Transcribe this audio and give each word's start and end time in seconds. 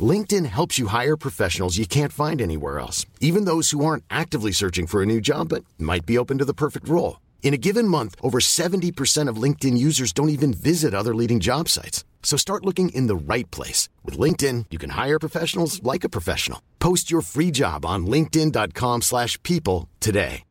LinkedIn 0.00 0.46
helps 0.46 0.78
you 0.78 0.88
hire 0.88 1.16
professionals 1.16 1.78
you 1.78 1.86
can't 1.86 2.12
find 2.12 2.42
anywhere 2.42 2.80
else, 2.80 3.06
even 3.20 3.44
those 3.44 3.70
who 3.70 3.84
aren't 3.84 4.02
actively 4.10 4.50
searching 4.50 4.88
for 4.88 5.02
a 5.02 5.06
new 5.06 5.20
job 5.20 5.50
but 5.50 5.64
might 5.78 6.04
be 6.04 6.18
open 6.18 6.38
to 6.38 6.44
the 6.44 6.52
perfect 6.54 6.88
role. 6.88 7.20
In 7.42 7.54
a 7.54 7.58
given 7.58 7.86
month, 7.86 8.16
over 8.20 8.40
70% 8.40 9.28
of 9.28 9.36
LinkedIn 9.36 9.78
users 9.78 10.12
don't 10.12 10.30
even 10.30 10.52
visit 10.52 10.94
other 10.94 11.14
leading 11.14 11.38
job 11.38 11.68
sites. 11.68 12.04
So 12.24 12.36
start 12.36 12.64
looking 12.64 12.88
in 12.88 13.06
the 13.06 13.14
right 13.14 13.48
place. 13.50 13.88
With 14.02 14.18
LinkedIn, 14.18 14.64
you 14.70 14.78
can 14.78 14.90
hire 14.90 15.20
professionals 15.20 15.80
like 15.84 16.02
a 16.04 16.08
professional. 16.08 16.60
Post 16.80 17.12
your 17.12 17.20
free 17.22 17.52
job 17.52 17.86
on 17.86 18.06
linkedin.com 18.06 19.02
slash 19.02 19.40
people 19.42 19.88
today. 20.00 20.42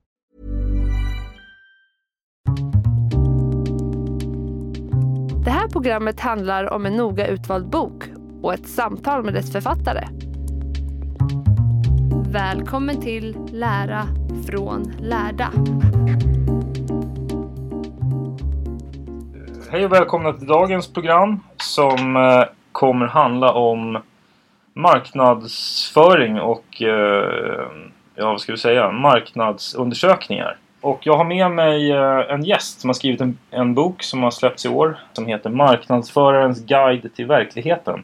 Det 5.45 5.51
här 5.51 5.67
programmet 5.67 6.19
handlar 6.19 6.73
om 6.73 6.85
en 6.85 6.95
noga 6.95 7.27
utvald 7.27 7.69
bok 7.69 8.22
och 8.43 8.53
ett 8.53 8.67
samtal 8.67 9.23
med 9.23 9.33
dess 9.33 9.51
författare. 9.51 10.07
Välkommen 12.31 13.01
till 13.01 13.37
Lära 13.51 14.03
från 14.47 14.91
lärda. 14.99 15.51
Hej 19.71 19.85
och 19.85 19.91
välkomna 19.91 20.33
till 20.33 20.47
dagens 20.47 20.93
program 20.93 21.39
som 21.57 22.15
eh, 22.15 22.43
kommer 22.71 23.05
handla 23.05 23.53
om 23.53 24.01
marknadsföring 24.73 26.39
och 26.39 26.81
eh, 26.81 27.67
ja, 28.15 28.25
vad 28.31 28.41
ska 28.41 28.51
vi 28.51 28.57
säga, 28.57 28.91
marknadsundersökningar. 28.91 30.57
Och 30.81 30.99
jag 31.03 31.17
har 31.17 31.25
med 31.25 31.51
mig 31.51 31.91
eh, 31.91 32.33
en 32.33 32.43
gäst 32.43 32.81
som 32.81 32.89
har 32.89 32.93
skrivit 32.93 33.21
en, 33.21 33.37
en 33.51 33.73
bok 33.73 34.03
som 34.03 34.23
har 34.23 34.31
släppts 34.31 34.65
i 34.65 34.69
år 34.69 34.97
som 35.13 35.25
heter 35.25 35.49
Marknadsförarens 35.49 36.65
guide 36.65 37.15
till 37.15 37.25
verkligheten. 37.25 38.03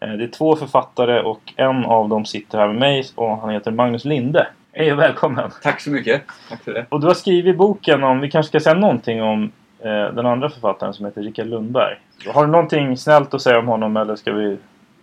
Eh, 0.00 0.08
Det 0.12 0.24
är 0.24 0.28
två 0.28 0.56
författare 0.56 1.20
och 1.20 1.52
en 1.56 1.84
av 1.84 2.08
dem 2.08 2.24
sitter 2.24 2.58
här 2.58 2.66
med 2.66 2.76
mig 2.76 3.04
och 3.14 3.36
han 3.38 3.50
heter 3.50 3.70
Magnus 3.70 4.04
Linde. 4.04 4.46
Hej 4.72 4.92
och 4.92 4.98
välkommen! 4.98 5.50
Tack 5.62 5.80
så 5.80 5.90
mycket. 5.90 6.22
Tack 6.48 6.64
för 6.64 6.72
det. 6.74 6.86
Och 6.88 7.00
du 7.00 7.06
har 7.06 7.14
skrivit 7.14 7.56
boken 7.56 8.04
om, 8.04 8.20
vi 8.20 8.30
kanske 8.30 8.48
ska 8.48 8.60
säga 8.60 8.74
någonting 8.74 9.22
om 9.22 9.52
eh, 9.78 10.14
den 10.14 10.26
andra 10.26 10.50
författaren 10.50 10.94
som 10.94 11.04
heter 11.06 11.22
Rickard 11.22 11.46
Lundberg. 11.46 11.94
Har 12.34 12.46
du 12.46 12.52
någonting 12.52 12.96
snällt 12.96 13.34
att 13.34 13.42
säga 13.42 13.58
om 13.58 13.66
honom 13.66 13.96
eller 13.96 14.16
ska 14.16 14.32
vi 14.32 14.58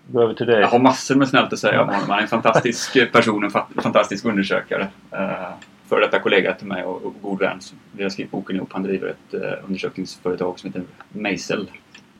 gå 0.07 0.21
över 0.21 0.33
till 0.33 0.45
dig? 0.45 0.59
Jag 0.61 0.67
har 0.67 0.79
massor 0.79 1.15
med 1.15 1.27
snällt 1.27 1.53
att 1.53 1.59
säga 1.59 1.81
om 1.81 1.87
honom. 1.87 2.01
Han 2.09 2.17
är 2.17 2.21
en 2.21 2.27
fantastisk 2.27 3.11
person, 3.11 3.43
en 3.43 3.49
fa- 3.49 3.81
fantastisk 3.81 4.25
undersökare. 4.25 4.87
Uh, 5.13 5.49
Före 5.89 5.99
detta 6.05 6.19
kollega 6.19 6.53
till 6.53 6.67
mig 6.67 6.83
och, 6.83 7.05
och 7.05 7.13
god 7.21 7.39
vän. 7.39 7.59
Vi 7.91 8.03
har 8.03 8.09
skrivit 8.09 8.31
boken 8.31 8.55
ihop. 8.55 8.69
Han 8.73 8.83
driver 8.83 9.07
ett 9.07 9.33
eh, 9.33 9.65
undersökningsföretag 9.67 10.59
som 10.59 10.69
heter 10.69 10.83
Meisel. 11.09 11.67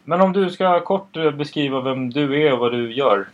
Men 0.03 0.21
om 0.21 0.33
du 0.33 0.49
ska 0.49 0.79
kort 0.79 1.13
beskriva 1.37 1.81
vem 1.81 2.09
du 2.09 2.41
är 2.41 2.53
och 2.53 2.59
vad 2.59 2.71
du 2.71 2.93
gör 2.93 3.27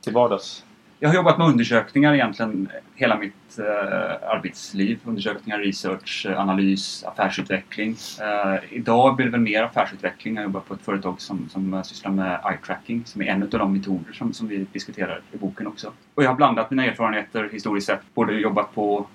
till 0.00 0.12
vardags. 0.12 0.64
Jag 0.98 1.08
har 1.08 1.16
jobbat 1.16 1.38
med 1.38 1.46
undersökningar 1.46 2.14
egentligen 2.14 2.68
hela 2.94 3.18
mitt 3.18 3.58
eh, 3.58 4.30
arbetsliv. 4.30 4.98
Undersökningar, 5.04 5.58
research, 5.58 6.26
eh, 6.28 6.40
analys, 6.40 7.04
affärsutveckling. 7.04 7.96
Eh, 8.20 8.76
idag 8.76 9.16
blir 9.16 9.26
det 9.26 9.32
väl 9.32 9.40
mer 9.40 9.62
affärsutveckling. 9.62 10.34
Jag 10.34 10.42
jobbar 10.42 10.60
på 10.60 10.74
ett 10.74 10.82
företag 10.82 11.20
som, 11.20 11.48
som 11.48 11.74
eh, 11.74 11.82
sysslar 11.82 12.12
med 12.12 12.40
eye 12.44 12.58
tracking 12.66 13.02
som 13.06 13.22
är 13.22 13.26
en 13.26 13.42
av 13.42 13.48
de 13.48 13.72
metoder 13.72 14.12
som, 14.12 14.32
som 14.32 14.48
vi 14.48 14.66
diskuterar 14.72 15.20
i 15.32 15.36
boken 15.36 15.66
också. 15.66 15.92
Och 16.14 16.22
jag 16.22 16.28
har 16.28 16.36
blandat 16.36 16.70
mina 16.70 16.84
erfarenheter 16.84 17.48
historiskt 17.52 17.86
sett. 17.86 18.00
Både 18.14 18.32
jobbat 18.32 18.74
på 18.74 19.06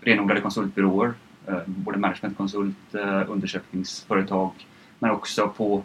renodlade 0.00 0.40
konsultbyråer, 0.40 1.12
eh, 1.46 1.58
både 1.66 1.98
managementkonsult, 1.98 2.94
eh, 2.94 3.30
undersökningsföretag, 3.30 4.50
men 4.98 5.10
också 5.10 5.48
på, 5.48 5.82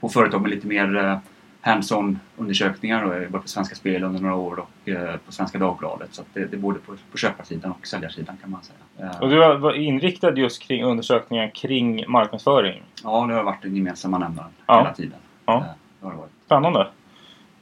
på 0.00 0.08
företag 0.08 0.42
med 0.42 0.50
lite 0.50 0.66
mer 0.66 0.96
eh, 0.96 1.18
hands-on 1.60 2.18
undersökningar. 2.36 3.04
Och 3.04 3.14
jag 3.14 3.22
jobbade 3.22 3.42
på 3.42 3.48
Svenska 3.48 3.74
Spel 3.74 4.04
under 4.04 4.20
några 4.20 4.34
år 4.34 4.58
och 4.58 4.88
eh, 4.88 5.16
på 5.26 5.32
Svenska 5.32 5.58
Dagbladet. 5.58 6.08
Så 6.14 6.22
det, 6.34 6.44
det 6.44 6.56
är 6.56 6.60
både 6.60 6.78
på, 6.78 6.92
på 7.12 7.18
köparsidan 7.18 7.70
och 7.72 7.86
säljarsidan 7.86 8.36
kan 8.42 8.50
man 8.50 8.60
säga. 8.62 9.08
Eh, 9.10 9.20
Och 9.20 9.30
du 9.30 9.36
var 9.58 9.72
inriktad 9.74 10.32
just 10.36 10.62
kring 10.62 10.84
undersökningar 10.84 11.50
kring 11.54 12.04
marknadsföring. 12.08 12.82
Ja, 13.04 13.26
det 13.26 13.34
har 13.34 13.42
varit 13.42 13.62
den 13.62 13.76
gemensamma 13.76 14.18
nämnaren 14.18 14.50
Ja. 14.66 14.78
hela 14.78 14.92
tiden. 14.94 15.18
Ja. 15.46 15.64
Det 16.00 16.06
har 16.06 16.12
det 16.12 16.18
varit. 16.18 16.30
Spännande. 16.46 16.86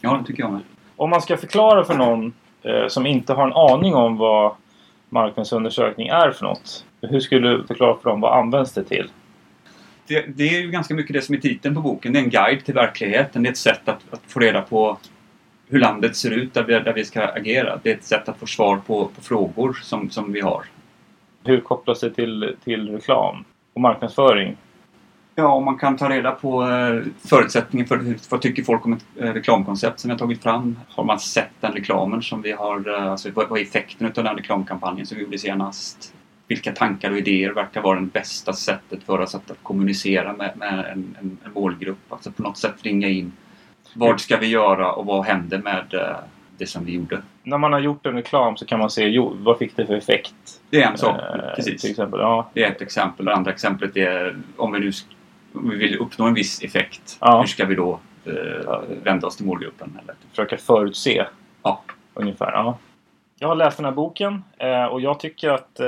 Ja, 0.00 0.16
det 0.20 0.26
tycker 0.26 0.42
jag 0.42 0.52
med. 0.52 0.60
Om 0.96 1.10
man 1.10 1.20
ska 1.22 1.36
förklara 1.36 1.84
för 1.84 1.94
någon 1.94 2.32
som 2.88 3.06
inte 3.06 3.32
har 3.34 3.46
en 3.46 3.52
aning 3.52 3.94
om 3.94 4.16
vad 4.16 4.52
marknadsundersökning 5.08 6.08
är 6.08 6.30
för 6.30 6.44
något. 6.44 6.84
Hur 7.00 7.20
skulle 7.20 7.48
du 7.48 7.64
förklara 7.66 7.96
för 8.02 8.10
dem 8.10 8.20
vad 8.20 8.38
används 8.38 8.72
det 8.72 8.84
till? 8.84 9.10
Det, 10.06 10.24
det 10.36 10.48
är 10.56 10.60
ju 10.60 10.70
ganska 10.70 10.94
mycket 10.94 11.12
det 11.12 11.22
som 11.22 11.34
är 11.34 11.38
titeln 11.38 11.74
på 11.74 11.80
boken. 11.80 12.12
Det 12.12 12.18
är 12.18 12.22
en 12.22 12.30
guide 12.30 12.64
till 12.64 12.74
verkligheten. 12.74 13.42
Det 13.42 13.48
är 13.48 13.50
ett 13.50 13.56
sätt 13.58 13.88
att, 13.88 14.00
att 14.10 14.20
få 14.26 14.40
reda 14.40 14.62
på 14.62 14.98
hur 15.68 15.78
landet 15.78 16.16
ser 16.16 16.30
ut 16.30 16.54
där 16.54 16.62
vi, 16.62 16.72
där 16.72 16.92
vi 16.92 17.04
ska 17.04 17.26
agera. 17.26 17.80
Det 17.82 17.90
är 17.90 17.94
ett 17.94 18.04
sätt 18.04 18.28
att 18.28 18.38
få 18.38 18.46
svar 18.46 18.76
på, 18.86 19.10
på 19.14 19.20
frågor 19.20 19.78
som, 19.82 20.10
som 20.10 20.32
vi 20.32 20.40
har. 20.40 20.64
Hur 21.44 21.60
kopplas 21.60 22.00
det 22.00 22.10
till, 22.10 22.56
till 22.64 22.88
reklam 22.88 23.44
och 23.74 23.80
marknadsföring? 23.80 24.56
Ja, 25.34 25.60
man 25.60 25.78
kan 25.78 25.96
ta 25.96 26.08
reda 26.08 26.30
på 26.30 26.62
eh, 26.62 27.02
förutsättningen 27.28 27.86
för 27.86 27.98
hur, 27.98 28.18
vad 28.28 28.42
tycker 28.42 28.62
folk 28.62 28.86
om 28.86 28.92
ett 28.92 29.04
eh, 29.16 29.32
reklamkoncept 29.32 30.00
som 30.00 30.08
vi 30.08 30.12
har 30.12 30.18
tagit 30.18 30.42
fram. 30.42 30.78
Har 30.88 31.04
man 31.04 31.20
sett 31.20 31.50
den 31.60 31.72
reklamen 31.72 32.22
som 32.22 32.42
vi 32.42 32.52
har, 32.52 32.88
eh, 32.88 33.10
alltså 33.10 33.30
vad 33.34 33.48
vad 33.48 33.58
är 33.58 33.62
effekten 33.62 34.06
av 34.06 34.24
den 34.24 34.36
reklamkampanjen 34.36 35.06
som 35.06 35.16
vi 35.16 35.24
gjorde 35.24 35.38
senast? 35.38 36.14
Vilka 36.48 36.72
tankar 36.72 37.10
och 37.10 37.18
idéer 37.18 37.50
verkar 37.50 37.82
vara 37.82 38.00
det 38.00 38.06
bästa 38.06 38.52
sättet 38.52 39.02
för 39.02 39.20
oss 39.20 39.34
att, 39.34 39.52
kommunicera 39.62 40.32
med, 40.32 40.50
med 40.56 40.78
en, 40.78 41.16
en, 41.20 41.38
en 41.44 41.52
målgrupp? 41.54 42.12
Alltså 42.12 42.30
på 42.30 42.42
något 42.42 42.58
sätt 42.58 42.74
ringa 42.82 43.08
in. 43.08 43.32
Vad 43.94 44.20
ska 44.20 44.36
vi 44.36 44.46
göra 44.46 44.92
och 44.92 45.06
vad 45.06 45.24
hände 45.24 45.58
med 45.58 45.94
eh, 45.94 46.16
det 46.58 46.66
som 46.66 46.84
vi 46.84 46.92
gjorde? 46.92 47.22
När 47.42 47.58
man 47.58 47.72
har 47.72 47.80
gjort 47.80 48.06
en 48.06 48.14
reklam 48.14 48.56
så 48.56 48.66
kan 48.66 48.78
man 48.78 48.90
se 48.90 49.08
jo, 49.08 49.36
vad 49.38 49.58
fick 49.58 49.76
det 49.76 49.86
för 49.86 49.94
effekt. 49.94 50.34
Det 50.70 50.82
är 50.82 50.90
en 50.90 50.98
sak, 50.98 51.20
Eh, 51.20 51.54
precis. 51.56 51.82
Till 51.82 51.90
exempel. 51.90 52.20
Ja. 52.20 52.50
Det 52.54 52.64
är 52.64 52.70
ett 52.70 52.82
exempel. 52.82 53.26
Det 53.26 53.34
andra 53.34 53.50
exemplet 53.50 53.96
är 53.96 54.36
om 54.56 54.72
vi 54.72 54.80
nu 54.80 54.92
om 55.54 55.70
vi 55.70 55.76
vill 55.76 55.98
uppnå 55.98 56.26
en 56.26 56.34
viss 56.34 56.62
effekt. 56.62 57.18
Ja. 57.20 57.40
Hur 57.40 57.46
ska 57.46 57.64
vi 57.64 57.74
då 57.74 58.00
eh, 58.24 58.80
vända 59.02 59.26
oss 59.26 59.36
till 59.36 59.46
målgruppen? 59.46 59.98
Eller? 60.02 60.14
Försöka 60.30 60.56
förutse. 60.56 61.26
Ja. 61.62 61.82
Ungefär. 62.14 62.52
Ja. 62.52 62.78
Jag 63.44 63.48
har 63.48 63.56
läst 63.56 63.76
den 63.76 63.84
här 63.84 63.92
boken 63.92 64.44
eh, 64.58 64.84
och 64.84 65.00
jag 65.00 65.20
tycker 65.20 65.50
att 65.50 65.80
eh, 65.80 65.86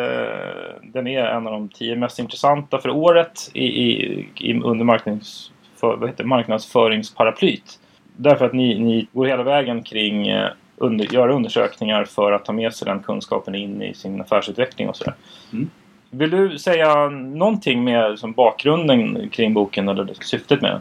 den 0.82 1.06
är 1.06 1.24
en 1.24 1.46
av 1.46 1.52
de 1.52 1.68
tio 1.68 1.96
mest 1.96 2.18
intressanta 2.18 2.78
för 2.78 2.88
året 2.88 3.50
i, 3.52 3.64
i, 3.64 4.28
i, 4.34 4.60
under 4.60 4.84
marknadsför, 4.84 5.96
vad 5.96 6.08
heter, 6.08 6.24
marknadsföringsparaplyt. 6.24 7.78
Därför 8.16 8.44
att 8.44 8.52
ni, 8.52 8.78
ni 8.78 9.06
går 9.12 9.26
hela 9.26 9.42
vägen 9.42 9.82
kring 9.82 10.28
eh, 10.28 10.48
under, 10.76 11.14
göra 11.14 11.32
undersökningar 11.32 12.04
för 12.04 12.32
att 12.32 12.44
ta 12.44 12.52
med 12.52 12.74
sig 12.74 12.86
den 12.86 13.02
kunskapen 13.02 13.54
in 13.54 13.82
i 13.82 13.94
sin 13.94 14.20
affärsutveckling 14.20 14.88
och 14.88 14.96
sådär. 14.96 15.14
Mm. 15.52 15.70
Vill 16.10 16.30
du 16.30 16.58
säga 16.58 17.08
någonting 17.08 17.84
med 17.84 18.18
som 18.18 18.32
bakgrunden 18.32 19.28
kring 19.30 19.54
boken 19.54 19.88
eller 19.88 20.14
syftet 20.20 20.62
med 20.62 20.70
den? 20.70 20.80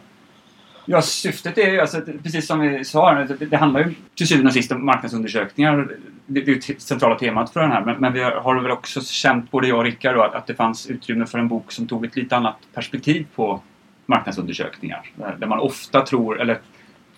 Ja, 0.85 1.01
syftet 1.01 1.57
är 1.57 1.71
ju 1.71 1.79
alltså, 1.79 2.01
precis 2.23 2.47
som 2.47 2.59
vi 2.59 2.85
sa, 2.85 3.13
det, 3.13 3.45
det 3.45 3.57
handlar 3.57 3.79
ju 3.79 3.93
till 4.15 4.27
syvende 4.27 4.47
och 4.47 4.53
sist 4.53 4.71
om 4.71 4.85
marknadsundersökningar. 4.85 5.77
Det, 6.25 6.41
det 6.41 6.51
är 6.51 6.55
ju 6.55 6.61
det 6.67 6.81
centrala 6.81 7.19
temat 7.19 7.53
för 7.53 7.61
den 7.61 7.71
här. 7.71 7.85
Men, 7.85 7.97
men 7.97 8.13
vi 8.13 8.23
har 8.23 8.61
väl 8.61 8.71
också 8.71 9.01
känt, 9.01 9.51
både 9.51 9.67
jag 9.67 9.77
och 9.77 9.83
Rickard, 9.83 10.17
att, 10.17 10.35
att 10.35 10.47
det 10.47 10.55
fanns 10.55 10.87
utrymme 10.87 11.25
för 11.25 11.39
en 11.39 11.47
bok 11.47 11.71
som 11.71 11.87
tog 11.87 12.05
ett 12.05 12.15
lite 12.15 12.35
annat 12.35 12.57
perspektiv 12.73 13.25
på 13.35 13.61
marknadsundersökningar. 14.05 15.11
Där 15.37 15.47
man 15.47 15.59
ofta 15.59 16.01
tror, 16.01 16.41
eller 16.41 16.59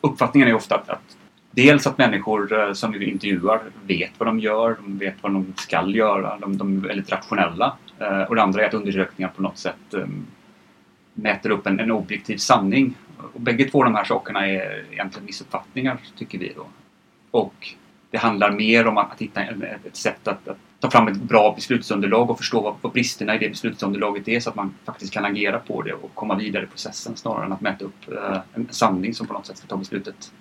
uppfattningen 0.01 0.49
är 0.49 0.53
ofta 0.53 0.75
att, 0.75 0.89
att 0.89 1.17
dels 1.51 1.87
att 1.87 1.97
människor 1.97 2.59
eh, 2.59 2.73
som 2.73 2.91
vi 2.91 3.11
intervjuar 3.11 3.61
vet 3.87 4.11
vad 4.17 4.27
de 4.27 4.39
gör, 4.39 4.75
de 4.79 4.97
vet 4.97 5.15
vad 5.21 5.31
de 5.31 5.53
ska 5.57 5.87
göra, 5.87 6.37
de, 6.37 6.57
de 6.57 6.77
är 6.77 6.87
väldigt 6.87 7.11
rationella. 7.11 7.77
Eh, 7.99 8.21
och 8.21 8.35
det 8.35 8.41
andra 8.41 8.61
är 8.61 8.67
att 8.67 8.73
undersökningar 8.73 9.31
på 9.35 9.41
något 9.41 9.57
sätt 9.57 9.93
ehm, 9.93 10.25
mäter 11.13 11.49
upp 11.49 11.67
en, 11.67 11.79
en 11.79 11.91
objektiv 11.91 12.37
sanning. 12.37 12.95
Och 13.33 13.41
bägge 13.41 13.65
två 13.65 13.83
de 13.83 13.95
här 13.95 14.03
sakerna 14.03 14.47
är 14.47 14.85
egentligen 14.91 15.25
missuppfattningar, 15.25 15.97
tycker 16.17 16.37
vi 16.37 16.53
då. 16.55 16.65
Och 17.31 17.75
det 18.11 18.17
handlar 18.17 18.51
mer 18.51 18.87
om 18.87 18.97
att, 18.97 19.21
hitta 19.21 19.41
ett 19.41 19.95
sätt 19.95 20.27
att, 20.27 20.47
att, 20.47 20.57
ta 20.79 20.91
fram 20.91 21.07
ett 21.07 21.17
bra 21.17 21.53
beslutsunderlag 21.55 22.29
och 22.29 22.37
förstå 22.37 22.61
vad, 22.61 22.75
vad 22.81 22.91
bristerna 22.91 23.35
i 23.35 23.37
det 23.37 23.49
beslutsunderlaget 23.49 24.27
är 24.27 24.39
så 24.39 24.49
att 24.49 24.55
man 24.55 24.73
faktiskt 24.85 25.13
kan 25.13 25.25
agera 25.25 25.59
på 25.59 25.81
det 25.81 25.93
och 25.93 26.11
komma 26.13 26.35
vidare 26.35 26.63
i 26.63 26.67
processen 26.67 27.15
snarare 27.15 27.45
än 27.45 27.51
att 27.51 27.61
mäta 27.61 27.85
upp 27.85 28.11
uh, 28.11 28.39
en 28.53 28.67
sanning 28.69 29.13
som 29.13 29.27
på 29.27 29.33
något 29.33 29.45
sätt 29.45 29.57
ska 29.57 29.67
ta 29.67 29.77
beslutet 29.77 30.31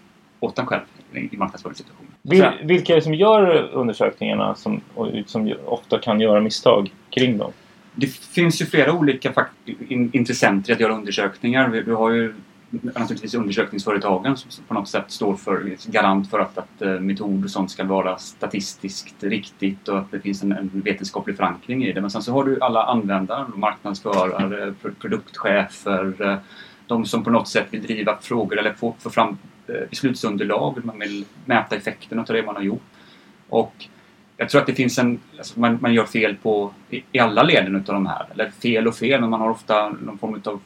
åt 0.41 0.59
en 0.59 0.67
själv 0.67 0.83
i 1.13 1.37
marknadsföringssituationen. 1.37 2.13
Vil, 2.23 2.45
vilka 2.63 2.93
är 2.93 2.97
det 2.97 3.03
som 3.03 3.15
gör 3.15 3.71
undersökningarna 3.73 4.55
som, 4.55 4.81
som 5.27 5.55
ofta 5.65 5.99
kan 5.99 6.21
göra 6.21 6.41
misstag 6.41 6.93
kring 7.11 7.39
dem? 7.39 7.53
Det 7.95 8.07
finns 8.07 8.63
ju 8.63 8.67
flera 8.67 8.93
olika 8.93 9.47
intressenter 9.89 10.73
att 10.73 10.81
göra 10.81 10.95
undersökningar. 10.95 11.83
Du 11.87 11.95
har 11.95 12.11
ju 12.11 12.35
naturligtvis 12.83 13.35
undersökningsföretagen 13.35 14.37
som 14.37 14.65
på 14.65 14.75
något 14.75 14.89
sätt 14.89 15.05
står 15.09 15.37
för 15.37 15.77
garant 15.87 16.31
för 16.31 16.39
att, 16.39 16.59
att 16.59 16.83
eh, 16.83 17.01
metod 17.01 17.45
och 17.45 17.51
sånt 17.51 17.71
ska 17.71 17.85
vara 17.85 18.19
statistiskt 18.19 19.25
riktigt 19.25 19.89
och 19.89 19.99
att 19.99 20.11
det 20.11 20.21
finns 20.21 20.43
en, 20.43 20.53
en 20.53 20.71
vetenskaplig 20.85 21.37
förankring 21.37 21.85
i 21.85 21.93
det. 21.93 22.01
Men 22.01 22.11
sen 22.11 22.23
så 22.23 22.33
har 22.33 22.45
du 22.45 22.61
alla 22.61 22.83
användare, 22.83 23.47
marknadsförare, 23.55 24.75
produktchefer, 25.01 26.23
eh, 26.23 26.37
de 26.87 27.05
som 27.05 27.25
på 27.25 27.31
något 27.31 27.49
sätt 27.49 27.67
vill 27.71 27.83
driva 27.83 28.19
frågor 28.21 28.59
eller 28.59 28.73
få, 28.73 28.95
få 28.99 29.11
fram 29.11 29.39
eh, 29.67 29.89
beslutsunderlag, 29.91 30.85
man 30.85 30.99
vill 30.99 31.25
mäta 31.45 31.77
effekten 31.77 32.19
av 32.19 32.25
det 32.25 32.43
man 32.43 32.57
har 32.57 32.63
gjort. 32.63 32.83
Och 33.49 33.87
jag 34.37 34.49
tror 34.49 34.61
att 34.61 34.67
det 34.67 34.75
finns 34.75 34.99
en... 34.99 35.21
Alltså 35.39 35.61
man, 35.61 35.79
man 35.81 35.95
gör 35.95 36.05
fel 36.05 36.37
på, 36.43 36.73
i, 36.91 37.03
i 37.13 37.19
alla 37.19 37.43
leden 37.43 37.77
utav 37.77 37.95
de 37.95 38.07
här. 38.07 38.27
Eller 38.31 38.51
fel 38.51 38.87
och 38.87 38.95
fel, 38.95 39.21
men 39.21 39.31
man 39.31 39.41
har 39.41 39.51
ofta 39.51 39.89
någon 39.89 40.19
form 40.19 40.41
av 40.45 40.61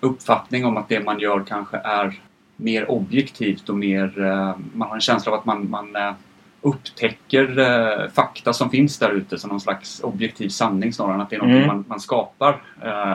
uppfattning 0.00 0.64
om 0.64 0.76
att 0.76 0.88
det 0.88 1.00
man 1.00 1.20
gör 1.20 1.44
kanske 1.44 1.76
är 1.76 2.20
mer 2.56 2.90
objektivt 2.90 3.68
och 3.68 3.76
mer... 3.76 4.22
Eh, 4.24 4.56
man 4.72 4.88
har 4.88 4.94
en 4.94 5.00
känsla 5.00 5.32
av 5.32 5.38
att 5.38 5.44
man, 5.44 5.70
man 5.70 5.96
eh, 5.96 6.12
upptäcker 6.60 7.58
eh, 7.58 8.10
fakta 8.10 8.52
som 8.52 8.70
finns 8.70 8.98
där 8.98 9.10
ute 9.10 9.38
som 9.38 9.50
någon 9.50 9.60
slags 9.60 10.00
objektiv 10.00 10.48
sanning 10.48 10.92
snarare 10.92 11.14
än 11.14 11.20
att 11.20 11.30
det 11.30 11.36
är 11.36 11.40
något 11.40 11.48
mm. 11.48 11.66
man, 11.66 11.84
man 11.88 12.00
skapar. 12.00 12.62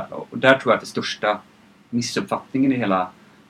Och 0.10 0.38
där 0.38 0.58
tror 0.58 0.72
jag 0.72 0.74
att 0.74 0.82
det 0.82 0.86
största 0.86 1.40
missuppfattningen 1.90 2.72
i 2.72 2.76
hela 2.76 3.08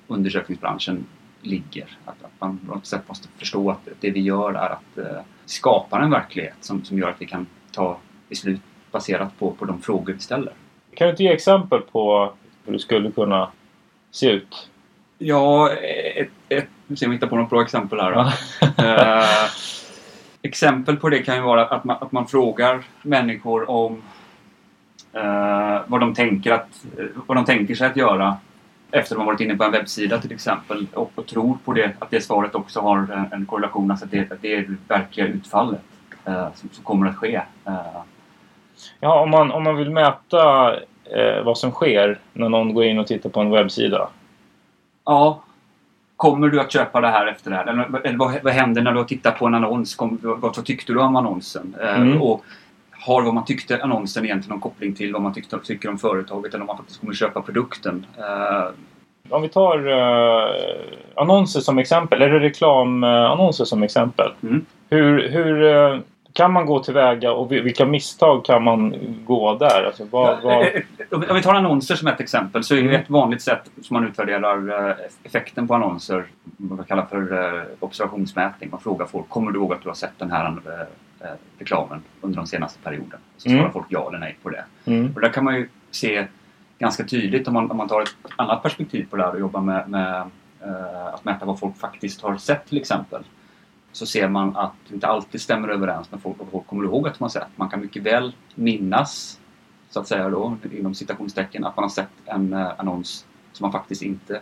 undersökningsbranschen 0.07 1.05
ligger. 1.41 1.97
Att, 2.05 2.23
att 2.23 2.31
man 2.39 2.57
på 2.57 2.75
något 2.75 2.85
sätt 2.85 3.01
måste 3.07 3.27
förstå 3.37 3.71
att 3.71 3.87
det 3.99 4.11
vi 4.11 4.19
gör 4.19 4.53
är 4.53 4.69
att 4.69 5.23
skapa 5.45 6.01
en 6.01 6.11
verklighet 6.11 6.55
som, 6.59 6.83
som 6.83 6.97
gör 6.97 7.09
att 7.09 7.21
vi 7.21 7.25
kan 7.25 7.45
ta 7.71 7.97
beslut 8.29 8.61
baserat 8.91 9.39
på, 9.39 9.51
på 9.51 9.65
de 9.65 9.81
frågor 9.81 10.13
vi 10.13 10.19
ställer. 10.19 10.53
Kan 10.93 11.07
du 11.07 11.11
inte 11.11 11.23
ge 11.23 11.33
exempel 11.33 11.81
på 11.81 12.33
hur 12.65 12.73
det 12.73 12.79
skulle 12.79 13.11
kunna 13.11 13.49
se 14.11 14.31
ut? 14.31 14.69
Ja, 15.17 15.71
ett, 15.71 16.29
ett, 16.49 16.67
nu 16.87 16.95
ser 16.95 17.07
vi 17.07 17.13
hittar 17.13 17.27
på 17.27 17.35
något 17.35 17.49
bra 17.49 17.61
exempel 17.61 17.99
här. 17.99 18.19
uh, 18.19 19.49
exempel 20.41 20.95
på 20.95 21.09
det 21.09 21.19
kan 21.19 21.35
ju 21.35 21.41
vara 21.41 21.65
att 21.65 21.83
man, 21.83 21.97
att 22.01 22.11
man 22.11 22.27
frågar 22.27 22.83
människor 23.01 23.69
om 23.69 23.93
uh, 25.15 25.81
vad, 25.87 25.99
de 25.99 26.13
tänker 26.13 26.51
att, 26.51 26.85
vad 27.27 27.37
de 27.37 27.45
tänker 27.45 27.75
sig 27.75 27.87
att 27.87 27.97
göra 27.97 28.37
efter 28.91 29.15
att 29.15 29.17
man 29.17 29.25
varit 29.25 29.39
inne 29.39 29.55
på 29.55 29.63
en 29.63 29.71
webbsida 29.71 30.21
till 30.21 30.31
exempel 30.31 30.87
och, 30.93 31.11
och 31.15 31.27
tror 31.27 31.57
på 31.65 31.73
det, 31.73 31.91
att 31.99 32.09
det 32.09 32.21
svaret 32.21 32.55
också 32.55 32.79
har 32.79 32.97
en, 32.97 33.25
en 33.31 33.45
korrelation, 33.45 33.91
alltså 33.91 34.05
att 34.05 34.11
det, 34.11 34.31
att 34.31 34.41
det 34.41 34.53
är 34.53 34.61
det 34.61 34.75
verkliga 34.87 35.27
utfallet 35.27 35.81
eh, 36.25 36.47
som, 36.55 36.69
som, 36.69 36.83
kommer 36.83 37.09
att 37.09 37.15
ske. 37.15 37.41
Eh. 37.65 38.01
Ja, 38.99 39.19
om 39.21 39.29
man, 39.29 39.51
om 39.51 39.63
man 39.63 39.75
vill 39.75 39.89
mäta 39.89 40.73
eh, 41.11 41.43
vad 41.43 41.57
som 41.57 41.71
sker 41.71 42.19
när 42.33 42.49
någon 42.49 42.73
går 42.73 42.83
in 42.83 42.99
och 42.99 43.07
tittar 43.07 43.29
på 43.29 43.39
en 43.39 43.51
webbsida? 43.51 44.07
Ja. 45.05 45.41
Kommer 46.15 46.47
du 46.47 46.59
att 46.61 46.71
köpa 46.71 47.01
det 47.01 47.07
här 47.07 47.27
efter 47.27 47.51
det 47.51 47.57
här? 47.57 47.67
Eller, 47.67 48.05
eller 48.05 48.17
vad, 48.17 48.43
vad 48.43 48.53
händer 48.53 48.81
när 48.81 48.91
du 48.91 48.97
har 48.97 49.05
tittat 49.05 49.39
på 49.39 49.45
en 49.45 49.55
annons? 49.55 49.95
Kom, 49.95 50.19
vad, 50.21 50.55
vad 50.55 50.65
tyckte 50.65 50.93
du 50.93 50.99
om 50.99 51.15
annonsen? 51.15 51.75
Eh, 51.81 52.01
mm. 52.01 52.21
Och, 52.21 52.45
har 53.05 53.21
vad 53.21 53.33
man 53.33 53.45
tyckte 53.45 53.83
annonsen 53.83 54.25
egentligen 54.25 54.49
någon 54.49 54.61
koppling 54.61 54.93
till 54.93 55.13
vad 55.13 55.21
man 55.21 55.33
tyckte, 55.33 55.59
tycker 55.59 55.89
om 55.89 55.97
företaget 55.97 56.53
eller 56.53 56.61
om 56.61 56.67
man 56.67 56.77
faktiskt 56.77 56.99
kommer 56.99 57.13
köpa 57.13 57.41
produkten. 57.41 58.05
Uh, 58.17 58.71
om 59.29 59.41
vi 59.41 59.49
tar 59.49 59.87
uh, 59.87 60.49
annonser 61.15 61.59
som 61.59 61.77
exempel, 61.77 62.21
eller 62.21 62.39
reklamannonser 62.39 63.65
som 63.65 63.83
exempel. 63.83 64.31
Mm. 64.43 64.65
Hur, 64.89 65.29
hur 65.29 65.61
uh, 65.61 65.99
kan 66.35 66.53
man 66.53 66.65
gå 66.65 66.79
tillväga 66.79 67.31
och 67.31 67.51
vilka 67.51 67.85
misstag 67.85 68.45
kan 68.45 68.63
man 68.63 68.95
gå 69.25 69.55
där? 69.55 69.83
Alltså, 69.83 70.05
vad, 70.11 70.43
vad... 70.43 70.67
Om 71.29 71.35
vi 71.35 71.41
tar 71.41 71.53
annonser 71.53 71.95
som 71.95 72.07
ett 72.07 72.19
exempel 72.19 72.63
så 72.63 72.73
är 72.73 72.81
det 72.81 72.89
mm. 72.89 73.01
ett 73.01 73.09
vanligt 73.09 73.41
sätt 73.41 73.71
som 73.81 73.93
man 73.93 74.07
utvärderar 74.07 74.95
effekten 75.23 75.67
på 75.67 75.75
annonser, 75.75 76.25
vad 76.57 76.77
man 76.77 76.85
kallar 76.85 77.05
för 77.05 77.65
observationsmätning. 77.79 78.69
Man 78.69 78.79
frågar 78.79 79.05
folk, 79.05 79.29
kommer 79.29 79.51
du 79.51 79.59
ihåg 79.59 79.73
att 79.73 79.81
du 79.81 79.89
har 79.89 79.95
sett 79.95 80.19
den 80.19 80.31
här 80.31 80.45
eh, 80.45 81.27
reklamen 81.59 82.03
under 82.21 82.37
de 82.37 82.47
senaste 82.47 82.79
perioden. 82.79 83.19
Så 83.37 83.49
svarar 83.49 83.59
mm. 83.59 83.71
folk 83.71 83.87
ja 83.89 84.07
eller 84.09 84.19
nej 84.19 84.37
på 84.43 84.49
det. 84.49 84.63
Mm. 84.85 85.11
Och 85.15 85.21
där 85.21 85.29
kan 85.29 85.43
man 85.43 85.55
ju 85.55 85.69
se 85.91 86.27
ganska 86.79 87.03
tydligt 87.03 87.47
om 87.47 87.53
man, 87.53 87.71
om 87.71 87.77
man 87.77 87.87
tar 87.87 88.01
ett 88.01 88.15
annat 88.35 88.63
perspektiv 88.63 89.07
på 89.09 89.15
det 89.15 89.23
här 89.23 89.33
och 89.33 89.39
jobbar 89.39 89.61
med, 89.61 89.89
med 89.89 90.21
eh, 90.65 91.13
att 91.13 91.25
mäta 91.25 91.45
vad 91.45 91.59
folk 91.59 91.77
faktiskt 91.77 92.21
har 92.21 92.37
sett 92.37 92.65
till 92.65 92.77
exempel. 92.77 93.23
Så 93.95 94.05
ser 94.05 94.27
man 94.27 94.55
att 94.55 94.73
det 94.87 94.93
inte 94.93 95.07
alltid 95.07 95.41
stämmer 95.41 95.67
överens 95.67 96.11
med 96.11 96.21
folk, 96.21 96.35
vad 96.39 96.47
folk 96.47 96.67
kommer 96.67 96.83
ihåg 96.83 97.07
att 97.07 97.17
har 97.17 97.29
sett. 97.29 97.47
Man 97.55 97.69
kan 97.69 97.81
mycket 97.81 98.03
väl 98.03 98.33
minnas, 98.55 99.39
så 99.89 99.99
att 99.99 100.07
säga 100.07 100.29
då, 100.29 100.57
inom 100.71 100.93
citationstecken, 100.93 101.65
att 101.65 101.75
man 101.75 101.83
har 101.83 101.89
sett 101.89 102.09
en 102.25 102.53
eh, 102.53 102.71
annons 102.77 103.25
som 103.51 103.63
man 103.63 103.71
faktiskt 103.71 104.01
inte 104.01 104.41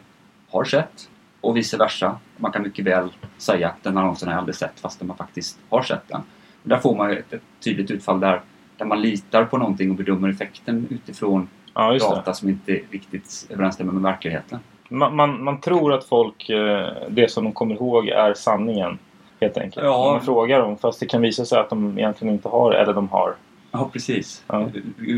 har 0.50 0.64
sett. 0.64 1.10
Och 1.42 1.58
vice 1.58 1.78
versa. 1.78 2.18
Man 2.38 2.52
kan 2.52 2.62
mycket 2.62 2.86
väl 2.86 3.10
säga 3.38 3.68
att 3.68 3.84
den 3.84 3.98
annonsen 3.98 4.28
har 4.28 4.34
jag 4.34 4.40
aldrig 4.40 4.56
sett 4.56 4.80
fastän 4.80 5.08
man 5.08 5.18
faktiskt 5.18 5.60
har 5.70 5.82
sett 5.82 6.08
den. 6.08 6.22
Där 6.64 6.78
får 6.78 6.96
man 6.96 7.12
ett, 7.12 7.34
ett 7.34 7.44
tydligt 7.64 7.92
utfall 7.92 8.20
där, 8.20 8.42
där 8.78 8.86
man 8.86 9.02
litar 9.02 9.46
på 9.46 9.58
någonting 9.58 9.90
och 9.90 9.96
bedömer 9.96 10.30
effekten 10.30 10.88
utifrån 10.90 11.50
ja, 11.74 11.98
data 11.98 12.34
som 12.34 12.50
inte 12.50 12.72
riktigt 12.92 13.48
överensstämmer 13.50 13.94
med 13.94 14.04
verkligheten. 14.04 14.60
Man, 14.90 15.16
man, 15.16 15.44
man, 15.44 15.62
tror 15.62 15.94
att 15.94 16.06
folk, 16.06 16.50
eh, 16.50 16.88
det 17.10 17.32
som 17.32 17.44
de 17.44 17.54
kommer 17.54 17.76
ihåg 17.76 18.08
är 18.08 18.34
sanningen 18.34 19.00
helt 19.44 19.58
enkelt. 19.58 19.86
Ja. 19.86 20.12
Man 20.12 20.26
frågar 20.26 20.60
dem 20.60 20.78
fast 20.78 21.00
det 21.00 21.06
kan 21.06 21.22
visa 21.22 21.46
sig 21.46 21.60
att 21.60 21.70
de 21.70 21.98
egentligen 21.98 22.34
inte 22.34 22.50
har 22.50 22.72
eller 22.72 22.94
de 22.94 23.10
har. 23.10 23.36
Ja 23.72 23.90
precis. 23.94 24.44
Ja. 24.48 24.70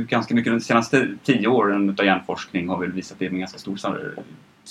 Ganska 0.07 0.35
mycket 0.35 0.53
de 0.53 0.59
senaste 0.59 1.07
tio 1.23 1.47
åren 1.47 1.95
av 1.99 2.05
hjärnforskning 2.05 2.69
har 2.69 2.77
väl 2.77 2.91
visat 2.91 3.19
det 3.19 3.29
med 3.29 3.39
ganska 3.39 3.59
stor 3.59 3.77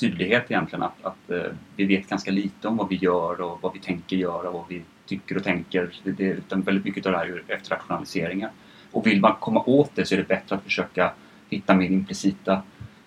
tydlighet 0.00 0.50
egentligen 0.50 0.82
att, 0.82 1.04
att 1.04 1.30
uh, 1.30 1.42
vi 1.76 1.84
vet 1.84 2.08
ganska 2.08 2.30
lite 2.30 2.68
om 2.68 2.76
vad 2.76 2.88
vi 2.88 2.96
gör 2.96 3.40
och 3.40 3.58
vad 3.62 3.72
vi 3.72 3.78
tänker 3.78 4.16
göra 4.16 4.48
och 4.48 4.54
vad 4.54 4.68
vi 4.68 4.82
tycker 5.06 5.36
och 5.36 5.44
tänker. 5.44 5.90
Det, 6.02 6.10
det, 6.10 6.24
utan 6.24 6.62
väldigt 6.62 6.84
mycket 6.84 7.06
av 7.06 7.12
det 7.12 7.18
här 7.18 7.26
är 7.26 7.54
efterrationaliseringar. 7.54 8.50
Och 8.92 9.06
vill 9.06 9.20
man 9.20 9.34
komma 9.40 9.62
åt 9.66 9.90
det 9.94 10.04
så 10.04 10.14
är 10.14 10.18
det 10.18 10.28
bättre 10.28 10.56
att 10.56 10.62
försöka 10.62 11.12
hitta 11.50 11.74
mer 11.74 11.86
implicita 11.86 12.62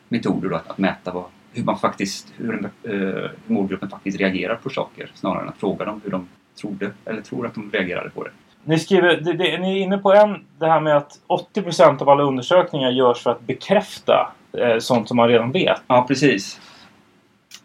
metoder 0.10 0.50
då, 0.50 0.56
att, 0.56 0.70
att 0.70 0.78
mäta 0.78 1.12
vad, 1.12 1.24
hur 1.58 1.64
man 1.64 1.80
faktiskt, 1.80 2.34
hur 2.38 2.70
en, 2.84 2.92
uh, 2.94 3.30
målgruppen 3.48 3.90
faktiskt 3.90 4.20
reagerar 4.20 4.56
på 4.56 4.70
saker 4.70 5.12
snarare 5.14 5.42
än 5.42 5.50
att 5.50 5.58
fråga 5.58 5.86
dem 5.86 6.02
hur 6.04 6.12
de 6.12 6.28
trodde 6.62 6.92
eller 7.06 7.22
tror 7.22 7.46
att 7.46 7.56
de 7.56 7.72
reagerade 7.72 8.10
på 8.10 8.24
det. 8.24 8.32
Ni 8.64 8.80
skriver, 8.80 9.22
det, 9.22 9.34
det, 9.34 9.58
ni 9.58 9.80
är 9.80 9.84
inne 9.84 9.98
på 9.98 10.14
en, 10.14 10.46
det 10.60 10.68
här 10.68 10.82
med 10.82 10.98
att 10.98 11.20
80% 11.54 12.02
av 12.02 12.10
alla 12.10 12.24
undersökningar 12.24 12.90
görs 12.90 13.24
för 13.24 13.32
att 13.32 13.42
bekräfta 13.42 14.34
eh, 14.54 14.80
sånt 14.80 15.08
som 15.08 15.18
man 15.18 15.28
redan 15.30 15.52
vet. 15.52 15.82
Ja, 15.88 16.06
precis. 16.08 16.60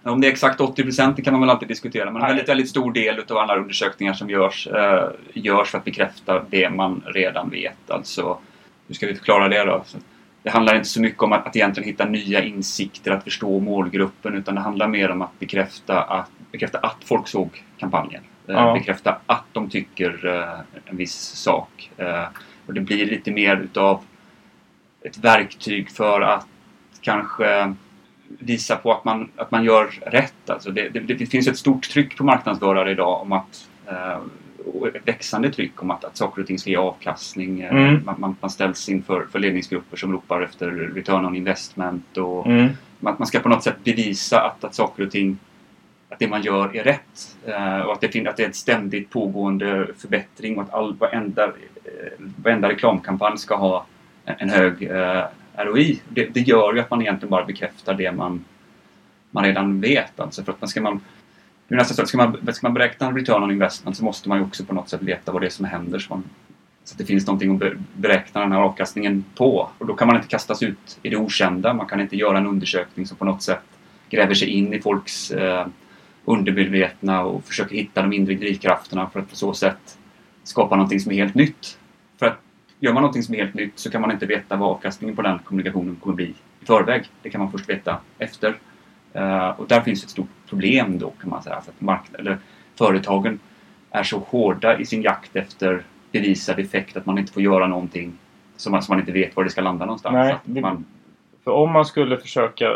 Om 0.02 0.20
det 0.20 0.26
är 0.26 0.32
exakt 0.32 0.60
80 0.60 0.82
procent 0.82 1.24
kan 1.24 1.32
man 1.32 1.40
väl 1.40 1.50
alltid 1.50 1.68
diskutera. 1.68 2.10
Men 2.10 2.22
en 2.22 2.28
väldigt, 2.28 2.48
väldigt 2.48 2.68
stor 2.68 2.92
del 2.92 3.20
av 3.30 3.36
alla 3.36 3.56
undersökningar 3.56 4.12
som 4.12 4.30
görs, 4.30 4.66
eh, 4.66 5.08
görs 5.34 5.70
för 5.70 5.78
att 5.78 5.84
bekräfta 5.84 6.42
det 6.50 6.70
man 6.70 7.02
redan 7.06 7.50
vet. 7.50 7.90
Alltså, 7.90 8.38
hur 8.86 8.94
ska 8.94 9.06
vi 9.06 9.14
förklara 9.14 9.48
det 9.48 9.64
då? 9.64 9.82
Så 9.86 9.98
det 10.42 10.50
handlar 10.50 10.76
inte 10.76 10.88
så 10.88 11.00
mycket 11.00 11.22
om 11.22 11.32
att, 11.32 11.46
att 11.46 11.56
egentligen 11.56 11.88
hitta 11.88 12.04
nya 12.04 12.42
insikter, 12.42 13.10
att 13.10 13.24
förstå 13.24 13.60
målgruppen. 13.60 14.34
Utan 14.34 14.54
det 14.54 14.60
handlar 14.60 14.88
mer 14.88 15.10
om 15.10 15.22
att 15.22 15.38
bekräfta 15.38 16.02
att, 16.02 16.30
bekräfta 16.52 16.78
att 16.78 16.96
folk 17.04 17.28
såg 17.28 17.64
kampanjen. 17.78 18.22
Eh, 18.48 18.54
ja. 18.54 18.72
Bekräfta 18.72 19.18
att 19.26 19.44
de 19.52 19.70
tycker 19.70 20.26
eh, 20.26 20.80
en 20.90 20.96
viss 20.96 21.14
sak. 21.20 21.90
Eh, 21.96 22.24
och 22.66 22.74
det 22.74 22.80
blir 22.80 23.06
lite 23.06 23.30
mer 23.30 23.56
utav 23.56 24.04
ett 25.04 25.18
verktyg 25.18 25.90
för 25.90 26.20
att 26.20 26.46
kanske 27.00 27.74
visa 28.38 28.76
på 28.76 28.92
att 28.92 29.04
man, 29.04 29.30
att 29.36 29.50
man 29.50 29.64
gör 29.64 29.90
rätt. 30.06 30.50
Alltså 30.50 30.70
det, 30.70 30.88
det, 30.88 31.00
det 31.00 31.26
finns 31.26 31.48
ett 31.48 31.58
stort 31.58 31.90
tryck 31.90 32.16
på 32.16 32.24
marknadsförare 32.24 32.90
idag 32.90 33.22
om 33.22 33.32
att 33.32 33.68
eh, 33.86 34.18
växande 35.04 35.50
tryck 35.50 35.82
om 35.82 35.90
att, 35.90 36.04
att 36.04 36.16
saker 36.16 36.42
och 36.42 36.46
ting 36.46 36.58
ska 36.58 36.70
ge 36.70 36.76
avkastning. 36.76 37.60
Eh, 37.60 37.72
Mm. 37.72 38.02
Man, 38.04 38.14
man, 38.18 38.36
man 38.40 38.50
ställs 38.50 38.88
inför 38.88 39.26
för 39.32 39.38
ledningsgrupper 39.38 39.96
som 39.96 40.12
ropar 40.12 40.40
efter 40.40 40.70
return 40.70 41.24
on 41.26 41.36
investment 41.36 42.16
och 42.16 42.46
Mm. 42.46 42.68
man, 43.00 43.16
man 43.18 43.26
ska 43.26 43.40
på 43.40 43.48
något 43.48 43.62
sätt 43.62 43.84
bevisa 43.84 44.40
att, 44.40 44.64
att 44.64 44.74
saker 44.74 45.06
och 45.06 45.10
ting 45.10 45.38
att 46.08 46.18
det 46.18 46.28
man 46.28 46.42
gör 46.42 46.76
är 46.76 46.84
rätt 46.84 47.36
eh, 47.46 47.80
och 47.80 47.92
att 47.92 48.00
det, 48.00 48.26
att 48.26 48.36
det 48.36 48.42
är 48.42 48.46
en 48.46 48.52
ständigt 48.52 49.10
pågående 49.10 49.86
förbättring 49.98 50.56
och 50.58 50.62
att 50.62 50.74
all, 50.74 50.94
varenda, 50.94 51.44
eh, 51.44 52.12
varenda 52.36 52.68
reklamkampanj 52.68 53.38
ska 53.38 53.56
ha 53.56 53.86
en, 54.24 54.34
en 54.38 54.50
hög 54.50 54.82
eh, 54.82 55.24
ROI. 55.56 56.00
Det, 56.08 56.26
det 56.34 56.40
gör 56.40 56.74
ju 56.74 56.80
att 56.80 56.90
man 56.90 57.02
egentligen 57.02 57.30
bara 57.30 57.44
bekräftar 57.44 57.94
det 57.94 58.12
man, 58.12 58.44
man 59.30 59.44
redan 59.44 59.80
vet. 59.80 60.20
Alltså 60.20 60.44
för 60.44 60.52
att 60.52 60.60
man 60.60 60.68
ska 60.68 60.80
man, 60.80 61.00
det 61.72 61.76
är 61.76 61.78
nästan 61.78 61.96
så 61.96 62.02
att 62.02 62.08
ska 62.08 62.18
man, 62.18 62.54
ska 62.54 62.66
man 62.66 62.74
beräkna 62.74 63.12
return 63.12 63.42
on 63.42 63.50
investment 63.50 63.96
så 63.96 64.04
måste 64.04 64.28
man 64.28 64.38
ju 64.38 64.44
också 64.44 64.64
på 64.64 64.74
något 64.74 64.88
sätt 64.88 65.02
veta 65.02 65.32
vad 65.32 65.42
det 65.42 65.46
är 65.46 65.50
som 65.50 65.64
händer 65.64 65.98
så, 65.98 66.14
man, 66.14 66.24
så 66.84 66.94
att 66.94 66.98
det 66.98 67.04
finns 67.04 67.26
någonting 67.26 67.56
att 67.56 67.72
beräkna 67.94 68.40
den 68.40 68.52
här 68.52 68.58
avkastningen 68.58 69.24
på. 69.34 69.70
Och 69.78 69.86
då 69.86 69.94
kan 69.94 70.06
man 70.06 70.16
inte 70.16 70.28
kastas 70.28 70.62
ut 70.62 70.98
i 71.02 71.08
det 71.08 71.16
okända. 71.16 71.74
Man 71.74 71.86
kan 71.86 72.00
inte 72.00 72.16
göra 72.16 72.38
en 72.38 72.46
undersökning 72.46 73.06
som 73.06 73.16
på 73.16 73.24
något 73.24 73.42
sätt 73.42 73.62
gräver 74.10 74.34
sig 74.34 74.48
in 74.48 74.72
i 74.72 74.80
folks 74.80 75.30
eh, 75.30 75.66
undermedvetna 76.24 77.24
och 77.24 77.44
försöker 77.44 77.76
hitta 77.76 78.02
de 78.02 78.12
inre 78.12 78.34
drivkrafterna 78.34 79.10
för 79.10 79.20
att 79.20 79.30
på 79.30 79.36
så 79.36 79.54
sätt 79.54 79.98
skapa 80.44 80.76
någonting 80.76 81.00
som 81.00 81.12
är 81.12 81.16
helt 81.16 81.34
nytt. 81.34 81.78
För 82.18 82.26
att 82.26 82.38
gör 82.80 82.92
man 82.92 83.02
någonting 83.02 83.22
som 83.22 83.34
är 83.34 83.38
helt 83.38 83.54
nytt 83.54 83.78
så 83.78 83.90
kan 83.90 84.00
man 84.00 84.10
inte 84.10 84.26
veta 84.26 84.56
vad 84.56 84.70
avkastningen 84.70 85.16
på 85.16 85.22
den 85.22 85.38
kommunikationen 85.38 85.96
kommer 85.96 86.16
bli 86.16 86.34
i 86.60 86.64
förväg. 86.66 87.10
Det 87.22 87.30
kan 87.30 87.40
man 87.40 87.52
först 87.52 87.68
veta 87.68 87.98
efter. 88.18 88.54
Eh, 89.12 89.48
och 89.48 89.68
där 89.68 89.80
finns 89.80 90.04
ett 90.04 90.10
stort 90.10 90.28
problem 90.56 90.98
då 90.98 91.10
kan 91.20 91.30
man 91.30 91.42
säga. 91.42 91.56
Att 91.56 91.80
marknad, 91.80 92.20
eller 92.20 92.38
företagen 92.78 93.38
är 93.90 94.02
så 94.02 94.18
hårda 94.18 94.78
i 94.78 94.86
sin 94.86 95.02
jakt 95.02 95.36
efter 95.36 95.82
bevisad 96.12 96.58
effekt 96.58 96.96
att 96.96 97.06
man 97.06 97.18
inte 97.18 97.32
får 97.32 97.42
göra 97.42 97.66
någonting 97.66 98.12
som 98.56 98.72
man, 98.72 98.82
som 98.82 98.92
man 98.92 99.00
inte 99.00 99.12
vet 99.12 99.36
var 99.36 99.44
det 99.44 99.50
ska 99.50 99.60
landa 99.60 99.84
någonstans. 99.84 100.14
Nej, 100.14 100.36
det- 100.44 100.60
man, 100.60 100.84
För 101.44 101.50
om 101.50 101.72
man 101.72 101.84
skulle 101.84 102.16
försöka 102.18 102.68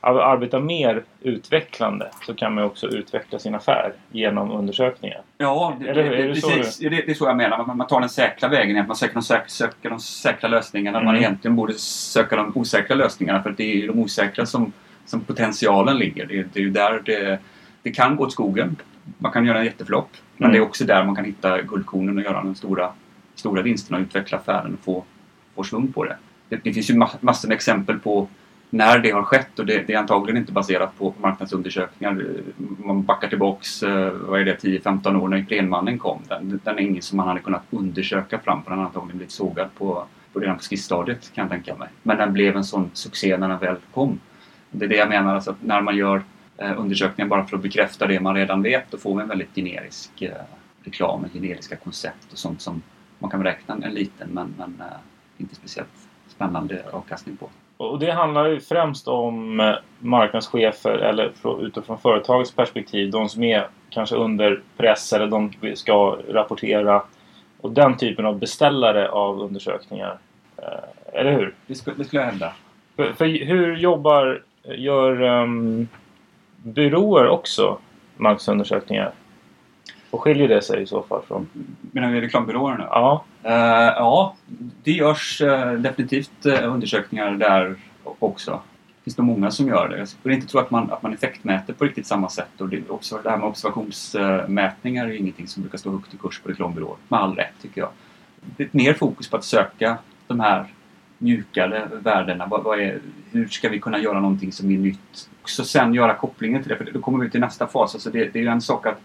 ar- 0.00 0.18
arbeta 0.32 0.60
mer 0.60 1.02
utvecklande 1.22 2.10
så 2.26 2.34
kan 2.34 2.54
man 2.54 2.64
också 2.64 2.86
utveckla 2.86 3.38
sin 3.38 3.54
affär 3.54 3.92
genom 4.12 4.50
undersökningar. 4.50 5.20
Ja, 5.38 5.76
det, 5.80 5.88
Eller 5.88 6.10
det? 6.10 6.16
Är 6.16 6.22
det, 6.28 6.32
precis. 6.34 6.78
Det, 6.78 6.88
det 6.88 7.10
är 7.10 7.14
så 7.14 7.24
jag 7.26 7.36
menar. 7.36 7.64
Man, 7.66 7.76
man 7.76 7.86
tar 7.86 8.00
den 8.00 8.08
säkra 8.08 8.48
vägen. 8.48 8.86
Man 8.86 8.96
söker 8.96 9.14
de, 9.14 9.22
säk, 9.22 9.42
söker 9.50 9.90
de 9.90 10.00
säkra 10.00 10.48
lösningarna. 10.48 10.98
Man 11.00 11.08
Mm. 11.08 11.22
egentligen 11.22 11.56
borde 11.56 11.74
söka 11.74 12.36
de 12.36 12.52
osäkra 12.54 12.96
lösningarna. 12.96 13.42
För 13.42 13.50
det 13.56 13.62
är 13.64 13.76
ju 13.76 13.86
de 13.86 13.98
osäkra 14.00 14.46
som, 14.46 14.72
som 15.06 15.20
potentialen 15.20 15.96
ligger. 15.98 16.26
Det, 16.26 16.42
det 16.52 16.58
är 16.60 16.62
ju 16.64 16.70
där 16.70 17.02
det, 17.04 17.38
det 17.82 17.90
kan 17.90 18.16
gå 18.16 18.24
åt 18.24 18.32
skogen. 18.32 18.76
Man 19.18 19.32
kan 19.32 19.46
göra 19.46 19.58
en 19.58 19.64
jätteflopp. 19.64 20.08
Men 20.36 20.46
Mm. 20.46 20.52
det 20.52 20.58
är 20.64 20.68
också 20.68 20.84
där 20.84 21.04
man 21.04 21.14
kan 21.16 21.24
hitta 21.24 21.62
guldkornen 21.62 22.16
och 22.18 22.22
göra 22.24 22.42
de 22.42 22.54
stora, 22.54 22.90
stora 23.34 23.62
vinsterna 23.62 23.98
och 23.98 24.02
utveckla 24.02 24.38
affären 24.38 24.74
och 24.74 24.84
få, 24.84 25.04
få 25.54 25.64
svung 25.64 25.92
på 25.92 26.04
det. 26.04 26.16
Det, 26.48 26.60
det 26.64 26.72
finns 26.72 26.90
ju 26.90 26.94
ma- 26.94 27.16
massor 27.20 27.48
med 27.48 27.54
exempel 27.54 27.98
på 27.98 28.28
när 28.70 28.98
det 28.98 29.10
har 29.10 29.22
skett 29.22 29.58
och 29.58 29.66
det, 29.66 29.84
det 29.86 29.92
är 29.94 29.98
antagligen 29.98 30.36
inte 30.36 30.52
baserat 30.52 30.98
på 30.98 31.14
marknadsundersökningar. 31.20 32.24
Man 32.84 33.02
backar 33.02 33.28
tillbaks, 33.28 33.82
eh, 33.82 34.12
vad 34.12 34.40
är 34.40 34.44
det, 34.44 34.62
10-15 34.62 35.16
år 35.16 35.28
när 35.28 35.36
Iprenmannen 35.36 35.98
kom. 35.98 36.22
Den, 36.28 36.60
den 36.64 36.78
är 36.78 36.82
ingen 36.82 37.02
som 37.02 37.16
man 37.16 37.28
hade 37.28 37.40
kunnat 37.40 37.62
undersöka 37.70 38.38
fram 38.38 38.62
för 38.62 38.70
den 38.70 38.78
har 38.78 38.86
antagligen 38.86 39.16
blivit 39.16 39.32
sågad 39.32 39.68
på, 39.78 40.04
på 40.32 40.40
redan 40.40 40.56
på 40.56 40.62
skissstadiet 40.62 41.30
kan 41.34 41.42
jag 41.42 41.50
tänka 41.50 41.74
mig. 41.76 41.88
Men 42.02 42.16
den 42.16 42.32
blev 42.32 42.56
en 42.56 42.64
sån 42.64 42.90
succé 42.92 43.36
när 43.36 43.48
den 43.48 43.58
väl 43.58 43.76
kom. 43.94 44.20
Det 44.70 44.84
är 44.84 44.88
det 44.88 44.96
jag 44.96 45.08
menar, 45.08 45.34
alltså 45.34 45.50
att 45.50 45.62
när 45.62 45.80
man 45.80 45.96
gör 45.96 46.22
eh, 46.56 46.80
undersökningar 46.80 47.28
bara 47.28 47.44
för 47.44 47.56
att 47.56 47.62
bekräfta 47.62 48.06
det 48.06 48.20
man 48.20 48.34
redan 48.34 48.62
vet 48.62 48.90
då 48.90 48.98
får 48.98 49.16
vi 49.16 49.22
en 49.22 49.28
väldigt 49.28 49.54
generisk 49.54 50.22
eh, 50.22 50.30
reklam, 50.84 51.24
en 51.24 51.30
generiska 51.30 51.76
koncept 51.76 52.32
och 52.32 52.38
sånt 52.38 52.60
som 52.60 52.82
man 53.18 53.30
kan 53.30 53.44
räkna 53.44 53.74
en, 53.74 53.82
en 53.82 53.94
liten 53.94 54.28
men, 54.30 54.54
men 54.58 54.76
eh, 54.80 54.96
inte 55.38 55.54
speciellt 55.54 55.88
spännande 56.28 56.82
avkastning 56.92 57.36
på. 57.36 57.48
Och 57.76 57.98
det 57.98 58.10
handlar 58.10 58.46
ju 58.46 58.60
främst 58.60 59.08
om 59.08 59.56
marknadschefer 59.98 60.98
eller 60.98 61.32
frå- 61.42 61.60
utifrån 61.60 61.98
företagets 61.98 62.52
perspektiv. 62.54 63.10
De 63.10 63.28
som 63.28 63.42
är 63.42 63.68
kanske 63.90 64.16
under 64.16 64.62
press 64.76 65.12
eller 65.12 65.26
de 65.26 65.52
ska 65.74 66.18
rapportera. 66.28 67.02
Och 67.60 67.70
den 67.70 67.96
typen 67.96 68.26
av 68.26 68.38
beställare 68.38 69.08
av 69.08 69.40
undersökningar. 69.40 70.18
Eller 71.12 71.32
hur? 71.32 71.54
Det 71.66 71.74
skulle, 71.74 71.96
det 71.96 72.04
skulle 72.04 72.22
jag 72.22 72.30
hävda. 72.30 72.52
För, 72.96 73.12
för 73.12 73.44
hur 73.46 73.76
jobbar, 73.76 74.42
gör 74.74 75.22
um, 75.22 75.88
byråer 76.62 77.28
också 77.28 77.78
marknadsundersökningar? 78.16 79.12
Och 80.10 80.22
skiljer 80.22 80.48
det 80.48 80.62
sig 80.62 80.82
i 80.82 80.86
så 80.86 81.02
fall 81.02 81.22
från? 81.28 81.48
Menar 81.80 82.10
vi 82.12 82.20
reklambyråer 82.20 82.76
nu? 82.76 82.84
Ja. 82.90 83.24
Eh, 83.42 83.52
ja, 83.96 84.36
det 84.82 84.92
görs 84.92 85.40
eh, 85.40 85.72
definitivt 85.72 86.46
uh, 86.46 86.74
undersökningar 86.74 87.30
där 87.30 87.76
också. 88.18 88.60
Det 88.86 89.04
finns 89.04 89.18
nog 89.18 89.26
många 89.26 89.50
som 89.50 89.68
gör 89.68 89.88
det. 89.88 89.98
Jag 89.98 90.08
skulle 90.08 90.34
inte 90.34 90.46
tro 90.46 90.60
att 90.60 90.70
man, 90.70 90.90
att 90.90 91.02
man 91.02 91.14
effektmäter 91.14 91.72
på 91.72 91.84
riktigt 91.84 92.06
samma 92.06 92.28
sätt. 92.28 92.60
Och 92.60 92.68
det, 92.68 92.90
också, 92.90 93.20
det 93.22 93.30
här 93.30 93.36
med 93.36 93.46
observationsmätningar 93.46 95.06
är 95.06 95.12
ingenting 95.12 95.48
som 95.48 95.62
brukar 95.62 95.78
stå 95.78 95.90
högt 95.90 96.14
i 96.14 96.16
kurs 96.16 96.40
på 96.40 96.48
reklambyråer. 96.48 96.96
Med 97.08 97.20
all 97.20 97.34
rätt 97.34 97.54
tycker 97.62 97.80
jag. 97.80 97.90
Det 98.56 98.62
är 98.62 98.68
mer 98.72 98.94
fokus 98.94 99.30
på 99.30 99.36
att 99.36 99.44
söka 99.44 99.98
de 100.26 100.40
här 100.40 100.66
mjukare 101.18 101.88
värdena. 102.02 102.46
Vad, 102.46 102.62
vad 102.64 102.80
är, 102.80 103.00
hur 103.30 103.48
ska 103.48 103.68
vi 103.68 103.80
kunna 103.80 103.98
göra 103.98 104.20
någonting 104.20 104.52
som 104.52 104.70
är 104.70 104.78
nytt? 104.78 105.28
Så 105.44 105.64
sen 105.64 105.94
göra 105.94 106.14
kopplingen 106.14 106.62
till 106.62 106.68
det. 106.68 106.76
För 106.76 106.92
då 106.92 107.00
kommer 107.00 107.24
vi 107.24 107.30
till 107.30 107.40
nästa 107.40 107.66
fas. 107.66 107.94
Alltså 107.94 108.10
det, 108.10 108.24
det 108.24 108.38
är 108.38 108.42
ju 108.42 108.48
en 108.48 108.60
sak 108.60 108.86
att 108.86 109.00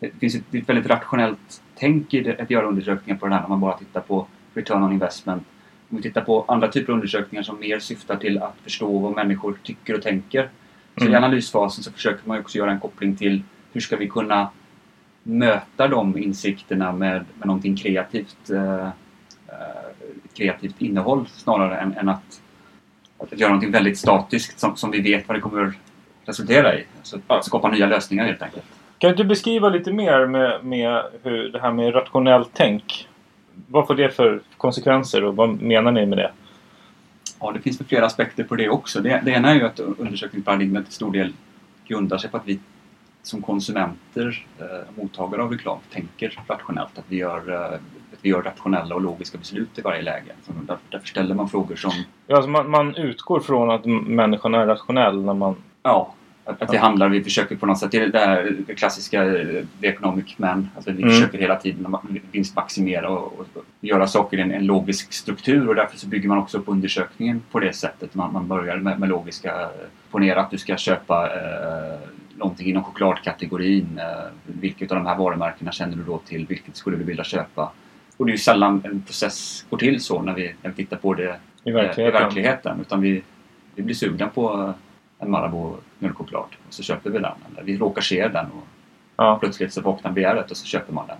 det 0.00 0.10
finns 0.20 0.34
ett, 0.34 0.54
ett 0.54 0.68
väldigt 0.68 0.86
rationellt 0.86 1.62
tänk 1.74 2.14
i 2.14 2.20
det, 2.20 2.40
att 2.40 2.50
göra 2.50 2.66
undersökningar 2.66 3.18
på 3.18 3.26
det 3.26 3.34
här 3.34 3.40
när 3.40 3.48
man 3.48 3.60
bara 3.60 3.78
tittar 3.78 4.00
på 4.00 4.26
return 4.54 4.82
on 4.82 4.92
investment. 4.92 5.42
Om 5.90 5.96
vi 5.96 6.02
tittar 6.02 6.20
på 6.20 6.44
andra 6.48 6.68
typer 6.68 6.92
av 6.92 6.96
undersökningar 6.96 7.42
som 7.42 7.60
mer 7.60 7.78
syftar 7.78 8.16
till 8.16 8.42
att 8.42 8.56
förstå 8.62 8.98
vad 8.98 9.14
människor 9.14 9.58
tycker 9.62 9.94
och 9.94 10.02
tänker. 10.02 10.48
Så 10.96 11.02
Mm. 11.02 11.12
i 11.12 11.16
analysfasen 11.16 11.84
så 11.84 11.92
försöker 11.92 12.28
man 12.28 12.36
ju 12.36 12.40
också 12.40 12.58
göra 12.58 12.70
en 12.70 12.80
koppling 12.80 13.16
till 13.16 13.42
hur 13.72 13.80
ska 13.80 13.96
vi 13.96 14.08
kunna 14.08 14.50
möta 15.22 15.88
de 15.88 16.18
insikterna 16.18 16.92
med, 16.92 17.24
med 17.38 17.46
någonting 17.46 17.76
kreativt, 17.76 18.50
eh, 18.50 18.86
eh, 19.48 19.81
kreativt 20.34 20.82
innehåll 20.82 21.26
snarare 21.26 21.78
än, 21.78 21.94
än 21.96 22.08
att, 22.08 22.42
att 23.18 23.40
göra 23.40 23.50
någonting 23.50 23.70
väldigt 23.70 23.98
statiskt 23.98 24.60
som, 24.60 24.76
som 24.76 24.90
vi 24.90 25.00
vet 25.00 25.28
vad 25.28 25.36
det 25.36 25.40
kommer 25.40 25.72
resultera 26.24 26.78
i. 26.78 26.84
Så 27.02 27.18
att 27.26 27.44
skapa 27.44 27.68
nya 27.68 27.86
lösningar 27.86 28.24
helt 28.24 28.42
enkelt. 28.42 28.64
Kan 28.98 29.16
du 29.16 29.24
beskriva 29.24 29.68
lite 29.68 29.92
mer 29.92 30.26
med, 30.26 30.64
med 30.64 31.02
hur 31.22 31.48
det 31.48 31.60
här 31.60 31.72
med 31.72 31.94
rationellt 31.94 32.50
tänk? 32.52 33.08
Vad 33.66 33.86
får 33.86 33.94
det 33.94 34.10
för 34.10 34.40
konsekvenser 34.56 35.24
och 35.24 35.36
vad 35.36 35.62
menar 35.62 35.92
ni 35.92 36.06
med 36.06 36.18
det? 36.18 36.32
Ja, 37.40 37.52
det 37.52 37.60
finns 37.60 37.80
väl 37.80 37.86
flera 37.86 38.06
aspekter 38.06 38.44
på 38.44 38.56
det 38.56 38.68
också. 38.68 39.00
Det, 39.00 39.22
det 39.24 39.30
ena 39.30 39.50
är 39.50 39.54
ju 39.54 39.66
att 39.66 39.80
undersökningsparadigmet 39.80 40.84
till 40.84 40.94
stor 40.94 41.12
del 41.12 41.32
grundar 41.86 42.18
sig 42.18 42.30
på 42.30 42.36
att 42.36 42.46
vi 42.46 42.60
som 43.22 43.42
konsumenter, 43.42 44.46
eh, 44.58 44.94
mottagare 44.96 45.42
av 45.42 45.52
reklam, 45.52 45.78
tänker 45.92 46.38
rationellt. 46.48 46.98
Att 46.98 47.04
vi, 47.08 47.16
gör, 47.16 47.72
eh, 47.72 47.78
vi 48.22 48.28
gör 48.28 48.42
rationella 48.42 48.94
och 48.94 49.00
logiska 49.00 49.38
beslut 49.38 49.78
i 49.78 49.80
varje 49.80 50.02
läge. 50.02 50.32
Så 50.46 50.52
där, 50.66 50.76
därför 50.90 51.06
ställer 51.06 51.34
man 51.34 51.48
frågor 51.48 51.76
som 51.76 51.92
Ja, 52.26 52.36
alltså 52.36 52.50
man, 52.50 52.70
man 52.70 52.94
utgår 52.96 53.40
från 53.40 53.70
att 53.70 53.84
människan 54.06 54.54
är 54.54 54.66
rationell 54.66 55.24
när 55.24 55.34
man... 55.34 55.56
Ja, 55.82 56.14
att, 56.44 56.62
att 56.62 56.72
vi 56.72 56.76
handlar, 56.76 57.08
vi 57.08 57.24
försöker 57.24 57.56
på 57.56 57.66
något 57.66 57.78
sätt, 57.78 57.90
det 57.90 57.98
är 57.98 58.06
det 58.08 58.50
det 58.66 58.74
klassiska 58.74 59.24
eh, 59.24 59.64
The 59.80 59.86
Economic 59.86 60.38
Man. 60.38 60.68
Alltså 60.76 60.90
vi 60.92 61.02
Mm. 61.02 61.14
försöker 61.14 61.38
hela 61.38 61.56
tiden 61.56 61.86
ma- 61.86 62.20
vinstmaximera 62.32 63.08
och, 63.08 63.40
och 63.40 63.64
göra 63.80 64.06
saker 64.06 64.36
i 64.38 64.40
en, 64.40 64.52
en 64.52 64.66
logisk 64.66 65.12
struktur 65.12 65.68
och 65.68 65.74
därför 65.74 65.96
så 65.98 66.06
bygger 66.08 66.28
man 66.28 66.38
också 66.38 66.58
upp 66.58 66.64
undersökningen 66.66 67.42
på 67.50 67.60
det 67.60 67.72
sättet. 67.72 68.14
Man, 68.14 68.32
man 68.32 68.48
börjar 68.48 68.76
med, 68.76 69.00
med 69.00 69.08
logiska, 69.08 69.68
ponera 70.10 70.40
att 70.40 70.50
du 70.50 70.58
ska 70.58 70.76
köpa 70.76 71.26
eh, 71.26 71.98
någonting 72.36 72.66
inom 72.68 72.84
chokladkategorin. 72.84 73.98
Eh, 73.98 74.24
vilket 74.46 74.90
av 74.90 74.96
de 74.96 75.06
här 75.06 75.16
varumärkena 75.18 75.72
känner 75.72 75.96
du 75.96 76.02
då 76.02 76.18
till? 76.18 76.46
Vilket 76.46 76.76
skulle 76.76 76.96
du 76.96 77.04
vilja 77.04 77.24
köpa? 77.24 77.70
Och 78.22 78.26
det 78.26 78.30
är 78.30 78.34
ju 78.34 78.38
sällan 78.38 78.82
en 78.84 79.02
process 79.02 79.66
går 79.70 79.78
till 79.78 80.00
så 80.00 80.22
när 80.22 80.34
vi, 80.34 80.54
när 80.62 80.70
vi 80.70 80.76
tittar 80.76 80.96
på 80.96 81.14
det 81.14 81.36
I 81.64 81.70
eh, 81.70 81.74
verkligheten. 81.74 82.06
i 82.06 82.10
verkligheten. 82.24 82.80
Utan 82.80 83.00
vi, 83.00 83.22
vi 83.74 83.82
blir 83.82 83.94
sugna 83.94 84.26
på 84.28 84.74
en 85.18 85.30
Marabou 85.30 85.76
mjölkchoklad 85.98 86.44
och 86.68 86.74
så 86.74 86.82
köper 86.82 87.10
vi 87.10 87.18
den. 87.18 87.32
Eller 87.52 87.62
vi 87.62 87.78
råkar 87.78 88.02
se 88.02 88.28
den 88.28 88.46
och 88.46 88.66
Ja. 89.16 89.36
plötsligt 89.40 89.72
så 89.72 89.80
vaknar 89.80 90.10
begäret 90.12 90.50
och 90.50 90.56
så 90.56 90.66
köper 90.66 90.92
man 90.92 91.06
den. 91.06 91.16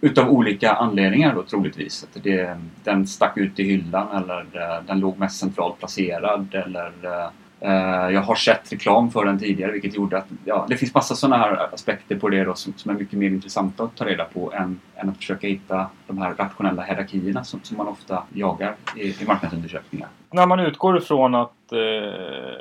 Utav 0.00 0.30
olika 0.30 0.72
anledningar 0.72 1.34
då 1.34 1.42
troligtvis. 1.42 2.04
Att 2.04 2.22
det, 2.22 2.58
den 2.84 3.06
stack 3.06 3.36
ut 3.36 3.58
i 3.60 3.64
hyllan 3.64 4.22
eller 4.22 4.40
eh, 4.40 4.82
den 4.86 5.00
låg 5.00 5.18
mest 5.18 5.38
centralt 5.40 5.78
placerad 5.78 6.54
eller 6.54 6.92
eh, 7.02 7.12
Eh, 7.12 7.30
Eh, 7.60 8.10
jag 8.10 8.20
har 8.20 8.34
sett 8.34 8.72
reklam 8.72 9.10
för 9.10 9.24
den 9.24 9.38
tidigare 9.38 9.72
vilket 9.72 9.94
gjorde 9.94 10.18
att 10.18 10.26
ja, 10.44 10.66
det 10.68 10.76
finns 10.76 10.94
massa 10.94 11.14
sådana 11.14 11.36
här 11.36 11.74
aspekter 11.74 12.16
på 12.16 12.28
det 12.28 12.44
då, 12.44 12.54
som, 12.54 12.72
som 12.76 12.90
är 12.90 12.94
mycket 12.94 13.18
mer 13.18 13.26
intressanta 13.26 13.84
att 13.84 13.96
ta 13.96 14.04
reda 14.04 14.24
på 14.24 14.52
än, 14.52 14.80
än 14.96 15.08
att 15.08 15.16
försöka 15.16 15.46
hitta 15.46 15.86
de 16.06 16.18
här 16.18 16.34
rationella 16.34 16.82
hierarkierna 16.82 17.44
som, 17.44 17.60
som 17.62 17.76
man 17.76 17.88
ofta 17.88 18.22
jagar 18.32 18.74
i, 18.96 19.22
i 19.22 19.26
marknadsundersökningar. 19.26 20.08
När 20.30 20.46
man 20.46 20.60
utgår 20.60 20.98
ifrån 20.98 21.34
att, 21.34 21.72
eh, 21.72 21.78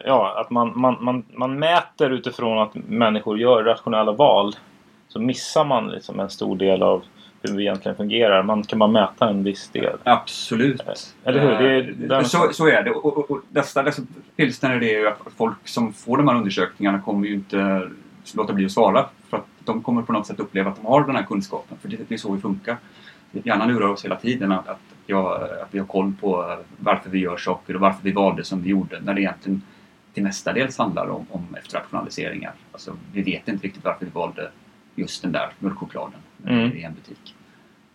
ja, 0.06 0.42
att 0.42 0.50
man, 0.50 0.72
man, 0.76 0.98
man, 1.00 1.24
man 1.34 1.60
mäter 1.60 2.10
utifrån 2.10 2.58
att 2.58 2.76
människor 2.76 3.40
gör 3.40 3.64
rationella 3.64 4.12
val 4.12 4.56
så 5.08 5.20
missar 5.20 5.66
man 5.66 5.88
liksom 5.88 6.20
en 6.20 6.30
stor 6.30 6.56
del 6.56 6.84
av 6.84 7.04
hur 7.44 7.58
vi 7.58 7.64
egentligen 7.64 7.96
fungerar. 7.96 8.44
Man 8.44 8.64
kan 8.64 8.80
bara 8.80 8.90
mäta 8.90 9.30
en 9.30 9.44
viss 9.44 9.70
del. 9.70 9.98
Absolut. 10.04 10.82
Eller 11.24 11.40
hur? 11.40 11.50
Det 11.50 11.72
är, 11.72 11.84
Eh, 11.90 11.96
där 11.96 12.24
så, 12.24 12.54
så 12.54 12.68
är 12.68 12.84
det. 12.84 12.92
Och, 12.92 13.18
och, 13.18 13.32
och 13.32 13.42
nästa 13.50 13.82
liksom, 13.82 14.08
pilsner 14.36 14.76
är 14.76 14.80
det 14.80 14.86
ju 14.86 15.08
att 15.08 15.20
folk 15.38 15.68
som 15.68 15.94
får 15.94 16.18
de 16.18 16.28
här 16.28 16.36
undersökningarna 16.36 17.02
kommer 17.02 17.28
ju 17.28 17.34
inte 17.34 17.90
låta 18.34 18.54
bli 18.54 18.66
att 18.66 18.72
svara. 18.72 19.06
För 19.30 19.38
att 19.38 19.48
de 19.60 19.82
kommer 19.82 20.02
på 20.02 20.14
något 20.14 20.28
sätt 20.28 20.40
uppleva 20.40 20.72
att 20.72 20.76
de 20.76 20.86
har 20.86 21.06
den 21.06 21.16
här 21.16 21.24
kunskapen. 21.24 21.78
För 21.82 21.90
det, 21.90 21.98
det 22.08 22.14
är 22.14 22.18
så 22.18 22.32
vi 22.32 22.42
funkar. 22.42 22.78
Hjärnan 23.32 23.68
lurar 23.68 23.88
oss 23.88 24.06
hela 24.06 24.16
tiden 24.16 24.52
att, 24.52 24.68
att, 24.68 24.82
jag, 25.06 25.42
att 25.44 25.68
vi 25.72 25.80
har 25.80 25.86
koll 25.86 26.14
på 26.22 26.58
varför 26.78 27.10
vi 27.10 27.20
gör 27.20 27.38
saker 27.38 27.76
och 27.76 27.82
varför 27.82 28.04
vi 28.04 28.12
valde 28.12 28.44
som 28.44 28.62
vi 28.62 28.70
gjorde. 28.70 29.00
När 29.00 29.14
det 29.14 29.22
egentligen 29.22 29.62
till 30.14 30.24
mestadels 30.24 30.78
handlar 30.78 31.10
om, 31.10 31.26
om 31.30 31.56
efterrationaliseringar. 31.58 32.54
Alltså, 32.72 32.96
vi 33.14 33.22
vet 33.22 33.48
inte 33.48 33.68
riktigt 33.68 33.84
varför 33.84 34.06
vi 34.06 34.12
valde 34.12 34.52
just 34.96 35.22
den 35.22 35.32
där 35.32 35.50
mjölkchokladen 35.60 36.20
Mm. 36.48 36.78
i 36.78 36.84
en 36.84 36.94
butik. 36.94 37.36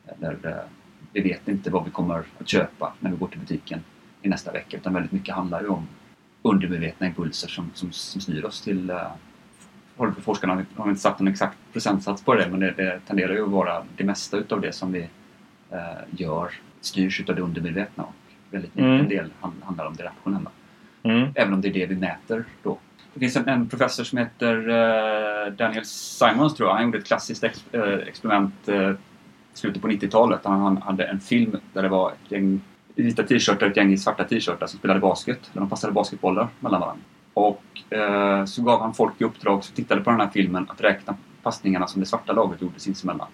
Eller, 0.07 0.33
eh, 0.45 0.55
vi 1.13 1.21
vet 1.21 1.49
inte 1.49 1.71
vad 1.71 1.85
vi 1.85 1.91
kommer 1.91 2.23
att 2.41 2.49
köpa 2.49 2.93
när 3.01 3.11
vi 3.11 3.17
går 3.17 3.29
till 3.29 3.41
butiken 3.41 3.81
i 4.23 4.29
nästa 4.29 4.53
vecka. 4.53 4.77
Utan 4.77 4.95
väldigt 4.95 5.13
mycket 5.13 5.35
handlar 5.35 5.61
ju 5.63 5.69
om 5.69 5.89
undermedvetna 6.43 7.07
impulser 7.07 7.49
som, 7.49 7.71
som, 7.75 7.93
som 7.93 8.21
styr 8.21 8.45
oss 8.45 8.61
till... 8.61 8.91
Uh, 8.91 9.09
forskarna 10.21 10.65
har- 10.77 10.89
inte 10.89 11.01
satt 11.01 11.21
en 11.21 11.29
exakt 11.29 11.59
procentsats 11.73 12.23
på 12.25 12.35
det 12.35 12.49
men 12.51 12.61
det, 12.61 12.71
det 12.77 13.01
tenderar 13.07 13.33
ju 13.33 13.43
att 13.45 13.51
vara 13.51 13.85
det 13.97 14.05
mesta 14.05 14.37
utav 14.37 14.61
det 14.61 14.73
som 14.73 14.93
vi 14.93 15.09
eh, 15.71 15.79
gör 16.11 16.51
styrs 16.81 17.21
utav 17.21 17.37
det 17.37 17.43
undermedvetna 17.43 18.05
och 18.05 18.15
väldigt 18.51 18.77
liten 18.77 18.91
Mm. 18.95 19.09
del 19.09 19.31
hand, 19.41 19.55
handlar 19.65 19.87
om 19.87 19.95
det 19.97 20.05
rationella. 20.05 20.51
Mm. 21.03 21.29
Även 21.35 21.55
om 21.55 21.61
det 21.61 21.69
är 21.69 21.73
det 21.73 21.87
vi 21.87 21.97
mäter 21.97 22.45
då. 22.63 22.79
Det 23.15 23.21
finns 23.21 23.37
en, 23.37 23.49
en 23.49 23.69
professor 23.69 24.05
som 24.05 24.19
heter 24.19 24.69
eh, 24.69 25.53
Daniel 25.53 25.85
Simons 25.85 26.55
tror 26.55 26.69
jag. 26.69 26.75
Han 26.75 26.85
gjorde 26.85 26.99
ett 26.99 27.07
klassiskt 27.07 27.45
ex, 27.45 27.65
eh, 27.73 27.95
experiment 27.95 28.69
eh, 28.69 28.91
i 28.91 28.95
slutet 29.55 29.83
på 29.83 29.89
90-talet. 29.89 30.41
Han, 30.45 30.61
han 30.61 30.77
hade 30.77 31.05
en 31.05 31.21
film 31.21 31.57
där 31.73 31.83
det 31.83 31.89
var 31.89 32.11
ett 32.11 32.33
gäng 32.33 32.61
vita 32.95 33.23
t-shirtar 33.23 33.67
och 33.67 33.71
ett 33.71 33.77
gäng 33.77 33.93
i 33.93 33.99
svarta 33.99 34.25
t-shirtar 34.25 34.67
som 34.67 34.79
spelade 34.79 35.01
basket. 35.01 35.51
Där 35.53 35.61
de 35.61 35.69
passade 35.69 35.93
basketbollar 35.93 36.49
mellan 36.61 36.81
varandra. 36.81 37.03
Och 37.35 37.93
eh, 37.93 38.45
så 38.45 38.63
gav 38.63 38.81
han 38.81 38.95
folk 38.95 39.21
i 39.21 39.25
uppdrag 39.25 39.65
som 39.65 39.75
tittade 39.75 40.01
på 40.01 40.11
den 40.11 40.21
här 40.21 40.29
filmen 40.29 40.67
att 40.69 40.81
räkna 40.81 41.17
passningarna 41.43 41.87
som 41.87 42.01
det 42.01 42.07
svarta 42.07 42.33
laget 42.33 42.63
gjorde 42.63 42.81
sinsemellan. 42.81 43.29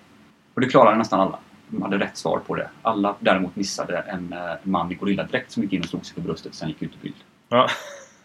Och 0.55 0.61
det 0.61 0.67
klarade 0.67 0.97
nästan 0.97 1.21
alla. 1.21 1.39
De 1.69 1.83
hade 1.83 1.99
rätt 1.99 2.17
svar 2.17 2.41
på 2.47 2.55
det. 2.55 2.71
Alla 2.83 3.15
däremot 3.21 3.57
missade 3.57 3.99
en 3.99 4.33
eh, 4.33 4.55
man 4.63 4.93
i 4.93 4.95
gorilladräkt 4.95 5.51
som 5.51 5.63
gick 5.63 5.73
in 5.73 5.81
och 5.81 5.87
slog 5.87 6.07
sig 6.07 6.15
på 6.15 6.21
bröstet 6.21 6.53
och 6.53 6.55
sen 6.55 6.69
gick 6.69 6.83
ut 6.83 6.93
ur 6.95 7.03
bild. 7.03 7.15
Ja. 7.49 7.69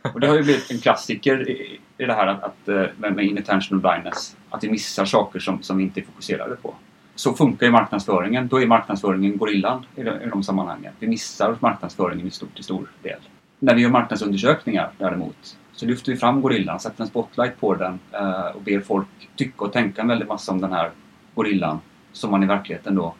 Och 0.01 0.19
det 0.19 0.27
har 0.27 0.35
ju 0.35 0.43
blivit 0.43 0.71
en 0.71 0.79
klassiker 0.79 1.49
i, 1.49 1.79
i 1.97 2.05
det 2.05 2.13
här 2.13 2.27
att, 2.27 2.43
att, 2.43 2.67
eh, 2.67 2.85
med, 2.97 3.15
med 3.15 3.25
inattentional 3.25 3.81
blindness. 3.81 4.37
Att 4.49 4.63
vi 4.63 4.69
missar 4.71 5.05
saker 5.05 5.39
som, 5.39 5.63
som 5.63 5.77
vi 5.77 5.83
inte 5.83 5.99
är 5.99 6.03
fokuserade 6.03 6.55
på. 6.55 6.75
Så 7.15 7.33
funkar 7.33 7.65
ju 7.65 7.71
marknadsföringen. 7.71 8.47
Då 8.47 8.61
är 8.61 8.67
marknadsföringen 8.67 9.37
gorillan 9.37 9.85
i 9.95 10.03
de, 10.03 10.11
i 10.21 10.29
de 10.29 10.43
sammanhangen. 10.43 10.93
Vi 10.99 11.07
missar 11.07 11.55
marknadsföringen 11.59 12.27
i 12.27 12.31
stor, 12.31 12.47
till 12.55 12.63
stor 12.63 12.87
del. 13.03 13.19
När 13.59 13.75
vi 13.75 13.81
gör 13.81 13.89
marknadsundersökningar 13.89 14.91
däremot 14.97 15.57
så 15.73 15.85
lyfter 15.85 16.11
vi 16.11 16.17
fram 16.17 16.41
gorillan, 16.41 16.79
sätter 16.79 17.01
en 17.01 17.07
spotlight 17.07 17.59
på 17.59 17.75
den 17.75 17.99
eh, 18.11 18.55
och 18.55 18.61
ber 18.61 18.79
folk 18.79 19.07
tycka 19.35 19.65
och 19.65 19.73
tänka 19.73 20.01
en 20.01 20.07
väldig 20.07 20.27
massa 20.27 20.51
om 20.51 20.61
den 20.61 20.71
här 20.71 20.91
gorillan 21.35 21.79
som 22.11 22.31
man 22.31 22.43
i 22.43 22.45
verkligheten 22.45 22.95
då 22.95 23.15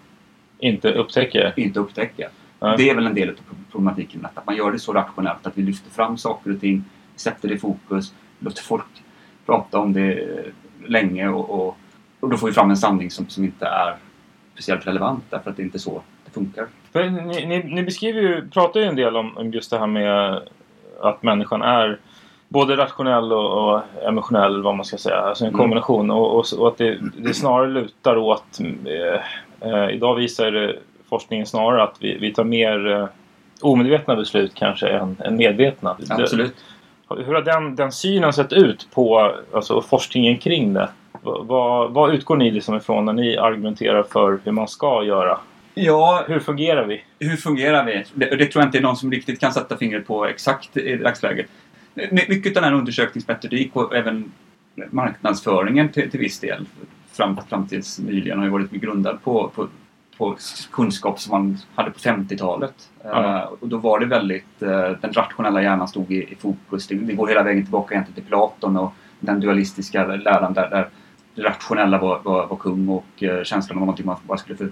Inte 0.59 0.91
upptäcker. 0.91 1.53
inte 1.57 1.79
upptäcker. 1.79 2.29
Nej. 2.59 2.77
Det 2.77 2.89
är 2.89 2.95
väl 2.95 3.05
en 3.07 3.15
del 3.15 3.29
av 3.29 3.35
problematiken, 3.71 4.27
att 4.35 4.45
man 4.45 4.55
gör 4.55 4.71
det 4.71 4.79
så 4.79 4.93
rationellt 4.93 5.47
att 5.47 5.57
vi 5.57 5.61
lyfter 5.61 5.91
fram 5.91 6.17
saker 6.17 6.53
och 6.53 6.59
ting, 6.61 6.83
sätter 7.15 7.47
det 7.47 7.53
i 7.53 7.57
fokus, 7.57 8.13
låter 8.39 8.63
folk 8.63 9.03
prata 9.45 9.79
om 9.79 9.93
det 9.93 10.27
länge 10.85 11.29
och, 11.29 11.49
och, 11.49 11.77
och 12.19 12.29
då 12.29 12.37
får 12.37 12.47
vi 12.47 12.53
fram 12.53 12.69
en 12.69 12.77
sanning 12.77 13.11
som, 13.11 13.29
som 13.29 13.43
inte 13.43 13.65
är 13.65 13.95
speciellt 14.53 14.87
relevant 14.87 15.23
därför 15.29 15.49
att 15.49 15.57
det 15.57 15.61
är 15.61 15.65
inte 15.65 15.79
så 15.79 16.01
det 16.25 16.31
funkar. 16.31 16.67
För 16.91 17.03
ni, 17.09 17.45
ni, 17.45 17.63
ni 17.63 17.83
beskriver 17.83 18.21
ju, 18.21 18.49
pratar 18.49 18.79
ju 18.79 18.85
en 18.85 18.95
del 18.95 19.15
om, 19.15 19.37
om 19.37 19.51
just 19.51 19.71
det 19.71 19.79
här 19.79 19.87
med 19.87 20.41
att 21.01 21.23
människan 21.23 21.61
är 21.61 21.99
både 22.47 22.77
rationell 22.77 23.33
och, 23.33 23.73
och 23.73 23.81
emotionell, 24.07 24.63
vad 24.63 24.75
man 24.75 24.85
ska 24.85 24.97
säga. 24.97 25.15
Alltså 25.17 25.43
en 25.43 25.49
Mm. 25.49 25.59
kombination. 25.59 26.11
Och, 26.11 26.39
och, 26.39 26.45
och 26.59 26.67
att 26.67 26.77
det, 26.77 26.99
det 27.17 27.33
snarare 27.33 27.67
lutar 27.67 28.17
åt... 28.17 28.59
Eh, 28.59 29.69
eh, 29.69 29.89
idag 29.89 30.15
visar 30.15 30.69
eh, 30.69 30.75
forskningen 31.09 31.45
snarare 31.45 31.83
att 31.83 31.95
vi, 31.99 32.17
vi 32.17 32.33
tar 32.33 32.43
mer 32.43 32.87
eh, 32.91 33.07
omedvetna 33.61 34.15
beslut 34.15 34.51
kanske 34.55 34.89
än, 34.89 35.17
än 35.19 35.37
medvetna. 35.37 35.97
Absolut. 36.09 36.55
Det, 37.09 37.23
hur 37.23 37.33
har 37.33 37.41
den, 37.41 37.75
den 37.75 37.91
synen 37.91 38.33
sett 38.33 38.53
ut 38.53 38.87
på 38.93 39.35
alltså, 39.53 39.81
forskningen 39.81 40.37
kring 40.37 40.73
det? 40.73 40.89
Vad, 41.21 41.91
vad, 41.91 42.13
utgår 42.13 42.37
ni 42.37 42.51
liksom 42.51 42.75
ifrån 42.75 43.05
när 43.05 43.13
ni 43.13 43.37
argumenterar 43.37 44.03
för 44.03 44.39
hur 44.43 44.51
man 44.51 44.67
ska 44.67 45.03
göra? 45.03 45.37
Ja, 45.73 46.23
Hur 46.27 46.39
fungerar 46.39 46.85
vi? 46.85 47.01
hur 47.19 47.35
fungerar 47.35 47.85
vi? 47.85 48.03
Det, 48.13 48.25
det 48.25 48.45
tror 48.45 48.61
jag 48.61 48.67
inte 48.67 48.77
är 48.77 48.81
någon 48.81 48.95
som 48.95 49.11
riktigt 49.11 49.39
kan 49.39 49.53
sätta 49.53 49.77
fingret 49.77 50.07
på 50.07 50.25
exakt 50.25 50.77
i 50.77 50.95
dagsläget. 50.95 51.47
My- 51.93 52.25
Mycket 52.27 52.57
av 52.57 52.63
den 52.63 52.71
här 52.71 52.79
undersökningsmetodik 52.79 53.75
och 53.75 53.95
även 53.95 54.31
marknadsföringen 54.91 55.89
till, 55.89 56.11
till 56.11 56.19
viss 56.19 56.39
del 56.39 56.65
fram, 57.11 57.37
fram 57.49 57.67
tills 57.67 57.99
nyligen 57.99 58.37
har 58.37 58.45
ju 58.45 58.51
varit 58.51 58.71
grundad 58.71 59.23
på, 59.23 59.51
på, 59.55 59.67
på 60.19 60.37
kunskap 60.71 61.19
som 61.19 61.31
man 61.31 61.57
hade 61.75 61.91
på 61.91 61.99
50-talet. 61.99 62.89
Ja. 63.03 63.39
Eh, 63.39 63.43
och 63.43 63.67
då 63.67 63.77
var 63.77 63.99
det 63.99 64.05
väldigt, 64.05 64.61
eh, 64.61 64.89
den 65.01 65.13
rationella 65.13 65.61
hjärnan 65.61 65.87
stod 65.87 66.11
i, 66.11 66.33
i 66.33 66.35
fokus. 66.35 66.87
Det, 66.87 66.95
det 66.95 67.13
går 67.13 67.27
hela 67.27 67.43
vägen 67.43 67.63
tillbaka 67.63 67.93
egentligen 67.93 68.15
till 68.15 68.29
Platon 68.29 68.77
och 68.77 68.93
den 69.19 69.39
dualistiska 69.39 70.05
läran 70.05 70.53
där, 70.53 70.69
där 70.69 70.89
det 71.35 71.41
rationella 71.41 71.97
var, 71.97 72.19
var, 72.23 72.47
var 72.47 72.57
kung 72.57 72.89
och 72.89 73.23
eh, 73.23 73.43
känslan 73.43 73.79
var 73.79 73.85
någonting 73.85 74.05
man 74.05 74.17
bara 74.23 74.37
skulle 74.37 74.57
för, 74.57 74.71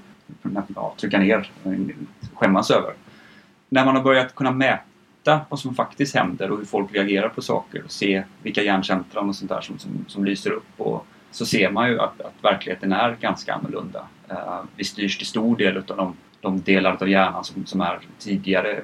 ja, 0.76 0.94
trycka 0.98 1.20
ner, 1.20 1.52
skämmas 2.34 2.72
över. 2.72 2.94
När 3.70 3.86
man 3.86 3.96
har 3.96 4.04
börjat 4.04 4.36
kunna 4.36 4.52
mäta 4.52 5.42
vad 5.50 5.60
som 5.60 5.76
faktiskt 5.76 6.16
händer 6.16 6.52
och 6.52 6.58
hur 6.58 6.66
folk 6.66 6.96
reagerar 6.96 7.30
på 7.30 7.42
saker 7.42 7.84
och 7.84 7.92
se 7.92 8.24
vilka 8.44 8.64
hjärncentran 8.64 9.30
och 9.30 9.36
sånt 9.36 9.50
där 9.50 9.62
som, 9.62 9.80
som, 9.80 10.06
som 10.08 10.26
lyser 10.26 10.52
upp 10.52 10.72
och 10.78 11.06
så 11.32 11.46
ser 11.46 11.72
man 11.72 11.90
ju 11.90 12.00
att, 12.00 12.22
att 12.22 12.44
verkligheten 12.44 12.92
är 12.92 13.18
ganska 13.20 13.54
annorlunda. 13.54 14.08
Eh, 14.30 14.62
vi 14.76 14.84
styrs 14.84 15.18
till 15.18 15.28
stor 15.28 15.58
del 15.58 15.78
av 15.78 15.84
de, 15.84 16.16
de 16.42 16.62
delar 16.62 16.98
av 17.02 17.10
hjärnan 17.10 17.44
som, 17.44 17.66
som 17.66 17.82
är 17.82 18.00
tidigare, 18.20 18.82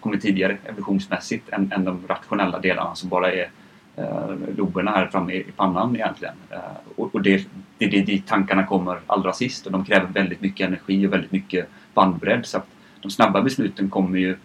kommer 0.00 0.16
tidigare 0.16 0.56
evolutionsmässigt 0.64 1.48
än, 1.48 1.72
än 1.72 1.84
de 1.84 2.06
rationella 2.06 2.58
delarna 2.58 2.94
som 2.94 3.08
bara 3.08 3.32
är 3.32 3.50
eh, 3.96 4.30
loberna 4.56 4.90
här 4.90 5.06
framme 5.06 5.32
i, 5.32 5.42
pannan 5.56 5.96
egentligen. 5.96 6.34
Eh, 6.50 6.58
och 6.96 7.14
och 7.14 7.22
det, 7.22 7.46
det 7.78 7.84
är 7.84 8.06
dit 8.06 8.26
tankarna 8.26 8.66
kommer 8.66 9.00
allra 9.06 9.32
sist 9.32 9.66
och 9.66 9.72
de 9.72 9.84
kräver 9.84 10.06
väldigt 10.06 10.40
mycket 10.40 10.66
energi 10.66 11.06
och 11.06 11.12
väldigt 11.12 11.32
mycket 11.32 11.68
bandbredd 11.94 12.46
så 12.46 12.58
att 12.58 12.66
de 13.00 13.10
snabba 13.10 13.42
besluten 13.42 13.90
kommer 13.90 14.18
ju 14.18 14.36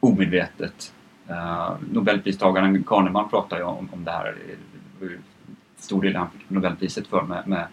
omedvetet. 0.00 0.92
Eh, 1.28 1.70
Nobelpristagaren 1.92 2.84
Kahneman 2.84 3.28
pratar 3.28 3.56
ju 3.56 3.62
om, 3.62 3.88
om 3.92 4.04
det 4.04 4.10
här. 4.10 4.36
Det 5.00 5.08
stor 5.78 6.02
del 6.02 6.16
han 6.16 6.30
fick 6.30 6.50
Nobelpriset 6.50 7.06
för 7.06 7.22
med, 7.22 7.48
med 7.48 7.66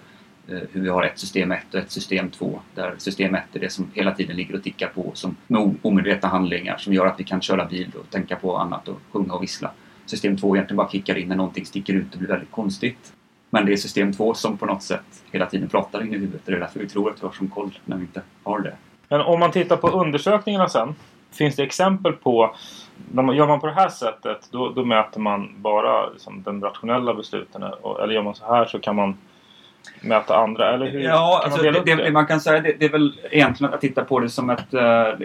Eh, 0.47 0.59
hur 0.71 0.81
vi 0.81 0.89
har 0.89 1.03
ett 1.03 1.19
system 1.19 1.51
1 1.51 1.73
och 1.73 1.79
ett 1.79 1.91
system 1.91 2.29
2. 2.29 2.59
Där 2.75 2.95
system 2.97 3.35
1 3.35 3.43
är 3.53 3.59
det 3.59 3.69
som 3.69 3.91
hela 3.93 4.11
tiden 4.11 4.35
ligger 4.35 4.55
och 4.55 4.63
tickar 4.63 4.87
på 4.87 5.11
som 5.13 5.35
med 5.47 5.75
omedvetna 5.81 6.29
handlingar 6.29 6.77
som 6.77 6.93
gör 6.93 7.05
att 7.05 7.19
vi 7.19 7.23
kan 7.23 7.41
köra 7.41 7.65
bil 7.65 7.91
och 7.99 8.09
tänka 8.09 8.35
på 8.35 8.57
annat 8.57 8.87
och 8.87 8.99
sjunga 9.11 9.33
och 9.33 9.43
vissla. 9.43 9.71
System 10.05 10.37
2 10.37 10.55
egentligen 10.55 10.77
bara 10.77 10.89
kickar 10.89 11.17
in 11.17 11.27
när 11.27 11.35
någonting 11.35 11.65
sticker 11.65 11.93
ut 11.93 12.13
och 12.13 12.19
blir 12.19 12.29
väldigt 12.29 12.51
konstigt. 12.51 13.13
Men 13.49 13.65
det 13.65 13.73
är 13.73 13.77
system 13.77 14.13
2 14.13 14.33
som 14.33 14.57
på 14.57 14.65
något 14.65 14.83
sätt 14.83 15.23
hela 15.31 15.45
tiden 15.45 15.69
pratar 15.69 16.01
in 16.01 16.13
i 16.13 16.17
huvudet. 16.17 16.41
och 16.45 16.51
Det 16.51 16.57
är 16.57 16.59
därför 16.59 16.79
vi 16.79 16.87
tror 16.87 17.09
att 17.09 17.23
vi 17.23 17.25
har 17.25 17.33
som 17.33 17.49
koll 17.49 17.79
när 17.85 17.97
vi 17.97 18.01
inte 18.01 18.21
har 18.43 18.59
det. 18.59 18.75
Men 19.07 19.21
om 19.21 19.39
man 19.39 19.51
tittar 19.51 19.77
på 19.77 19.89
undersökningarna 19.89 20.69
sen. 20.69 20.95
Finns 21.31 21.55
det 21.55 21.63
exempel 21.63 22.13
på 22.13 22.55
när 23.11 23.23
man, 23.23 23.35
gör 23.35 23.47
man 23.47 23.59
på 23.59 23.67
det 23.67 23.73
här 23.73 23.89
sättet 23.89 24.47
då, 24.51 24.69
då 24.69 24.85
mäter 24.85 25.19
man 25.19 25.49
bara 25.57 26.09
liksom, 26.09 26.43
de 26.43 26.61
rationella 26.61 27.13
besluten. 27.13 27.63
Eller 28.03 28.13
gör 28.13 28.23
man 28.23 28.35
så 28.35 28.45
här 28.45 28.65
så 28.65 28.79
kan 28.79 28.95
man 28.95 29.17
mäta 30.01 30.35
andra. 30.37 30.73
Eller 30.73 30.85
hur 30.85 30.99
Ja, 30.99 31.39
kan 31.43 31.51
alltså 31.51 31.71
man 31.71 31.83
det, 31.85 31.95
det, 31.95 32.11
man 32.11 32.25
kan 32.25 32.39
säga 32.39 32.61
det, 32.61 32.73
det 32.79 32.85
är 32.85 32.89
väl 32.89 33.19
egentligen 33.31 33.73
att 33.73 33.81
titta 33.81 34.03
på 34.03 34.19
det 34.19 34.29
som 34.29 34.49
ett... 34.49 34.73
eh, 34.73 34.81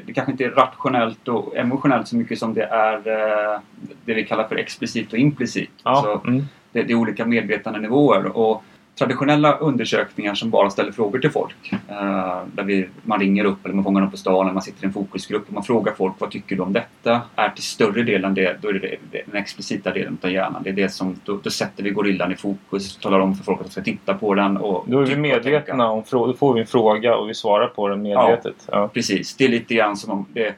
Det 0.06 0.12
kanske 0.14 0.32
inte 0.32 0.44
är 0.44 0.50
rationellt 0.50 1.28
och 1.28 1.56
emotionellt 1.56 2.08
så 2.08 2.16
mycket 2.16 2.38
som 2.38 2.54
det 2.54 2.62
är 2.64 2.94
eh, 2.94 3.60
det 4.04 4.14
vi 4.14 4.24
kallar 4.24 4.44
för 4.48 4.56
explicit 4.56 5.12
och 5.12 5.18
implicit. 5.18 5.70
Ja, 5.84 5.90
Alltså, 5.90 6.28
mm, 6.28 6.44
det, 6.72 6.82
det 6.82 6.92
är 6.92 6.96
olika 6.96 7.26
medvetandenivåer 7.26 8.36
och 8.36 8.62
traditionella 8.98 9.56
undersökningar 9.56 10.34
som 10.34 10.50
bara 10.50 10.70
ställer 10.70 10.92
frågor 10.92 11.18
till 11.18 11.30
folk. 11.30 11.72
Eh, 11.72 12.38
där 12.54 12.62
vi, 12.64 12.88
man 13.02 13.20
ringer 13.20 13.44
upp 13.44 13.64
eller 13.64 13.74
man 13.74 13.84
fångar 13.84 14.00
dem 14.00 14.10
på 14.10 14.16
stan 14.16 14.46
eller 14.46 14.54
man 14.54 14.62
sitter 14.62 14.84
i 14.84 14.86
en 14.86 14.92
fokusgrupp 14.92 15.48
och 15.48 15.52
man 15.52 15.62
frågar 15.62 15.92
folk 15.92 16.14
vad 16.18 16.30
tycker 16.30 16.56
du 16.56 16.62
om 16.62 16.72
detta? 16.72 17.22
Är 17.36 17.48
till 17.48 17.64
större 17.64 18.02
delen 18.02 18.34
det, 18.34 18.58
då 18.62 18.68
är 18.68 18.72
det, 18.72 18.96
det 19.10 19.22
den 19.26 19.36
explicita 19.36 19.92
delen 19.92 20.18
av 20.22 20.30
hjärnan. 20.30 20.62
Det 20.62 20.70
är 20.70 20.74
det 20.74 20.88
som, 20.88 21.20
då, 21.24 21.40
då 21.42 21.50
sätter 21.50 21.82
vi 21.82 21.90
gorillan 21.90 22.32
i 22.32 22.36
fokus, 22.36 22.96
talar 22.96 23.20
om 23.20 23.34
för 23.34 23.44
folk 23.44 23.60
att 23.60 23.66
de 23.66 23.72
ska 23.72 23.82
titta 23.82 24.14
på 24.14 24.34
den. 24.34 24.56
Och 24.56 24.84
då 24.86 25.00
är 25.00 25.06
vi 25.06 25.16
medvetna 25.16 25.90
om 25.90 26.02
då 26.10 26.34
får 26.34 26.54
vi 26.54 26.60
en 26.60 26.66
fråga 26.66 27.16
och 27.16 27.28
vi 27.28 27.34
svarar 27.34 27.66
på 27.66 27.88
den 27.88 28.02
medvetet. 28.02 28.54
Ja, 28.66 28.78
ja. 28.78 28.88
Precis, 28.88 29.36
det 29.36 29.44
är 29.44 29.48
lite 29.48 29.74
grann 29.74 29.96
som 29.96 30.12
om 30.12 30.26
det 30.32 30.54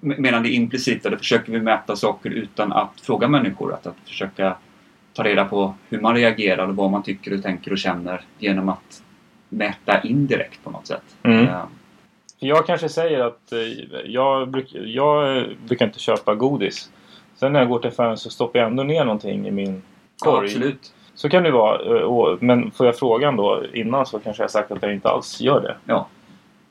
Medan 0.00 0.42
det 0.42 0.48
implicita, 0.48 1.10
då 1.10 1.16
försöker 1.16 1.52
vi 1.52 1.60
mäta 1.60 1.96
saker 1.96 2.30
utan 2.30 2.72
att 2.72 3.00
fråga 3.02 3.28
människor. 3.28 3.74
Att, 3.74 3.86
att 3.86 3.96
försöka 4.04 4.56
ta 5.16 5.22
reda 5.22 5.44
på 5.44 5.74
hur 5.88 6.00
man 6.00 6.14
reagerar 6.14 6.68
och 6.68 6.76
vad 6.76 6.90
man 6.90 7.02
tycker 7.02 7.34
och 7.34 7.42
tänker 7.42 7.72
och 7.72 7.78
känner 7.78 8.20
genom 8.38 8.68
att 8.68 9.02
mäta 9.48 10.00
indirekt 10.02 10.64
på 10.64 10.70
något 10.70 10.86
sätt. 10.86 11.16
Mm. 11.22 11.46
Jag 12.38 12.66
kanske 12.66 12.88
säger 12.88 13.20
att 13.20 13.52
eh, 13.52 13.58
jag, 14.04 14.48
bruk, 14.48 14.74
jag 14.74 15.44
brukar 15.66 15.86
inte 15.86 15.98
köpa 15.98 16.34
godis. 16.34 16.90
Sen 17.36 17.52
när 17.52 17.60
jag 17.60 17.68
går 17.68 17.78
till 17.78 17.88
affären 17.88 18.16
så 18.16 18.30
stoppar 18.30 18.58
jag 18.58 18.68
ändå 18.68 18.82
ner 18.82 19.04
någonting 19.04 19.46
i 19.46 19.50
min 19.50 19.82
korg. 20.18 20.36
Ja, 20.36 20.44
absolut. 20.44 20.92
Så 21.14 21.28
kan 21.28 21.42
det 21.42 21.50
vara. 21.50 21.98
Eh, 22.00 22.36
men 22.40 22.70
får 22.70 22.86
jag 22.86 22.98
frågan 22.98 23.36
då 23.36 23.62
innan 23.72 24.06
så 24.06 24.18
kanske 24.18 24.42
jag 24.42 24.50
sagt 24.50 24.70
att 24.70 24.82
jag 24.82 24.92
inte 24.92 25.08
alls 25.08 25.40
gör 25.40 25.60
det. 25.60 25.76
Ja. 25.84 26.08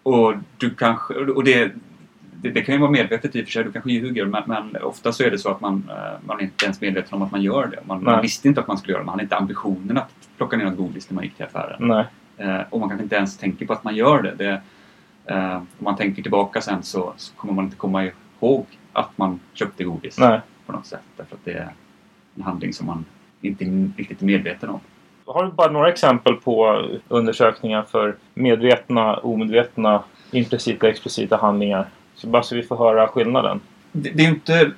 Och 0.03 0.33
du 0.57 0.69
kanske... 0.69 1.13
Och 1.13 1.43
det, 1.43 1.71
det, 2.45 2.51
det, 2.51 2.61
kan 2.61 2.75
ju 2.75 2.81
vara 2.81 2.91
medvetet 2.91 3.35
i 3.35 3.41
och 3.41 3.45
för 3.45 3.51
sig, 3.51 3.63
du 3.63 3.71
kanske 3.71 3.91
ljuger 3.91 4.25
men, 4.25 4.43
men 4.45 4.83
ofta 4.83 5.11
så 5.11 5.23
är 5.23 5.31
det 5.31 5.37
så 5.37 5.49
att 5.49 5.61
man, 5.61 5.89
eh, 5.89 6.25
man 6.25 6.39
är 6.39 6.43
inte 6.43 6.65
ens 6.65 6.81
medveten 6.81 7.13
om 7.13 7.21
att 7.21 7.31
man 7.31 7.41
gör 7.41 7.67
det. 7.67 7.79
Man, 7.85 8.03
man, 8.03 8.21
visste 8.21 8.47
inte 8.47 8.61
att 8.61 8.67
man 8.67 8.77
skulle 8.77 8.93
göra 8.93 9.01
det, 9.01 9.05
man 9.05 9.13
hade 9.13 9.23
inte 9.23 9.35
ambitionen 9.35 9.97
att 9.97 10.11
plocka 10.37 10.57
ner 10.57 10.65
något 10.65 10.77
godis 10.77 11.09
när 11.09 11.15
man 11.15 11.23
gick 11.23 11.35
till 11.35 11.45
affären. 11.45 11.87
Nej. 11.87 12.05
Eh, 12.37 12.61
och 12.69 12.79
man 12.79 12.89
kanske 12.89 13.03
inte 13.03 13.15
ens 13.15 13.37
tänker 13.37 13.65
på 13.65 13.73
att 13.73 13.83
man 13.83 13.95
gör 13.95 14.21
det. 14.21 14.35
det 14.37 14.61
eh, 15.25 15.55
om 15.55 15.65
man 15.77 15.95
tänker 15.95 16.21
tillbaka 16.21 16.61
sen 16.61 16.83
så, 16.83 17.13
så, 17.17 17.35
kommer 17.35 17.53
man 17.53 17.65
inte 17.65 17.77
komma 17.77 18.11
ihåg 18.39 18.65
att 18.93 19.17
man 19.17 19.39
köpte 19.53 19.83
godis 19.83 20.19
Nej. 20.19 20.39
på 20.65 20.71
något 20.71 20.85
sätt. 20.85 21.03
Därför 21.17 21.35
att 21.35 21.45
det 21.45 21.53
är 21.53 21.69
en 22.35 22.43
handling 22.43 22.73
som 22.73 22.87
man 22.87 23.05
inte 23.41 23.65
riktigt 23.97 24.21
är 24.21 24.25
medveten 24.25 24.69
om. 24.69 24.79
Har 25.25 25.45
du 25.45 25.51
bara 25.51 25.71
några 25.71 25.89
exempel 25.89 26.35
på 26.35 26.85
undersökningar 27.07 27.83
för 27.83 28.15
medvetna, 28.33 29.17
omedvetna, 29.17 30.03
implicita, 30.31 30.89
explicita 30.89 31.37
handlingar? 31.37 31.87
Så 32.15 32.27
bara 32.27 32.43
så 32.43 32.55
vi 32.55 32.63
får 32.63 32.77
höra 32.77 33.07
skillnaden. 33.07 33.59
Det, 33.91 34.09
det 34.09 34.25
är 34.25 34.29
inte 34.29 34.71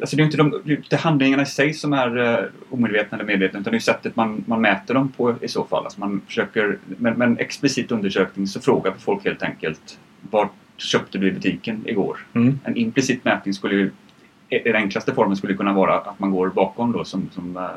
Alltså 0.00 0.16
det 0.16 0.22
är 0.22 0.24
inte 0.24 0.36
de, 0.36 0.60
det 0.64 0.92
är 0.92 0.98
handlingarna 0.98 1.42
i 1.42 1.46
sig 1.46 1.74
som 1.74 1.92
är 1.92 2.18
uh, 2.18 2.44
omedvetna 2.70 3.18
eller 3.18 3.26
medvetna 3.26 3.60
utan 3.60 3.70
det 3.70 3.76
är 3.76 3.80
sättet 3.80 4.16
man, 4.16 4.44
man 4.46 4.60
mäter 4.60 4.94
dem 4.94 5.08
på 5.08 5.34
i 5.40 5.48
så 5.48 5.64
fall. 5.64 5.84
Alltså 5.84 6.00
man 6.00 6.20
försöker, 6.26 6.78
med, 6.86 7.18
med 7.18 7.28
en 7.28 7.38
explicit 7.38 7.92
undersökning 7.92 8.46
så 8.46 8.60
frågar 8.60 8.92
folk 8.98 9.24
helt 9.24 9.42
enkelt 9.42 9.98
Vart 10.30 10.52
köpte 10.76 11.18
du 11.18 11.28
i 11.28 11.32
butiken 11.32 11.82
igår? 11.86 12.26
Mm. 12.34 12.60
En 12.64 12.76
implicit 12.76 13.24
mätning 13.24 13.54
skulle 13.54 13.74
ju 13.74 13.90
den 14.64 14.76
enklaste 14.76 15.14
formen 15.14 15.36
skulle 15.36 15.54
kunna 15.54 15.72
vara 15.72 15.98
att 15.98 16.18
man 16.18 16.30
går 16.30 16.48
bakom 16.48 16.92
då 16.92 17.04
som, 17.04 17.30
som, 17.32 17.56
uh, 17.56 17.70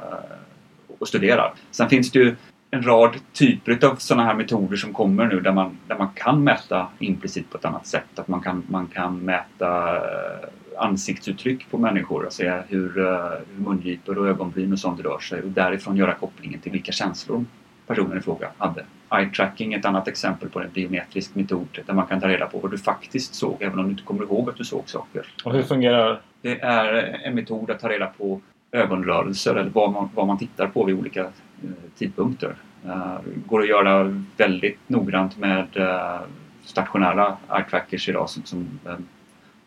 och 1.00 1.08
studerar. 1.08 1.54
Sen 1.72 1.90
finns 1.90 2.12
det 2.12 2.20
ju 2.20 2.36
en 2.76 2.84
rad 2.84 3.16
typer 3.34 3.86
av 3.86 3.96
sådana 3.96 4.24
här 4.24 4.34
metoder 4.34 4.78
som 4.78 4.94
kommer 4.94 5.26
nu 5.26 5.40
där 5.40 5.52
man, 5.52 5.78
där 5.88 5.98
man 5.98 6.10
kan 6.16 6.44
mäta 6.44 6.88
implicit 7.00 7.50
på 7.50 7.58
ett 7.58 7.66
annat 7.66 7.88
sätt. 7.88 8.20
Att 8.20 8.28
man 8.28 8.42
kan, 8.42 8.64
man 8.68 8.88
kan 8.88 9.20
mäta 9.20 9.96
eh, 9.96 10.50
ansiktsuttryck 10.78 11.72
på 11.72 11.78
människor 11.78 12.28
se 12.30 12.62
hur, 12.68 12.98
uh, 12.98 13.30
hur 13.56 13.64
mungipor 13.64 14.18
och 14.18 14.28
ögonbryn 14.28 14.74
och 14.74 14.80
sånt 14.80 15.00
rör 15.00 15.20
sig 15.20 15.42
och 15.42 15.50
därifrån 15.50 15.98
göra 15.98 16.14
kopplingen 16.14 16.60
till 16.60 16.72
vilka 16.72 16.92
känslor 16.92 17.46
personen 17.88 18.18
i 18.18 18.22
fråga 18.22 18.52
hade. 18.58 18.86
Eye 19.12 19.30
tracking 19.30 19.74
är 19.74 19.80
ett 19.80 19.86
annat 19.86 20.08
exempel 20.08 20.50
på 20.50 20.60
en 20.60 20.70
biometrisk 20.74 21.36
metod 21.36 21.80
där 21.86 21.94
man 21.94 22.08
kan 22.08 22.22
ta 22.22 22.28
reda 22.28 22.46
på 22.46 22.60
vad 22.60 22.72
du 22.72 22.78
faktiskt 22.78 23.36
såg 23.36 23.62
även 23.62 23.80
om 23.80 23.86
du 23.86 23.92
inte 23.92 24.04
kommer 24.04 24.24
ihåg 24.24 24.50
att 24.50 24.58
du 24.58 24.64
såg 24.64 24.90
saker. 24.90 25.26
Och 25.44 25.54
hur 25.54 25.64
fungerar 25.64 26.22
det? 26.42 26.60
är 26.62 26.94
en 27.24 27.36
metod 27.36 27.72
att 27.72 27.80
ta 27.80 27.90
reda 27.90 28.08
på 28.08 28.42
ögonrörelser 28.76 29.56
eller 29.56 29.70
vad 29.70 29.92
man, 29.92 30.10
vad 30.16 30.28
man 30.28 30.38
tittar 30.38 30.68
på 30.68 30.84
vid 30.84 30.96
olika 30.96 31.28
Eh, 31.64 31.70
tidpunkter. 31.98 32.56
Uh, 32.86 33.18
går 33.46 33.62
att 33.62 33.68
göra 33.68 34.24
väldigt 34.38 34.80
noggrant 34.88 35.38
med 35.38 35.68
uh, 35.78 36.20
stationära 36.66 37.38
eye-trackers 37.50 38.10
idag 38.10 38.30
som, 38.30 38.44
som 38.44 38.80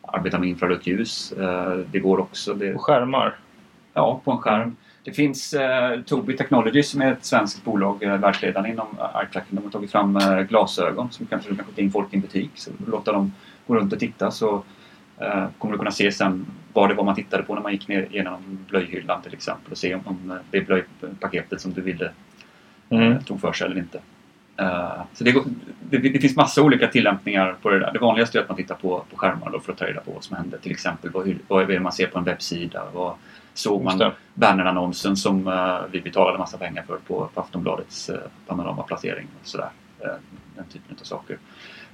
arbetar 0.02 0.38
med 0.38 0.48
infrarött 0.48 0.86
ljus. 0.86 1.32
det 1.90 1.98
går 1.98 2.20
också... 2.20 2.54
Det, 2.54 2.72
på 2.72 2.78
skärmar? 2.78 3.36
Ja, 3.94 4.20
på 4.24 4.32
en 4.32 4.38
skärm. 4.38 4.76
Det 5.04 5.12
finns 5.12 5.54
uh, 5.54 6.02
Tobii 6.02 6.36
Technology 6.36 6.82
som 6.82 7.02
är 7.02 7.12
ett 7.12 7.24
svenskt 7.24 7.64
bolag, 7.64 8.02
uh, 8.02 8.16
världsledande 8.16 8.70
inom 8.70 8.86
eye-tracking. 8.98 9.50
De 9.50 9.64
har 9.64 9.70
tagit 9.70 9.92
fram 9.92 10.16
uh, 10.16 10.40
glasögon 10.40 11.10
som 11.10 11.26
kanske 11.26 11.50
du 11.50 11.56
kan 11.56 11.64
skicka 11.64 11.82
in 11.82 11.90
folk 11.90 12.12
i 12.12 12.16
en 12.16 12.22
butik. 12.22 12.50
Så 12.54 12.70
låta 12.86 13.12
dem 13.12 13.32
gå 13.66 13.74
runt 13.74 13.92
och 13.92 13.98
titta 13.98 14.30
så 14.30 14.54
uh, 15.22 15.46
kommer 15.58 15.72
du 15.72 15.78
kunna 15.78 15.90
se 15.90 16.12
sen 16.12 16.46
vad 16.78 16.90
det 16.90 16.94
var 16.94 17.04
man 17.04 17.14
tittade 17.14 17.42
på 17.42 17.54
när 17.54 17.62
man 17.62 17.72
gick 17.72 17.88
ner 17.88 18.08
genom 18.10 18.58
blöjhyllan 18.68 19.22
till 19.22 19.34
exempel 19.34 19.72
och 19.72 19.78
se 19.78 19.94
om, 19.94 20.00
om 20.04 20.38
det 20.50 20.60
blöjpaketet 20.60 21.60
som 21.60 21.72
du 21.72 21.80
ville 21.80 22.10
mm. 22.88 23.12
eh, 23.12 23.22
tog 23.22 23.40
för 23.40 23.52
sig 23.52 23.66
eller 23.66 23.78
inte. 23.78 23.98
Uh, 24.62 25.02
så 25.14 25.24
det, 25.24 25.34
det, 25.90 25.98
det, 25.98 26.18
finns 26.20 26.36
massa 26.36 26.62
olika 26.62 26.86
tillämpningar 26.86 27.56
på 27.62 27.70
det 27.70 27.78
där. 27.78 27.92
Det 27.92 27.98
vanligaste 27.98 28.38
är 28.38 28.42
att 28.42 28.48
man 28.48 28.56
tittar 28.56 28.74
på, 28.74 29.04
på 29.10 29.16
skärmar 29.16 29.58
för 29.58 29.72
att 29.72 29.78
ta 29.78 29.84
reda 29.84 30.00
på 30.00 30.10
vad 30.12 30.24
som 30.24 30.36
händer. 30.36 30.58
Till 30.58 30.72
exempel 30.72 31.10
vad, 31.10 31.34
vad 31.48 31.62
är 31.62 31.66
det 31.66 31.80
man 31.80 31.92
ser 31.92 32.06
på 32.06 32.18
en 32.18 32.24
webbsida? 32.24 32.82
Vad 32.92 33.14
såg 33.54 33.84
man 33.84 34.12
bannerannonsen 34.34 35.16
som 35.16 35.46
uh, 35.46 35.80
vi 35.90 36.00
betalade 36.00 36.38
massa 36.38 36.58
pengar 36.58 36.82
för 36.82 36.96
på, 36.96 37.28
på 37.34 37.40
Aftonbladets 37.40 38.10
uh, 38.10 38.16
panoramaplacering 38.46 39.26
och 39.40 39.46
sådär. 39.46 39.70
Uh, 40.04 40.12
den 40.56 40.64
typen 40.64 40.96
av 41.00 41.04
saker. 41.04 41.38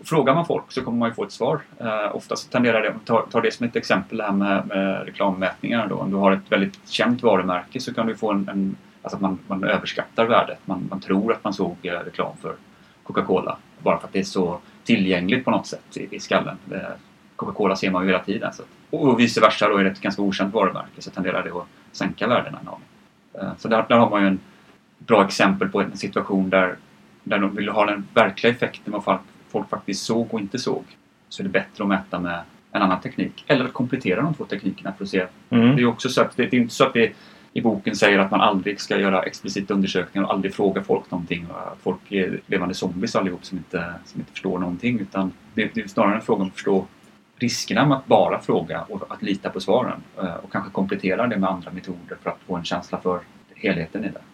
Frågar 0.04 0.34
man 0.34 0.46
folk 0.46 0.72
så 0.72 0.82
kommer 0.82 0.98
man 0.98 1.08
ju 1.08 1.14
få 1.14 1.24
ett 1.24 1.32
svar. 1.32 1.60
Eh, 1.78 2.16
oftast 2.16 2.52
tenderar 2.52 2.82
det, 2.82 2.88
om 2.88 3.00
ta, 3.04 3.20
tar 3.20 3.42
det 3.42 3.54
som 3.54 3.66
ett 3.66 3.76
exempel 3.76 4.18
det 4.18 4.24
här 4.24 4.32
med, 4.32 4.66
med 4.66 5.04
reklammätningar 5.04 5.86
då. 5.86 5.96
Om 5.96 6.10
du 6.10 6.16
har 6.16 6.32
ett 6.32 6.52
väldigt 6.52 6.88
känt 6.88 7.22
varumärke 7.22 7.80
så 7.80 7.94
kan 7.94 8.06
du 8.06 8.16
få 8.16 8.32
en, 8.32 8.48
en 8.48 8.76
alltså 9.02 9.16
att 9.16 9.22
man, 9.22 9.38
man 9.46 9.64
överskattar 9.64 10.26
värdet. 10.26 10.58
Man, 10.64 10.86
man 10.90 11.00
tror 11.00 11.32
att 11.32 11.44
man 11.44 11.54
såg 11.54 11.76
eh, 11.82 11.92
reklam 11.92 12.36
för 12.42 12.54
Coca-Cola 13.02 13.56
bara 13.82 13.98
för 13.98 14.06
att 14.06 14.12
det 14.12 14.18
är 14.18 14.24
så 14.24 14.58
tillgängligt 14.84 15.44
på 15.44 15.50
något 15.50 15.66
sätt 15.66 15.96
i, 15.96 16.16
i 16.16 16.20
skallen. 16.20 16.56
Eh, 16.72 16.78
Coca-Cola 17.36 17.76
ser 17.76 17.90
man 17.90 18.02
ju 18.02 18.08
hela 18.08 18.24
tiden. 18.24 18.52
Så. 18.52 18.62
Och 18.96 19.20
vice 19.20 19.40
versa 19.40 19.68
då 19.68 19.76
är 19.76 19.84
det 19.84 19.90
ett 19.90 20.00
ganska 20.00 20.22
okänt 20.22 20.54
varumärke 20.54 21.02
så 21.02 21.10
tenderar 21.10 21.42
det 21.42 21.50
att 21.50 21.66
sänka 21.92 22.26
värdena 22.26 22.58
en 22.62 22.68
aning. 22.68 22.88
Eh, 23.34 23.56
så 23.58 23.68
där, 23.68 23.84
där 23.88 23.96
har 23.96 24.10
man 24.10 24.22
ju 24.22 24.28
en 24.28 24.40
bra 24.98 25.24
exempel 25.24 25.68
på 25.68 25.80
en 25.80 25.96
situation 25.96 26.50
där, 26.50 26.76
där 27.22 27.38
de 27.38 27.56
vill 27.56 27.68
ha 27.68 27.86
den 27.86 28.08
verkliga 28.14 28.52
effekten 28.52 28.92
vad 28.92 29.04
folk 29.54 29.68
faktiskt 29.70 30.04
såg 30.04 30.34
och 30.34 30.40
inte 30.40 30.58
såg 30.58 30.84
så 31.28 31.42
är 31.42 31.44
det 31.44 31.50
bättre 31.50 31.84
att 31.84 31.88
mäta 31.88 32.18
med 32.18 32.40
en 32.72 32.82
annan 32.82 33.00
teknik. 33.00 33.44
Eller 33.46 33.64
att 33.64 33.72
komplettera 33.72 34.22
de 34.22 34.34
två 34.34 34.44
teknikerna 34.44 34.92
för 34.92 35.04
att 35.04 35.10
se. 35.10 35.26
Mm. 35.50 35.76
Det 35.76 35.82
är 35.82 35.86
också 35.86 36.08
så 36.08 36.20
att 36.20 36.36
det, 36.36 36.46
det 36.46 36.56
är 36.56 36.60
inte 36.60 36.74
så 36.74 36.84
att 36.84 36.94
det 36.94 37.12
i 37.52 37.60
boken 37.60 37.96
säger 37.96 38.18
att 38.18 38.30
man 38.30 38.40
aldrig 38.40 38.80
ska 38.80 38.98
göra 38.98 39.22
explicita 39.22 39.74
undersökningar 39.74 40.26
och 40.26 40.32
aldrig 40.32 40.54
fråga 40.54 40.82
folk 40.82 41.10
någonting. 41.10 41.46
Och 41.50 41.72
att 41.72 41.78
folk 41.82 42.12
är 42.12 42.40
levande 42.46 42.74
zombies 42.74 43.16
allihop 43.16 43.44
som 43.44 43.58
inte, 43.58 43.94
som 44.04 44.20
inte 44.20 44.32
förstår 44.32 44.58
någonting. 44.58 45.00
Utan 45.00 45.32
det, 45.54 45.70
det 45.74 45.80
är 45.80 45.88
snarare 45.88 46.14
en 46.14 46.22
fråga 46.22 46.42
om 46.42 46.48
att 46.48 46.54
förstå 46.54 46.86
riskerna 47.36 47.86
med 47.86 47.96
att 47.96 48.06
bara 48.06 48.40
fråga 48.40 48.82
och 48.88 49.14
att 49.14 49.22
lita 49.22 49.50
på 49.50 49.60
svaren. 49.60 50.02
Eh, 50.18 50.34
och 50.34 50.52
kanske 50.52 50.70
komplettera 50.70 51.26
det 51.26 51.36
med 51.36 51.50
andra 51.50 51.70
metoder 51.70 52.16
för 52.22 52.30
att 52.30 52.38
få 52.46 52.56
en 52.56 52.64
känsla 52.64 53.00
för 53.00 53.20
helheten 53.54 54.04
i 54.04 54.08
det. 54.08 54.33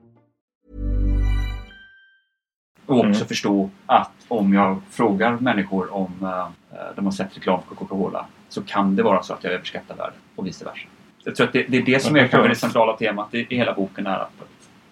Och 2.91 3.09
också 3.09 3.25
förstå 3.25 3.69
att 3.85 4.11
om 4.27 4.53
jag 4.53 4.81
frågar 4.89 5.31
människor 5.31 5.93
om 5.93 6.11
uh, 6.21 6.47
de 6.95 7.05
har 7.05 7.11
sett 7.11 7.37
reklam 7.37 7.59
för 7.67 7.75
Coca-Cola 7.75 8.25
så 8.49 8.61
kan 8.61 8.95
det 8.95 9.03
vara 9.03 9.23
så 9.23 9.33
att 9.33 9.43
jag 9.43 9.53
överskattar 9.53 9.95
värdet 9.95 10.19
och 10.35 10.47
vice 10.47 10.65
versa. 10.65 10.87
Jag 11.23 11.35
tror 11.35 11.47
att 11.47 11.53
det, 11.53 11.63
det 11.63 11.77
är 11.77 11.81
det 11.81 11.99
som 11.99 12.15
är 12.15 12.27
kanske 12.27 12.49
det 12.49 12.55
centrala 12.55 12.97
temat 12.97 13.33
i, 13.33 13.47
i 13.49 13.55
hela 13.55 13.73
boken 13.73 14.07
är 14.07 14.15
att, 14.15 14.41
att 14.41 14.47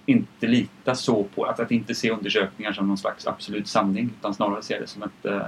inte 0.05 0.47
lita 0.47 0.95
så 0.95 1.23
på, 1.23 1.43
att, 1.43 1.59
att 1.59 1.71
inte 1.71 1.95
se 1.95 2.12
undersökningar 2.12 2.71
som 2.71 2.88
någon 2.88 2.97
slags 2.97 3.27
absolut 3.27 3.67
sanning 3.67 4.09
utan 4.19 4.33
snarare 4.33 4.62
se 4.62 4.79
det 4.79 4.88
som 4.88 5.03
ett, 5.03 5.25
uh, 5.25 5.41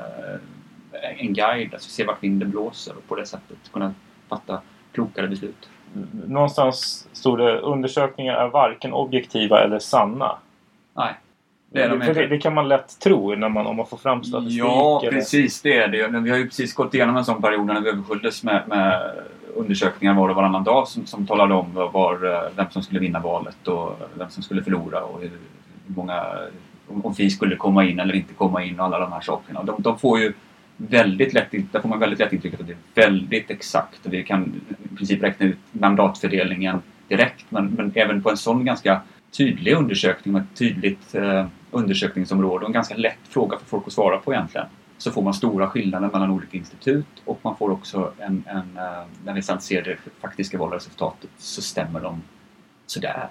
en 1.18 1.34
guide, 1.34 1.74
alltså 1.74 1.90
se 1.90 2.06
vart 2.06 2.24
vinden 2.24 2.52
blåser 2.52 2.94
och 2.98 3.08
på 3.08 3.16
det 3.16 3.26
sättet 3.26 3.58
kunna 3.74 3.94
fatta 4.30 4.62
klokare 4.94 5.28
beslut. 5.28 5.70
Någonstans 6.28 7.08
stod 7.12 7.38
det 7.38 7.60
undersökningar 7.60 8.34
är 8.34 8.48
varken 8.48 8.94
objektiva 8.94 9.64
eller 9.64 9.80
sanna. 9.80 10.38
Nej. 10.94 11.14
Det, 11.74 11.88
de 11.88 12.00
det, 12.00 12.28
det, 12.28 12.38
kan 12.38 12.54
man 12.54 12.68
lätt 12.68 13.00
tro 13.00 13.36
när 13.36 13.50
man, 13.50 13.68
om 13.68 13.76
man 13.76 13.88
får 13.88 13.98
fram 13.98 14.24
statistik. 14.24 14.60
Ja, 14.60 15.00
eller... 15.02 15.12
precis. 15.12 15.62
Det 15.62 15.78
är 15.78 15.88
det. 15.88 16.20
Vi 16.20 16.30
har 16.30 16.38
ju 16.38 16.46
precis 16.46 16.74
gått 16.74 16.94
igenom 16.94 17.18
en 17.18 17.26
sån 17.26 17.42
period 17.42 17.66
när 17.66 17.82
vi 17.82 17.90
översköljdes 17.90 18.44
med, 18.44 18.64
med 18.68 19.12
undersökningar 19.56 20.14
var 20.14 20.30
och 20.30 20.36
varannan 20.36 20.64
dag 20.64 20.88
som, 20.88 21.06
som 21.06 21.28
talade 21.28 21.54
om 21.54 21.74
var, 21.74 22.50
vem 22.56 22.70
som 22.70 22.84
skulle 22.84 23.00
vinna 23.00 23.20
valet 23.20 23.68
och 23.68 24.00
vem 24.14 24.30
som 24.30 24.44
skulle 24.44 24.64
förlora 24.64 25.04
och 25.04 25.22
hur, 25.22 25.32
många, 25.86 26.26
om 26.88 27.14
vi 27.18 27.30
skulle 27.30 27.56
komma 27.56 27.86
in 27.86 28.00
eller 28.00 28.16
inte 28.16 28.34
komma 28.34 28.64
in 28.64 28.80
och 28.80 28.86
alla 28.86 29.00
de 29.00 29.12
här 29.12 29.22
sakerna. 29.22 29.64
De, 29.64 29.82
de 29.82 30.00
får 30.00 30.20
ju 30.20 30.34
väldigt 30.78 31.34
lätt, 31.34 31.52
där 31.52 31.80
får 31.80 31.90
man 31.90 32.00
väldigt 32.00 32.20
lätt 32.20 32.34
intrycket 32.34 32.60
att 32.60 32.68
det 32.68 32.74
är 32.74 33.06
väldigt 33.08 33.50
exakt 33.50 34.00
vi 34.04 34.24
kan 34.24 34.62
i 34.94 34.96
princip 34.96 35.24
räkna 35.24 35.46
ut 35.46 35.58
mandatfördelningen 35.72 36.82
direkt 37.08 37.46
men, 37.50 37.66
men 37.66 37.92
även 37.96 38.24
på 38.24 38.30
en 38.30 38.38
sån 38.38 38.66
ganska 38.66 39.02
tydlig 39.38 39.74
undersökning 39.74 40.34
med 40.34 40.44
tydligt 40.56 41.16
eh, 41.16 41.46
undersökningsområde 41.72 42.64
och 42.64 42.70
en 42.70 42.74
ganska 42.74 42.96
lätt 42.96 43.28
fråga 43.30 43.58
för 43.58 43.66
folk 43.66 43.88
att 43.88 43.94
svara 43.94 44.18
på 44.18 44.34
egentligen 44.34 44.68
så 44.98 45.12
får 45.12 45.22
man 45.22 45.34
stora 45.34 45.68
skillnader 45.68 46.10
mellan 46.14 46.32
olika 46.32 46.58
institut 46.58 47.22
och 47.26 47.40
man 47.42 47.58
får 47.58 47.72
också 47.72 48.12
en, 48.20 48.44
en 48.48 48.78
eh, 48.78 49.04
när 49.26 49.34
vi 49.34 49.42
sen 49.42 49.62
ser 49.62 49.82
det 49.82 49.98
faktiska 50.22 50.58
valresultatet 50.58 51.30
så 51.38 51.62
stämmer 51.62 52.00
de 52.00 52.22
sådär. 52.86 53.30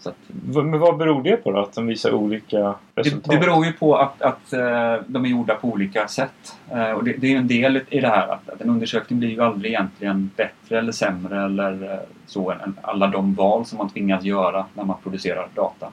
Så 0.00 0.08
att, 0.08 0.16
Men 0.44 0.78
vad 0.78 0.96
beror 0.96 1.22
det 1.22 1.36
på 1.36 1.52
då? 1.52 1.58
Att 1.58 1.72
de 1.72 1.86
visar 1.86 2.12
olika 2.12 2.74
resultat? 2.94 3.30
Det, 3.30 3.34
det 3.34 3.40
beror 3.40 3.66
ju 3.66 3.72
på 3.72 3.96
att, 3.96 4.22
att 4.22 4.52
uh, 4.52 5.02
de 5.06 5.24
är 5.24 5.28
gjorda 5.28 5.54
på 5.54 5.68
olika 5.68 6.08
sätt. 6.08 6.56
Uh, 6.74 6.90
och 6.90 7.04
det, 7.04 7.12
det, 7.12 7.26
är 7.26 7.30
ju 7.30 7.36
en 7.36 7.48
del 7.48 7.80
i 7.88 8.00
det 8.00 8.08
här 8.08 8.28
att, 8.28 8.48
att 8.48 8.60
en 8.60 8.70
undersökning 8.70 9.18
blir 9.18 9.28
ju 9.28 9.40
aldrig 9.40 9.72
egentligen 9.72 10.30
bättre 10.36 10.78
eller 10.78 10.92
sämre 10.92 11.44
eller 11.44 12.00
så 12.26 12.50
än 12.50 12.76
alla 12.82 13.06
de 13.06 13.34
val 13.34 13.66
som 13.66 13.78
man 13.78 13.88
tvingas 13.88 14.24
göra 14.24 14.66
när 14.74 14.84
man 14.84 14.96
producerar 15.02 15.48
data. 15.54 15.86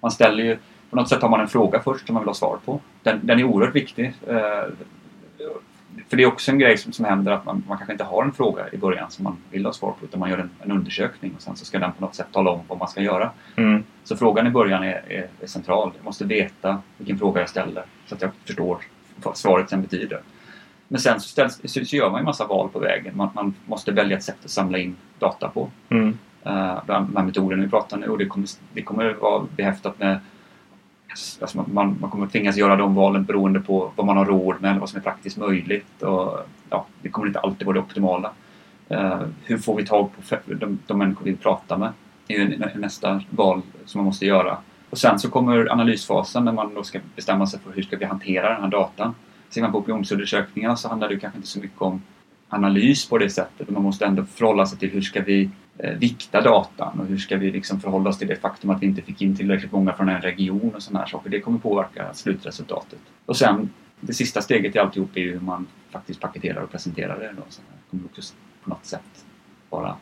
Man 0.00 0.10
ställer 0.10 0.44
ju, 0.44 0.58
på 0.92 0.96
något 0.96 1.08
sätt 1.08 1.22
har 1.22 1.28
man 1.28 1.40
en 1.40 1.48
fråga 1.48 1.80
först 1.82 2.06
som 2.06 2.14
man 2.14 2.22
vill 2.22 2.28
ha 2.28 2.34
svar 2.34 2.58
på. 2.64 2.80
Den, 3.02 3.20
den 3.22 3.38
är 3.38 3.44
oerhört 3.44 3.74
viktig. 3.74 4.14
För 6.08 6.16
det 6.16 6.22
är 6.22 6.26
också 6.26 6.50
en 6.50 6.58
grej 6.58 6.78
som, 6.78 6.92
som 6.92 7.04
händer 7.04 7.32
att 7.32 7.44
man, 7.44 7.64
man 7.68 7.78
kanske 7.78 7.92
inte 7.92 8.04
har 8.04 8.24
en 8.24 8.32
fråga 8.32 8.68
i 8.72 8.76
början 8.76 9.10
som 9.10 9.24
man 9.24 9.36
vill 9.50 9.64
ha 9.64 9.72
svar 9.72 9.94
på 10.00 10.04
utan 10.04 10.20
man 10.20 10.30
gör 10.30 10.38
en, 10.38 10.50
en 10.60 10.72
undersökning 10.72 11.32
och 11.36 11.42
sen 11.42 11.56
så 11.56 11.64
ska 11.64 11.78
den 11.78 11.92
på 11.92 12.04
något 12.04 12.14
sätt 12.14 12.26
tala 12.32 12.50
om 12.50 12.60
vad 12.68 12.78
man 12.78 12.88
ska 12.88 13.00
göra. 13.00 13.30
Mm. 13.56 13.84
Så 14.04 14.16
frågan 14.16 14.46
i 14.46 14.50
början 14.50 14.82
är, 14.82 15.02
är, 15.08 15.28
är, 15.40 15.46
central. 15.46 15.92
Jag 15.96 16.04
måste 16.04 16.24
veta 16.24 16.82
vilken 16.96 17.18
fråga 17.18 17.40
jag 17.40 17.48
ställer 17.48 17.84
så 18.06 18.14
att 18.14 18.22
jag 18.22 18.30
förstår 18.44 18.78
vad 19.22 19.36
svaret 19.36 19.70
sen 19.70 19.82
betyder. 19.82 20.20
Men 20.88 21.00
sen 21.00 21.20
så, 21.20 21.28
ställs, 21.28 21.60
så, 21.64 21.80
gör 21.96 22.10
man 22.10 22.20
ju 22.20 22.24
massa 22.24 22.46
val 22.46 22.68
på 22.68 22.78
vägen. 22.78 23.16
Man, 23.16 23.30
man, 23.34 23.54
måste 23.66 23.92
välja 23.92 24.16
ett 24.16 24.24
sätt 24.24 24.44
att 24.44 24.50
samla 24.50 24.78
in 24.78 24.96
data 25.18 25.48
på. 25.48 25.70
Mm. 25.88 26.08
Uh, 26.46 26.84
de 26.86 27.16
här 27.16 27.22
metoderna 27.22 27.62
vi 27.62 27.68
pratar 27.68 27.96
nu 27.96 28.06
och 28.06 28.18
det 28.18 28.26
kommer, 28.26 28.48
det 28.72 28.82
kommer 28.82 29.14
vara 29.14 29.46
behäftat 29.56 29.98
med 29.98 30.20
Alltså 31.40 31.64
man, 31.66 31.96
man 32.00 32.10
kommer 32.10 32.26
tvingas 32.26 32.56
göra 32.56 32.76
de 32.76 32.94
valen 32.94 33.24
beroende 33.24 33.60
på 33.60 33.92
vad 33.96 34.06
man 34.06 34.16
har 34.16 34.24
råd 34.24 34.56
med 34.60 34.70
eller 34.70 34.80
vad 34.80 34.90
som 34.90 34.98
är 34.98 35.02
praktiskt 35.02 35.36
möjligt. 35.36 36.02
Och, 36.02 36.38
ja, 36.70 36.86
det 37.02 37.08
kommer 37.08 37.26
inte 37.26 37.40
alltid 37.40 37.66
vara 37.66 37.74
det 37.74 37.80
optimala. 37.80 38.30
Uh, 38.90 39.22
hur 39.44 39.58
får 39.58 39.76
vi 39.76 39.86
tag 39.86 40.10
på 40.28 40.36
de, 40.46 40.78
de 40.86 40.98
människor 40.98 41.24
vi 41.24 41.36
pratar 41.36 41.76
med? 41.76 41.92
Det 42.26 42.34
är 42.34 42.38
ju 42.38 42.80
nästa 42.80 43.22
val 43.30 43.62
som 43.84 43.98
man 43.98 44.04
måste 44.04 44.26
göra. 44.26 44.58
Och 44.90 44.98
sen 44.98 45.18
så 45.18 45.30
kommer 45.30 45.72
analysfasen 45.72 46.44
när 46.44 46.52
man 46.52 46.74
då 46.74 46.82
ska 46.82 46.98
bestämma 47.16 47.46
sig 47.46 47.60
för 47.60 47.72
hur 47.72 47.82
ska 47.82 47.96
vi 47.96 48.04
hantera 48.04 48.52
den 48.52 48.62
här 48.62 48.68
datan. 48.68 49.14
Ser 49.50 49.62
man 49.62 49.72
på 49.72 49.78
opinionsundersökningar 49.78 50.74
så 50.74 50.88
handlar 50.88 51.08
det 51.08 51.16
kanske 51.16 51.36
inte 51.36 51.48
så 51.48 51.60
mycket 51.60 51.82
om 51.82 52.02
analys 52.48 53.08
på 53.08 53.18
det 53.18 53.30
sättet. 53.30 53.70
Man 53.70 53.82
måste 53.82 54.06
ändå 54.06 54.24
förhålla 54.24 54.66
sig 54.66 54.78
till 54.78 54.90
hur 54.90 55.00
ska 55.00 55.22
vi 55.22 55.50
vikta 55.78 56.40
datan 56.40 57.00
och 57.00 57.06
hur 57.06 57.18
ska 57.18 57.36
vi 57.36 57.50
liksom 57.50 57.80
förhålla 57.80 58.10
oss 58.10 58.18
till 58.18 58.28
det 58.28 58.36
faktum 58.36 58.70
att 58.70 58.82
vi 58.82 58.86
inte 58.86 59.02
fick 59.02 59.22
in 59.22 59.36
tillräckligt 59.36 59.72
många 59.72 59.92
från 59.92 60.08
en 60.08 60.20
region 60.20 60.72
och 60.74 60.82
sådana 60.82 60.98
här 60.98 61.06
saker. 61.06 61.30
Det 61.30 61.40
kommer 61.40 61.58
påverka 61.58 62.14
slutresultatet. 62.14 62.98
Och 63.26 63.36
sen 63.36 63.70
det 64.00 64.14
sista 64.14 64.42
steget 64.42 64.76
i 64.76 64.78
alltihop 64.78 65.16
är 65.16 65.20
ju 65.20 65.32
hur 65.32 65.40
man 65.40 65.66
faktiskt 65.90 66.20
paketerar 66.20 66.62
och 66.62 66.70
presenterar 66.70 67.18
det. 67.18 67.32
Då. 67.36 67.42
Så 67.48 67.60
det 67.60 67.90
kommer 67.90 68.04
också 68.04 68.34
på 68.64 68.70
något 68.70 68.86
sätt 68.86 69.24
vara 69.70 69.96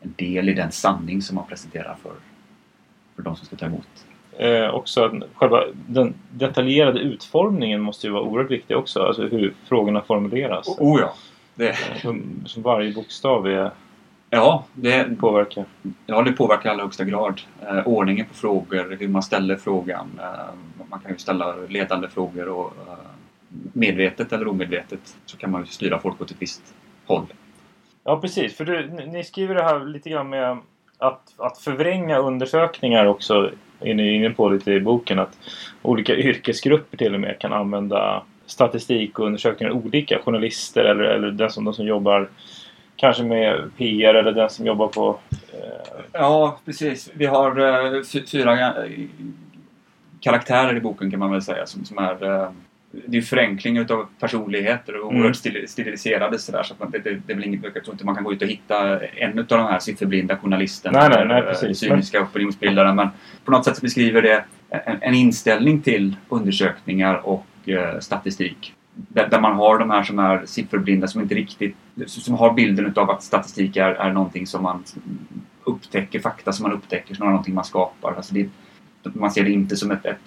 en 0.00 0.14
del 0.16 0.48
i 0.48 0.54
den 0.54 0.72
sanning 0.72 1.22
som 1.22 1.34
man 1.34 1.46
presenterar 1.46 1.96
för, 2.02 2.12
för 3.16 3.22
de 3.22 3.36
som 3.36 3.46
ska 3.46 3.56
ta 3.56 3.66
emot. 3.66 4.06
Eh, 4.38 4.68
också 4.68 5.20
själva 5.34 5.64
den 5.86 6.14
detaljerade 6.30 7.00
utformningen 7.00 7.80
måste 7.80 8.06
ju 8.06 8.12
vara 8.12 8.22
oerhört 8.22 8.50
viktig 8.50 8.76
också. 8.76 9.02
Alltså 9.02 9.22
hur 9.22 9.54
frågorna 9.68 10.02
formuleras. 10.02 10.68
Oh, 10.68 10.76
oh 10.80 11.00
ja. 11.00 11.14
Det... 11.54 11.76
Som, 12.02 12.42
som 12.46 12.62
varje 12.62 12.92
bokstav 12.92 13.46
är 13.46 13.70
Ja, 14.34 14.64
det 14.74 15.20
påverkar. 15.20 15.64
Ja, 16.06 16.22
det 16.22 16.32
påverkar 16.32 16.68
i 16.68 16.72
allra 16.72 16.82
högsta 16.82 17.04
grad. 17.04 17.40
Eh, 17.68 17.88
ordningen 17.88 18.26
på 18.26 18.34
frågor, 18.34 18.96
hur 19.00 19.08
man 19.08 19.22
ställer 19.22 19.56
frågan. 19.56 20.20
Eh, 20.22 20.54
man 20.90 21.00
kan 21.00 21.12
ju 21.12 21.18
ställa 21.18 21.54
ledande 21.68 22.08
frågor 22.08 22.48
och 22.48 22.72
eh, 22.88 22.94
medvetet 23.72 24.32
eller 24.32 24.48
omedvetet 24.48 25.16
så 25.26 25.36
kan 25.36 25.50
man 25.50 25.60
ju 25.60 25.66
styra 25.66 25.98
folk 25.98 26.20
åt 26.20 26.30
ett 26.30 26.36
visst 26.38 26.62
håll. 27.06 27.26
Ja, 28.04 28.20
precis. 28.20 28.56
För 28.56 28.64
du, 28.64 28.90
ni 29.06 29.24
skriver 29.24 29.54
det 29.54 29.62
här 29.62 29.84
lite 29.84 30.10
grann 30.10 30.28
med 30.28 30.58
att, 30.98 31.34
att 31.36 31.58
förvränga 31.58 32.18
undersökningar 32.18 33.06
också. 33.06 33.50
Är 33.80 33.94
ni 33.94 34.14
inne 34.14 34.30
på 34.30 34.48
lite 34.48 34.72
i 34.72 34.80
boken 34.80 35.18
att 35.18 35.38
olika 35.82 36.16
yrkesgrupper 36.16 36.96
till 36.96 37.14
och 37.14 37.20
med 37.20 37.38
kan 37.38 37.52
använda 37.52 38.22
statistik 38.46 39.18
och 39.18 39.26
undersökningar 39.26 39.72
olika. 39.72 40.18
Journalister 40.24 40.84
eller, 40.84 41.04
eller 41.04 41.30
den 41.30 41.50
som, 41.50 41.64
de 41.64 41.74
som 41.74 41.86
jobbar 41.86 42.28
kanske 43.02 43.22
med 43.22 43.70
PR 43.76 44.14
eller 44.14 44.32
den 44.32 44.50
som 44.50 44.66
jobbar 44.66 44.88
på... 44.88 45.18
Eh... 45.30 46.00
Ja, 46.12 46.58
precis. 46.64 47.10
Vi 47.14 47.26
har 47.26 47.60
uh, 47.60 48.02
fyra 48.32 48.74
karaktärer 50.20 50.76
i 50.76 50.80
boken 50.80 51.10
kan 51.10 51.20
man 51.20 51.30
väl 51.30 51.42
säga 51.42 51.66
som, 51.66 51.84
som 51.84 51.98
är 51.98 52.24
uh, 52.24 52.50
det 52.90 53.16
är 53.16 53.22
förenkling 53.22 53.78
utav 53.78 54.06
personligheter 54.20 55.00
och 55.00 55.10
mm. 55.10 55.22
oerhört 55.22 55.36
stil, 55.36 55.64
stiliserade 55.68 56.38
sådär. 56.38 56.62
Så 56.62 56.74
det, 56.92 56.98
det, 56.98 57.20
det 57.26 57.32
är 57.32 57.36
väl 57.36 57.44
inget, 57.44 57.60
jag 57.74 57.84
tror 57.84 57.94
inte 57.94 58.04
man 58.04 58.14
kan 58.14 58.24
gå 58.24 58.32
ut 58.32 58.42
och 58.42 58.48
hitta 58.48 59.00
en 59.06 59.38
av 59.38 59.44
de 59.44 59.66
här 59.66 59.78
sifferblinda 59.78 60.36
journalisterna. 60.36 60.98
Nej, 60.98 61.10
nej, 61.10 61.26
nej, 61.28 61.42
precis. 61.42 61.78
Cyniska 61.78 62.18
men... 62.18 62.28
opinionsbildare. 62.28 62.94
Men 62.94 63.08
på 63.44 63.50
något 63.50 63.64
sätt 63.64 63.76
så 63.76 63.82
beskriver 63.82 64.22
det 64.22 64.44
en, 64.68 64.98
en 65.00 65.14
inställning 65.14 65.82
till 65.82 66.16
undersökningar 66.28 67.26
och 67.26 67.46
eh, 67.68 67.98
statistik. 67.98 68.74
Där, 68.94 69.28
där, 69.28 69.40
man 69.40 69.56
har 69.56 69.78
de 69.78 69.90
här 69.90 70.02
som 70.02 70.18
är 70.18 70.46
sifferblinda 70.46 71.06
som 71.06 71.20
inte 71.20 71.34
riktigt 71.34 71.76
som 72.06 72.34
har 72.34 72.52
bilden 72.52 72.86
utav 72.86 73.10
att 73.10 73.22
statistik 73.22 73.76
är, 73.76 73.90
är 73.90 74.12
någonting 74.12 74.46
som 74.46 74.62
man 74.62 74.84
upptäcker, 75.64 76.20
fakta 76.20 76.52
som 76.52 76.62
man 76.62 76.72
upptäcker 76.72 77.14
snarare 77.14 77.32
någonting 77.32 77.54
man 77.54 77.64
skapar. 77.64 78.14
Alltså 78.16 78.34
det, 78.34 78.48
man 79.02 79.30
ser 79.30 79.44
det 79.44 79.50
inte 79.50 79.76
som 79.76 79.90
ett, 79.90 80.06
ett 80.06 80.18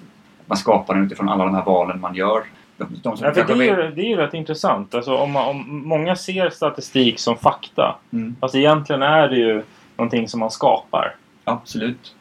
man 0.46 0.58
skapar 0.58 0.96
den 0.96 1.06
utifrån 1.06 1.30
alla 1.30 1.46
de 1.46 1.56
här 1.56 1.66
valen 1.66 2.02
man 2.02 2.16
gör. 2.16 2.44
De, 2.78 2.88
de 3.04 3.16
ja, 3.22 3.32
det, 3.32 3.42
är 3.42 3.56
ju, 3.56 3.92
det 3.96 4.02
är 4.02 4.10
ju 4.10 4.16
rätt 4.16 4.34
intressant. 4.34 4.96
Alltså, 4.96 5.16
om, 5.16 5.32
man, 5.32 5.50
om 5.50 5.88
många 5.88 6.16
ser 6.16 6.50
statistik 6.50 7.20
som 7.20 7.38
fakta. 7.38 7.96
Mm. 8.14 8.36
Alltså 8.40 8.58
egentligen 8.58 9.02
är 9.02 9.30
det 9.30 9.38
ju 9.38 9.64
någonting 9.96 10.28
som 10.28 10.40
man 10.40 10.52
skapar. 10.52 11.16
Absolut. 11.44 12.16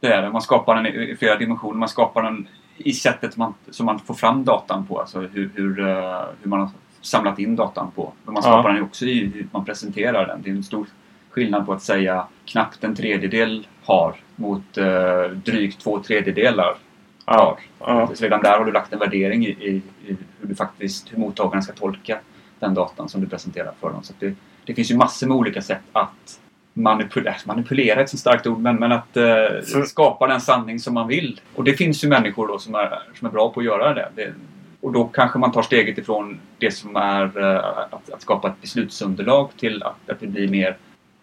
Det 0.00 0.06
är 0.06 0.22
det. 0.22 0.30
Man 0.30 0.42
skapar 0.42 0.74
den 0.74 0.86
i 0.86 1.16
flera 1.18 1.36
dimensioner. 1.36 1.78
Man 1.78 1.88
skapar 1.88 2.22
den 2.22 2.48
i 2.76 2.92
sättet 2.92 3.36
man, 3.36 3.54
som 3.70 3.86
man 3.86 3.98
får 3.98 4.14
fram 4.14 4.44
datan 4.44 4.86
på. 4.86 5.00
Alltså 5.00 5.20
hur, 5.20 5.50
hur, 5.54 5.80
eh, 5.80 6.22
hur 6.42 6.50
man 6.50 6.60
har 6.60 6.70
samlat 7.00 7.38
in 7.38 7.56
datan 7.56 7.90
på. 7.90 8.12
Men 8.24 8.34
man 8.34 8.42
skapar 8.42 8.70
ja. 8.70 8.74
den 8.74 8.84
också 8.84 9.04
i 9.04 9.24
hur 9.34 9.48
man 9.52 9.64
presenterar 9.64 10.26
den. 10.26 10.42
Det 10.42 10.50
är 10.50 10.54
en 10.54 10.62
stor 10.62 10.86
skillnad 11.30 11.66
på 11.66 11.72
att 11.72 11.82
säga 11.82 12.26
knappt 12.44 12.84
en 12.84 12.94
tredjedel 12.94 13.66
har 13.84 14.16
mot 14.36 14.78
uh, 14.78 15.36
drygt 15.44 15.80
två 15.80 16.02
tredjedelar 16.02 16.76
har. 17.24 17.58
Ja. 17.78 18.10
Så 18.14 18.24
redan 18.24 18.42
där 18.42 18.58
har 18.58 18.64
du 18.64 18.72
lagt 18.72 18.92
en 18.92 18.98
värdering 18.98 19.46
i, 19.46 19.50
i, 19.50 19.82
i, 20.06 20.16
hur, 20.40 20.48
du 20.48 20.54
faktiskt, 20.54 21.12
hur 21.12 21.18
mottagaren 21.18 21.62
ska 21.62 21.72
tolka 21.72 22.18
den 22.58 22.74
datan 22.74 23.08
som 23.08 23.20
du 23.20 23.26
presenterar 23.26 23.72
för 23.80 23.90
dem. 23.90 24.02
Så 24.02 24.12
det, 24.18 24.34
det 24.64 24.74
finns 24.74 24.90
ju 24.90 24.96
massor 24.96 25.26
med 25.26 25.36
olika 25.36 25.62
sätt 25.62 25.82
att 25.92 26.40
manipulera, 26.74 27.34
manipulera 27.46 28.00
är 28.00 28.04
ett 28.04 28.10
så 28.10 28.16
starkt 28.16 28.46
ord, 28.46 28.58
men, 28.58 28.76
men 28.76 28.92
att 28.92 29.16
eh, 29.16 29.82
skapa 29.86 30.26
den 30.26 30.40
sanning 30.40 30.78
som 30.78 30.94
man 30.94 31.08
vill. 31.08 31.40
Och 31.54 31.64
det 31.64 31.72
finns 31.72 32.04
ju 32.04 32.08
människor 32.08 32.48
då 32.48 32.58
som 32.58 32.74
är, 32.74 32.98
som 33.18 33.26
är 33.26 33.32
bra 33.32 33.52
på 33.52 33.60
att 33.60 33.66
göra 33.66 33.94
det. 33.94 34.08
det 34.14 34.32
och 34.80 34.92
då 34.92 35.04
kanske 35.04 35.38
man 35.38 35.52
tar 35.52 35.62
steget 35.62 35.98
ifrån 35.98 36.40
det 36.58 36.70
som 36.70 36.96
är 36.96 37.38
eh, 37.38 37.56
att, 37.56 38.10
att, 38.10 38.22
skapa 38.22 38.48
ett 38.48 38.60
beslutsunderlag 38.60 39.50
till 39.56 39.82
att, 39.82 40.10
att 40.10 40.20
det 40.20 40.26
blir 40.26 40.48
mer... 40.48 40.76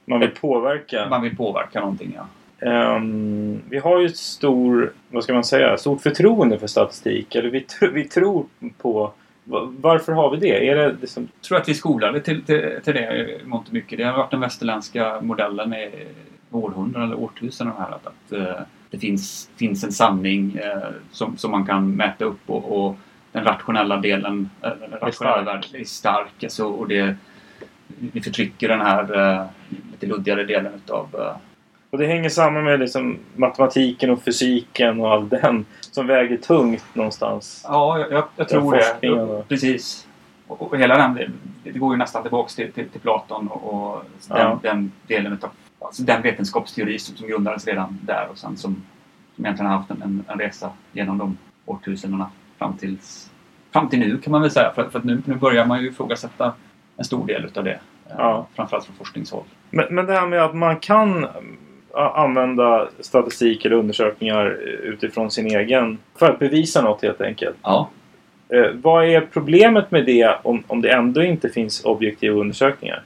Man 0.05 0.19
vill 0.19 0.29
påverka? 0.29 1.07
Man 1.09 1.21
vill 1.21 1.35
påverka 1.35 1.79
någonting, 1.79 2.13
ja. 2.15 2.25
Um, 2.63 3.61
vi 3.69 3.77
har 3.77 3.99
ju 3.99 4.05
ett 4.05 4.17
stor, 4.17 4.93
vad 5.09 5.23
ska 5.23 5.33
man 5.33 5.43
säga, 5.43 5.77
stort 5.77 6.01
förtroende 6.01 6.59
för 6.59 6.67
statistik. 6.67 7.35
Eller 7.35 7.49
vi, 7.49 7.65
vi 7.93 8.03
tror 8.03 8.45
på... 8.77 9.13
Varför 9.43 10.13
har 10.13 10.31
vi 10.31 10.37
det? 10.37 10.69
Är 10.69 10.75
det 10.75 10.95
liksom... 11.01 11.27
Jag 11.35 11.41
tror 11.41 11.57
att 11.57 11.69
vi 11.69 11.73
skolade 11.73 12.21
till, 12.21 12.43
till, 12.43 12.79
till 12.83 12.93
det 12.93 13.17
i 13.17 13.45
mångt 13.45 13.67
och 13.67 13.73
mycket. 13.73 13.97
Det 13.97 14.03
har 14.03 14.17
varit 14.17 14.31
den 14.31 14.39
västerländska 14.39 15.21
modellen 15.21 15.73
i 15.73 15.89
århundraden 16.51 17.07
eller 17.11 17.19
årtusenden 17.19 17.75
här. 17.77 17.91
Att, 17.91 18.07
att 18.07 18.33
uh, 18.33 18.61
det 18.89 18.97
finns, 18.97 19.49
finns 19.55 19.83
en 19.83 19.91
sanning 19.91 20.59
uh, 20.59 20.89
som, 21.11 21.37
som 21.37 21.51
man 21.51 21.65
kan 21.65 21.95
mäta 21.95 22.25
upp 22.25 22.39
och, 22.45 22.85
och 22.85 22.97
den 23.31 23.43
rationella 23.43 23.97
delen 23.97 24.49
uh, 24.65 24.71
den 24.89 24.99
rationella 24.99 25.41
världen 25.41 25.81
är 25.81 25.83
stark. 25.83 26.43
Alltså, 26.43 26.65
och 26.65 26.87
det, 26.87 27.15
vi 27.87 28.21
förtrycker 28.21 28.67
den 28.67 28.81
här 28.81 29.47
lite 29.91 30.07
luddigare 30.07 30.43
delen 30.43 30.73
utav 30.73 31.37
och 31.91 31.97
det 31.97 32.07
hänger 32.07 32.29
samman 32.29 32.63
med 32.63 32.79
liksom 32.79 33.17
matematiken 33.35 34.09
och 34.09 34.23
fysiken 34.23 34.99
och 34.99 35.11
all 35.11 35.29
den 35.29 35.65
som 35.81 36.07
väger 36.07 36.37
tungt 36.37 36.85
någonstans. 36.93 37.65
Ja, 37.67 37.99
jag, 37.99 38.11
jag, 38.11 38.23
jag 38.35 38.49
tror 38.49 38.79
det. 39.01 39.09
Och... 39.09 39.47
Precis. 39.47 40.07
Och, 40.47 40.61
och, 40.61 40.77
hela 40.77 40.97
den, 40.97 41.33
det 41.63 41.79
går 41.79 41.93
ju 41.93 41.97
nästan 41.97 42.21
tillbaks 42.21 42.55
till, 42.55 42.71
till, 42.71 42.89
till 42.89 43.01
Platon 43.01 43.47
och, 43.47 43.73
och 43.73 44.03
den, 44.27 44.37
ja. 44.37 44.59
den, 44.61 44.91
delen 45.07 45.33
utav 45.33 45.49
alltså 45.79 46.03
den 46.03 46.21
vetenskapsteori 46.21 46.99
som, 46.99 47.15
som 47.15 47.27
grundades 47.27 47.67
redan 47.67 47.99
där 48.01 48.27
och 48.31 48.37
sen 48.37 48.57
som, 48.57 48.83
som 49.35 49.45
egentligen 49.45 49.71
har 49.71 49.77
haft 49.77 49.91
en, 49.91 50.23
en, 50.27 50.39
resa 50.39 50.69
genom 50.91 51.17
de 51.17 51.37
årtusendena 51.65 52.31
fram, 52.57 52.77
tills, 52.77 53.31
fram 53.71 53.89
till 53.89 53.99
nu 53.99 54.17
kan 54.17 54.31
man 54.31 54.41
väl 54.41 54.51
säga. 54.51 54.71
För, 54.75 54.89
för 54.89 54.99
att 54.99 55.05
nu, 55.05 55.21
nu 55.25 55.35
börjar 55.35 55.65
man 55.65 55.81
ju 55.81 55.89
ifrågasätta 55.89 56.53
en 56.97 57.05
stor 57.05 57.27
del 57.27 57.45
utav 57.45 57.63
det. 57.63 57.79
Ja. 58.17 58.47
Framförallt 58.53 58.85
från 58.85 58.95
forskningshåll. 58.95 59.43
Men, 59.69 59.85
men 59.95 60.05
det 60.05 60.13
här 60.13 60.27
med 60.27 60.43
att 60.43 60.55
man 60.55 60.79
kan 60.79 61.27
använda 61.93 62.87
statistik 62.99 63.65
eller 63.65 63.75
undersökningar 63.75 64.45
utifrån 64.83 65.31
sin 65.31 65.47
egen 65.47 65.97
för 66.19 66.29
att 66.29 66.39
bevisa 66.39 66.81
något 66.81 67.01
helt 67.01 67.21
enkelt. 67.21 67.57
Ja. 67.61 67.89
Eh, 68.53 68.71
vad 68.73 69.05
är 69.05 69.21
problemet 69.21 69.91
med 69.91 70.05
det 70.05 70.37
om, 70.43 70.63
om 70.67 70.81
det 70.81 70.91
ändå 70.91 71.23
inte 71.23 71.49
finns 71.49 71.85
objektiva 71.85 72.39
undersökningar? 72.39 73.03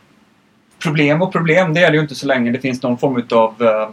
Problem 0.84 1.21
och 1.21 1.32
problem, 1.32 1.74
det 1.74 1.80
är 1.80 1.91
det 1.91 1.95
ju 1.95 2.02
inte 2.02 2.15
så 2.15 2.28
länge 2.28 2.52
det 2.52 2.60
finns 2.60 2.84
någon 2.84 2.98
form 2.98 3.24
av 3.32 3.62
uh, 3.62 3.89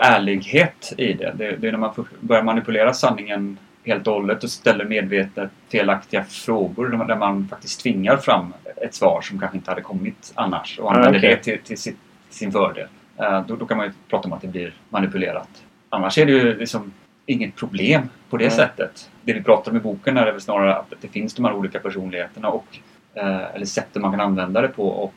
ärlighet 0.00 0.92
i 0.96 1.12
det. 1.12 1.32
det. 1.36 1.56
Det 1.56 1.68
är 1.68 1.72
när 1.72 1.78
man 1.78 1.90
börjar 2.20 2.42
manipulera 2.42 2.94
sanningen 2.94 3.58
helt 3.84 4.06
och 4.06 4.14
hållet 4.14 4.44
och 4.44 4.50
ställer 4.50 4.84
medvetet 4.84 5.50
felaktiga 5.72 6.24
frågor 6.24 7.04
där 7.08 7.16
man 7.16 7.48
faktiskt 7.48 7.80
tvingar 7.80 8.16
fram 8.16 8.54
ett 8.76 8.94
svar 8.94 9.20
som 9.22 9.38
kanske 9.38 9.56
inte 9.56 9.70
hade 9.70 9.82
kommit 9.82 10.32
annars 10.34 10.78
och 10.78 10.94
använder 10.94 11.18
okay. 11.18 11.30
det 11.30 11.36
till, 11.36 11.58
till, 11.64 11.78
sitt, 11.78 11.96
till 12.28 12.38
sin 12.38 12.52
fördel. 12.52 12.86
Eh, 13.18 13.46
då, 13.46 13.56
då, 13.56 13.66
kan 13.66 13.76
man 13.76 13.86
ju 13.86 13.92
prata 14.08 14.28
om 14.28 14.32
att 14.32 14.40
det 14.40 14.48
blir 14.48 14.74
manipulerat. 14.88 15.64
Annars 15.88 16.18
är 16.18 16.26
det 16.26 16.32
ju 16.32 16.58
liksom 16.58 16.92
inget 17.26 17.56
problem 17.56 18.08
på 18.30 18.36
det 18.36 18.44
mm. 18.44 18.56
sättet. 18.56 19.10
Det 19.22 19.32
vi 19.32 19.42
pratar 19.42 19.70
om 19.70 19.76
i 19.76 19.80
boken 19.80 20.16
är 20.16 20.32
väl 20.32 20.40
snarare 20.40 20.76
att 20.76 20.92
det 21.00 21.08
finns 21.08 21.34
de 21.34 21.44
här 21.44 21.52
olika 21.52 21.78
personligheterna 21.78 22.48
och 22.48 22.78
eh, 23.14 23.54
eller 23.54 23.66
sättet 23.66 24.02
man 24.02 24.10
kan 24.10 24.20
använda 24.20 24.60
det 24.60 24.68
på 24.68 24.88
och 24.88 25.14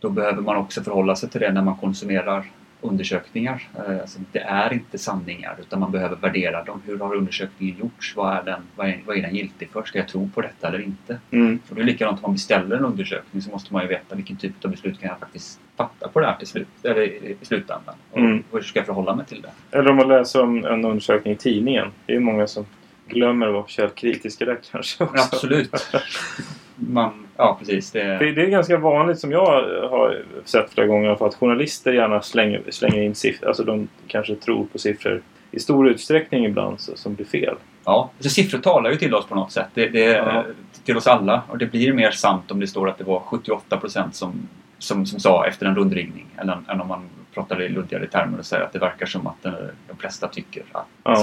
då 0.00 0.10
behöver 0.10 0.42
man 0.42 0.56
också 0.56 0.82
förhålla 0.82 1.16
sig 1.16 1.28
till 1.28 1.40
det 1.40 1.52
när 1.52 1.62
man 1.62 1.76
konsumerar 1.76 2.44
undersökningar. 2.82 3.68
Eh, 3.76 4.00
alltså, 4.00 4.18
det 4.32 4.38
är 4.38 4.72
inte 4.72 4.98
sanningar 4.98 5.56
utan 5.60 5.80
man 5.80 5.92
behöver 5.92 6.16
värdera 6.16 6.64
dem. 6.64 6.82
Hur 6.86 6.98
har 6.98 7.14
undersökningen 7.14 7.78
gjorts? 7.78 8.16
Vad 8.16 8.36
är 8.36 8.42
den, 8.42 8.60
vad 8.76 8.88
är, 8.88 9.00
vad 9.06 9.16
är 9.16 9.22
den 9.22 9.34
giltig 9.34 9.70
för? 9.70 9.82
Ska 9.82 9.98
jag 9.98 10.08
tro 10.08 10.30
på 10.34 10.40
detta 10.40 10.68
eller 10.68 10.80
inte? 10.80 11.18
Mm. 11.30 11.58
Och 11.68 11.74
det 11.74 11.82
är 11.82 11.84
likadant 11.84 12.16
om 12.18 12.22
man 12.22 12.32
beställer 12.32 12.76
en 12.76 12.84
undersökning 12.84 13.42
så 13.42 13.50
måste 13.50 13.72
man 13.72 13.82
ju 13.82 13.88
veta 13.88 14.14
vilken 14.14 14.36
typ 14.36 14.64
av 14.64 14.70
beslut 14.70 15.00
kan 15.00 15.08
jag 15.08 15.18
faktiskt 15.18 15.60
fatta 15.76 16.08
på 16.08 16.20
det 16.20 16.26
här 16.26 16.36
till 16.36 16.48
slut, 16.48 16.68
eller 16.82 17.02
i 17.02 17.36
slutändan. 17.42 17.94
Och 18.10 18.18
mm. 18.18 18.42
hur 18.52 18.60
ska 18.60 18.78
jag 18.78 18.86
förhålla 18.86 19.14
mig 19.14 19.26
till 19.26 19.42
det? 19.42 19.78
Eller 19.78 19.90
om 19.90 19.96
man 19.96 20.08
läser 20.08 20.42
om 20.42 20.64
en 20.64 20.84
undersökning 20.84 21.34
i 21.34 21.36
tidningen. 21.36 21.88
Det 22.06 22.14
är 22.14 22.20
många 22.20 22.46
som 22.46 22.66
glömmer 23.08 23.46
att 23.46 23.54
vara 23.54 23.66
källkritiska 23.66 24.44
där 24.44 24.58
kanske 24.70 25.04
också. 25.04 25.34
Absolut. 25.34 25.92
man 26.76 27.21
Ja, 27.36 27.56
precis. 27.58 27.90
Det... 27.90 28.02
Det, 28.02 28.32
det 28.32 28.42
är 28.42 28.46
ganska 28.46 28.78
vanligt 28.78 29.18
som 29.18 29.32
jag 29.32 29.46
har 29.90 30.22
sett 30.44 30.70
flera 30.70 30.86
gånger 30.86 31.14
för 31.14 31.26
att 31.26 31.34
journalister 31.34 31.92
gärna 31.92 32.22
slänger, 32.22 32.62
slänger 32.70 33.02
in 33.02 33.14
siffror. 33.14 33.48
Alltså 33.48 33.64
de 33.64 33.88
kanske 34.06 34.34
tror 34.34 34.66
på 34.72 34.78
siffror 34.78 35.22
i 35.50 35.60
stor 35.60 35.88
utsträckning 35.88 36.44
ibland 36.44 36.80
så, 36.80 36.96
som 36.96 37.14
blir 37.14 37.26
fel. 37.26 37.56
Ja, 37.84 38.10
alltså 38.16 38.30
siffror 38.30 38.58
talar 38.58 38.90
ju 38.90 38.96
till 38.96 39.14
oss 39.14 39.26
på 39.26 39.34
något 39.34 39.52
sätt. 39.52 39.68
Det, 39.74 39.88
det, 39.88 40.00
ja. 40.00 40.44
Till 40.84 40.96
oss 40.96 41.06
alla. 41.06 41.42
Och 41.48 41.58
det 41.58 41.66
blir 41.66 41.92
mer 41.92 42.10
sant 42.10 42.50
om 42.50 42.60
det 42.60 42.66
står 42.66 42.88
att 42.88 42.98
det 42.98 43.04
var 43.04 43.20
78 43.20 43.76
procent 43.76 44.14
som, 44.14 44.48
som, 44.78 45.06
som 45.06 45.20
sa 45.20 45.46
efter 45.46 45.66
en 45.66 45.76
rundringning. 45.76 46.26
Än, 46.36 46.50
än 46.68 46.80
om 46.80 46.88
man 46.88 47.08
pratar 47.34 47.62
i 47.62 47.68
luddigare 47.68 48.06
termer 48.06 48.38
och 48.38 48.46
säger 48.46 48.64
att 48.64 48.72
det 48.72 48.78
verkar 48.78 49.06
som 49.06 49.26
att 49.26 49.44
eh, 49.44 49.52
de 49.88 49.96
flesta 49.96 50.28
tycker 50.28 50.62
att. 50.72 50.86
Ja. 51.04 51.16
Så, 51.16 51.22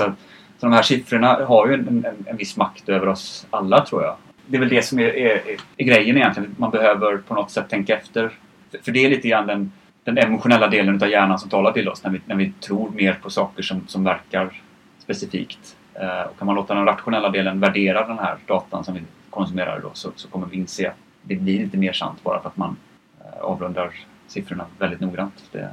så 0.57 0.65
de 0.65 0.73
här 0.73 0.81
siffrorna 0.81 1.45
har 1.45 1.67
ju 1.67 1.73
en, 1.73 1.87
en, 1.87 2.25
en 2.25 2.37
viss 2.37 2.57
makt 2.57 2.89
över 2.89 3.07
oss 3.07 3.47
alla 3.49 3.85
tror 3.85 4.03
jag 4.03 4.15
det 4.49 4.57
är 4.57 4.59
väl 4.59 4.69
det 4.69 4.81
som 4.81 4.99
är, 4.99 5.17
är, 5.17 5.41
är, 5.77 5.83
grejen 5.85 6.17
egentligen. 6.17 6.55
Man 6.57 6.71
behöver 6.71 7.17
på 7.17 7.33
något 7.33 7.51
sätt 7.51 7.69
tänka 7.69 7.97
efter. 7.97 8.31
För 8.83 8.91
det 8.91 9.05
är 9.05 9.09
lite 9.09 9.27
grann 9.27 9.47
den, 9.47 9.71
den 10.03 10.17
emotionella 10.17 10.67
delen 10.67 11.03
av 11.03 11.09
hjärnan 11.09 11.39
som 11.39 11.49
talar 11.49 11.71
till 11.71 11.89
oss 11.89 12.03
när 12.03 12.11
vi, 12.11 12.21
när 12.25 12.35
vi 12.35 12.51
tror 12.59 12.89
mer 12.89 13.13
på 13.13 13.29
saker 13.29 13.63
som, 13.63 13.87
som 13.87 14.03
verkar 14.03 14.61
specifikt. 14.99 15.77
Eh, 15.93 16.21
och 16.21 16.37
kan 16.37 16.45
man 16.45 16.55
låta 16.55 16.73
den 16.75 16.85
rationella 16.85 17.29
delen 17.29 17.59
värdera 17.59 18.07
den 18.07 18.19
här 18.19 18.37
datan 18.45 18.83
som 18.83 18.93
vi 18.93 19.01
konsumerar 19.29 19.79
då 19.79 19.89
så, 19.93 20.11
så 20.15 20.27
kommer 20.27 20.47
vi 20.47 20.57
inse 20.57 20.89
att 20.89 20.95
det 21.21 21.35
blir 21.35 21.61
inte 21.61 21.77
mer 21.77 21.93
sant 21.93 22.23
bara 22.23 22.41
för 22.41 22.49
att 22.49 22.57
man 22.57 22.77
eh, 23.19 23.41
avrundar 23.41 23.91
siffrorna 24.27 24.65
väldigt 24.79 24.99
noggrant. 24.99 25.43
Det... 25.51 25.69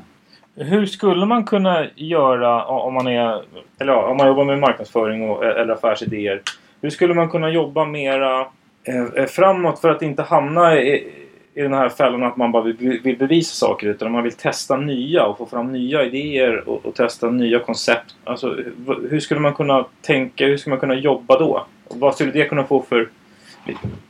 Hur 0.55 0.87
skulle 0.87 1.27
man 1.27 1.45
kunna 1.45 1.87
göra 1.95 2.65
om 2.65 2.95
man, 2.95 3.07
är, 3.07 3.43
eller 3.79 3.95
om 3.95 4.17
man 4.17 4.27
jobbar 4.27 4.45
med 4.45 4.59
marknadsföring 4.59 5.31
och, 5.31 5.45
e-, 5.45 5.61
eller 5.61 5.75
affärsidéer? 5.75 6.43
Hur 6.81 6.91
skulle 6.91 7.15
man 7.15 7.31
kunna 7.31 7.51
jobba 7.51 7.85
mera 7.85 8.47
Eh, 8.89 9.05
eh, 9.23 9.27
framåt 9.27 9.81
för 9.81 9.91
att 9.91 10.03
inte 10.03 10.23
hamna 10.23 10.81
i, 10.81 11.13
i 11.55 11.63
den 11.63 11.73
här 11.73 11.89
fällan 11.89 12.23
att 12.23 12.37
man 12.37 12.53
bara 12.53 12.63
vill, 12.63 13.01
vill 13.05 13.19
bevisa 13.19 13.67
saker 13.67 13.87
utan 13.87 14.13
man 14.13 14.23
vill 14.23 14.33
testa 14.33 14.77
nya 14.77 15.27
och 15.27 15.39
få 15.39 15.47
fram 15.47 15.73
nya 15.73 16.05
idéer 16.05 16.69
och, 16.69 16.87
och, 16.87 16.95
testa 16.95 17.31
nya 17.31 17.59
koncept. 17.59 18.15
Alltså, 18.25 18.57
hur 19.11 19.21
skulle 19.21 19.41
man 19.41 19.55
kunna 19.55 19.87
tänka? 20.03 20.47
Hur 20.47 20.57
skulle 20.57 20.73
man 20.73 20.81
kunna 20.81 20.95
jobba 20.95 21.39
då? 21.39 21.67
Vad 21.89 22.15
skulle 22.15 22.33
det 22.33 22.45
kunna 22.45 22.65
få 22.65 22.83
för 22.83 23.09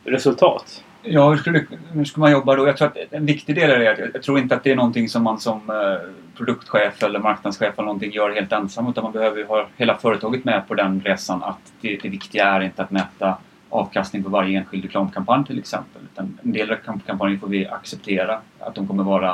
resultat? 0.05 0.83
Ja, 1.03 1.31
hur 1.31 1.37
skulle, 1.37 1.67
hur 1.93 2.05
skulle 2.05 2.23
man 2.23 2.33
jobba 2.33 2.57
då? 2.57 2.67
Jag 2.67 2.77
tror 2.77 2.89
att 2.89 2.97
en 3.11 3.27
viktig 3.27 3.55
del 3.55 3.71
är 3.71 3.79
det. 3.79 4.11
Jag 4.15 4.23
tror 4.23 4.39
inte 4.39 4.55
att 4.55 4.65
det 4.65 4.73
är 4.73 4.77
någonting 4.77 5.09
som 5.09 5.23
man 5.23 5.41
som 5.41 5.71
eh, 5.71 6.11
produktchef 6.37 7.03
eller 7.03 7.19
marknadschef 7.19 7.73
eller 7.75 7.87
någonting 7.87 8.13
gör 8.13 8.31
helt 8.31 8.53
ensam 8.53 8.89
utan 8.89 9.05
man 9.05 9.13
behöver 9.13 9.39
ju 9.39 9.47
ha 9.47 9.69
hela 9.77 9.97
företaget 9.97 10.45
med 10.45 10.69
på 10.69 10.75
den 10.75 11.03
resan 11.05 11.43
att 11.43 11.73
det, 11.81 11.99
det 12.03 12.09
viktiga 12.09 12.45
är 12.45 12.61
inte 12.61 12.83
att 12.83 12.91
mäta 12.91 13.37
avkastning 13.71 14.23
på 14.23 14.29
varje 14.29 14.59
enskild 14.59 14.85
reklamkampanj 14.85 15.45
till 15.45 15.59
exempel. 15.59 16.03
Utan 16.13 16.39
en 16.43 16.53
del 16.53 16.69
reklamkampanjer 16.69 17.39
får 17.39 17.49
vi 17.49 17.67
acceptera 17.67 18.41
att 18.61 18.75
de 18.75 18.87
kommer 18.87 19.05
vara 19.05 19.33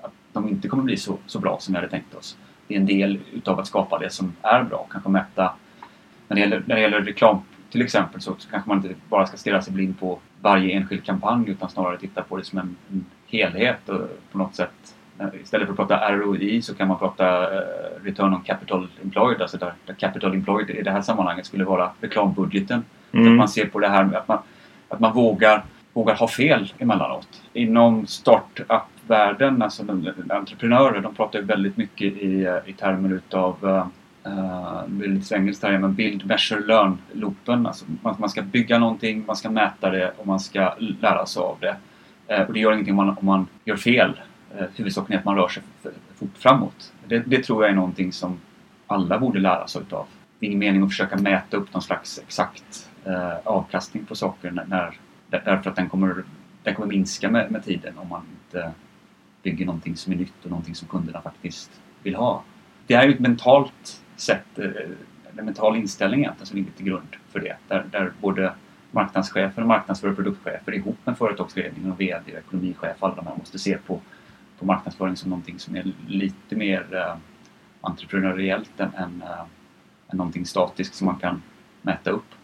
att 0.00 0.12
de 0.32 0.48
inte 0.48 0.68
kommer 0.68 0.82
bli 0.82 0.96
så, 0.96 1.18
så 1.26 1.38
bra 1.38 1.58
som 1.60 1.74
vi 1.74 1.78
hade 1.78 1.90
tänkt 1.90 2.14
oss. 2.14 2.36
Det 2.68 2.74
är 2.74 2.78
en 2.78 2.86
del 2.86 3.18
utav 3.32 3.60
att 3.60 3.66
skapa 3.66 3.98
det 3.98 4.10
som 4.10 4.32
är 4.42 4.62
bra. 4.62 4.86
Kanske 4.90 5.10
mäta 5.10 5.52
när 6.28 6.34
det 6.34 6.40
gäller, 6.40 6.62
när 6.66 6.74
det 6.74 6.80
gäller 6.80 7.00
reklam 7.00 7.38
till 7.70 7.82
exempel 7.82 8.20
så, 8.20 8.34
så 8.38 8.50
kanske 8.50 8.68
man 8.68 8.76
inte 8.76 8.94
bara 9.08 9.26
ska 9.26 9.36
stirra 9.36 9.62
sig 9.62 9.72
blind 9.72 10.00
på 10.00 10.18
varje 10.40 10.76
enskild 10.76 11.04
kampanj 11.04 11.50
utan 11.50 11.70
snarare 11.70 11.98
titta 11.98 12.22
på 12.22 12.36
det 12.36 12.44
som 12.44 12.58
en, 12.58 12.76
en 12.90 13.04
helhet 13.26 13.88
och 13.88 14.00
på 14.32 14.38
något 14.38 14.54
sätt 14.54 14.94
eh, 15.18 15.26
Istället 15.42 15.66
för 15.66 15.72
att 15.72 15.88
prata 15.88 16.12
ROI 16.12 16.62
så 16.62 16.74
kan 16.74 16.88
man 16.88 16.98
prata 16.98 17.54
eh, 17.54 17.64
Return 18.02 18.34
on 18.34 18.42
Capital 18.42 18.88
Employed, 19.02 19.42
alltså 19.42 19.58
där, 19.58 19.72
där 19.86 19.94
Capital 19.94 20.34
Employed 20.34 20.70
i 20.70 20.82
det 20.82 20.90
här 20.90 21.02
sammanhanget 21.02 21.46
skulle 21.46 21.64
vara 21.64 21.90
reklambudgeten 22.00 22.84
Mm. 23.12 23.32
Att 23.32 23.38
man 23.38 23.48
ser 23.48 23.66
på 23.66 23.80
det 23.80 23.88
här 23.88 24.04
med 24.04 24.18
att 24.18 24.28
man, 24.28 24.38
att 24.88 25.00
man 25.00 25.14
vågar, 25.14 25.64
vågar 25.92 26.14
ha 26.14 26.28
fel 26.28 26.72
emellanåt. 26.78 27.42
Inom 27.52 28.06
startup-världen, 28.06 29.62
alltså 29.62 29.82
entreprenörer, 30.28 31.00
de 31.00 31.14
pratar 31.14 31.38
ju 31.38 31.44
väldigt 31.44 31.76
mycket 31.76 32.12
i, 32.12 32.60
i 32.66 32.72
termer 32.72 33.12
utav 33.12 33.56
uh, 33.64 34.82
det 34.86 34.92
blir 34.92 35.08
lite 35.08 35.34
engelskt 35.34 35.62
här, 35.62 35.78
men 35.78 35.94
build, 35.94 36.26
measure, 36.26 36.60
learn-loopen. 36.60 37.66
Alltså 37.66 37.84
man, 38.02 38.14
man, 38.18 38.28
ska 38.28 38.42
bygga 38.42 38.78
någonting, 38.78 39.24
man 39.26 39.36
ska 39.36 39.50
mäta 39.50 39.90
det 39.90 40.12
och 40.16 40.26
man 40.26 40.40
ska 40.40 40.74
lära 40.78 41.26
sig 41.26 41.40
av 41.40 41.56
det. 41.60 41.76
Uh, 42.34 42.40
och 42.40 42.52
det 42.52 42.60
gör 42.60 42.72
ingenting 42.72 42.98
om 42.98 43.06
man, 43.06 43.16
om 43.18 43.26
man 43.26 43.46
gör 43.64 43.76
fel. 43.76 44.20
Uh, 44.60 44.66
huvudsaken 44.76 45.14
är 45.14 45.18
att 45.18 45.24
man 45.24 45.36
rör 45.36 45.48
sig 45.48 45.62
fort 46.14 46.36
framåt. 46.38 46.92
Det, 47.06 47.18
det, 47.18 47.42
tror 47.42 47.62
jag 47.62 47.70
är 47.70 47.74
någonting 47.74 48.12
som 48.12 48.40
alla 48.86 49.18
borde 49.18 49.38
lära 49.38 49.66
sig 49.66 49.82
utav. 49.82 50.06
Det 50.38 50.46
är 50.46 50.48
ingen 50.48 50.58
mening 50.58 50.82
att 50.82 50.88
försöka 50.88 51.16
mäta 51.16 51.56
upp 51.56 51.74
någon 51.74 51.82
slags 51.82 52.18
exakt 52.18 52.90
eh, 53.06 53.36
avkastning 53.44 54.04
på 54.04 54.14
saker 54.14 54.50
när, 54.50 54.98
därför 55.30 55.70
att 55.70 55.76
den 55.76 55.88
kommer, 55.88 56.24
den 56.62 56.74
kommer 56.74 56.88
minska 56.88 57.30
med, 57.30 57.50
med 57.50 57.64
tiden 57.64 57.98
om 57.98 58.08
man 58.08 58.22
inte 58.42 58.72
bygger 59.42 59.66
någonting 59.66 59.96
som 59.96 60.12
är 60.12 60.16
nytt 60.16 60.44
och 60.44 60.50
någonting 60.50 60.74
som 60.74 60.88
kunderna 60.88 61.20
faktiskt 61.20 61.80
vill 62.02 62.14
ha. 62.14 62.42
Det 62.86 62.94
är 62.94 63.06
ju 63.06 63.14
ett 63.14 63.20
mentalt 63.20 64.02
sätt, 64.16 64.58
eh, 64.58 64.70
en 65.36 65.44
mental 65.44 65.76
inställning 65.76 66.20
egentligen 66.20 66.46
som 66.46 66.58
ligger 66.58 66.72
till 66.72 66.86
grund 66.86 67.16
för 67.28 67.40
det. 67.40 67.56
Där, 67.68 67.84
där 67.90 68.12
både 68.20 68.52
marknadschefer 68.90 69.62
och 69.62 69.68
marknadsför 69.68 70.08
och 70.08 70.16
produktchefer 70.16 70.74
ihop 70.74 70.96
med 71.04 71.18
företagsledningen 71.18 71.92
och 71.92 72.00
VD 72.00 72.32
och 72.32 72.38
ekonomichef, 72.38 73.02
alla 73.02 73.14
de 73.14 73.26
här 73.26 73.36
måste 73.36 73.58
se 73.58 73.78
på, 73.78 74.00
på 74.58 74.66
marknadsföring 74.66 75.16
som 75.16 75.30
någonting 75.30 75.58
som 75.58 75.76
är 75.76 75.92
lite 76.08 76.56
mer 76.56 76.94
eh, 76.94 77.16
entreprenöriellt 77.80 78.80
än, 78.80 78.94
än, 78.94 79.22
äh, 79.22 79.40
än 80.08 80.16
någonting 80.16 80.46
statiskt 80.46 80.94
som 80.94 81.06
man 81.06 81.16
kan 81.16 81.42
mäta 81.82 82.10
upp. 82.10 82.35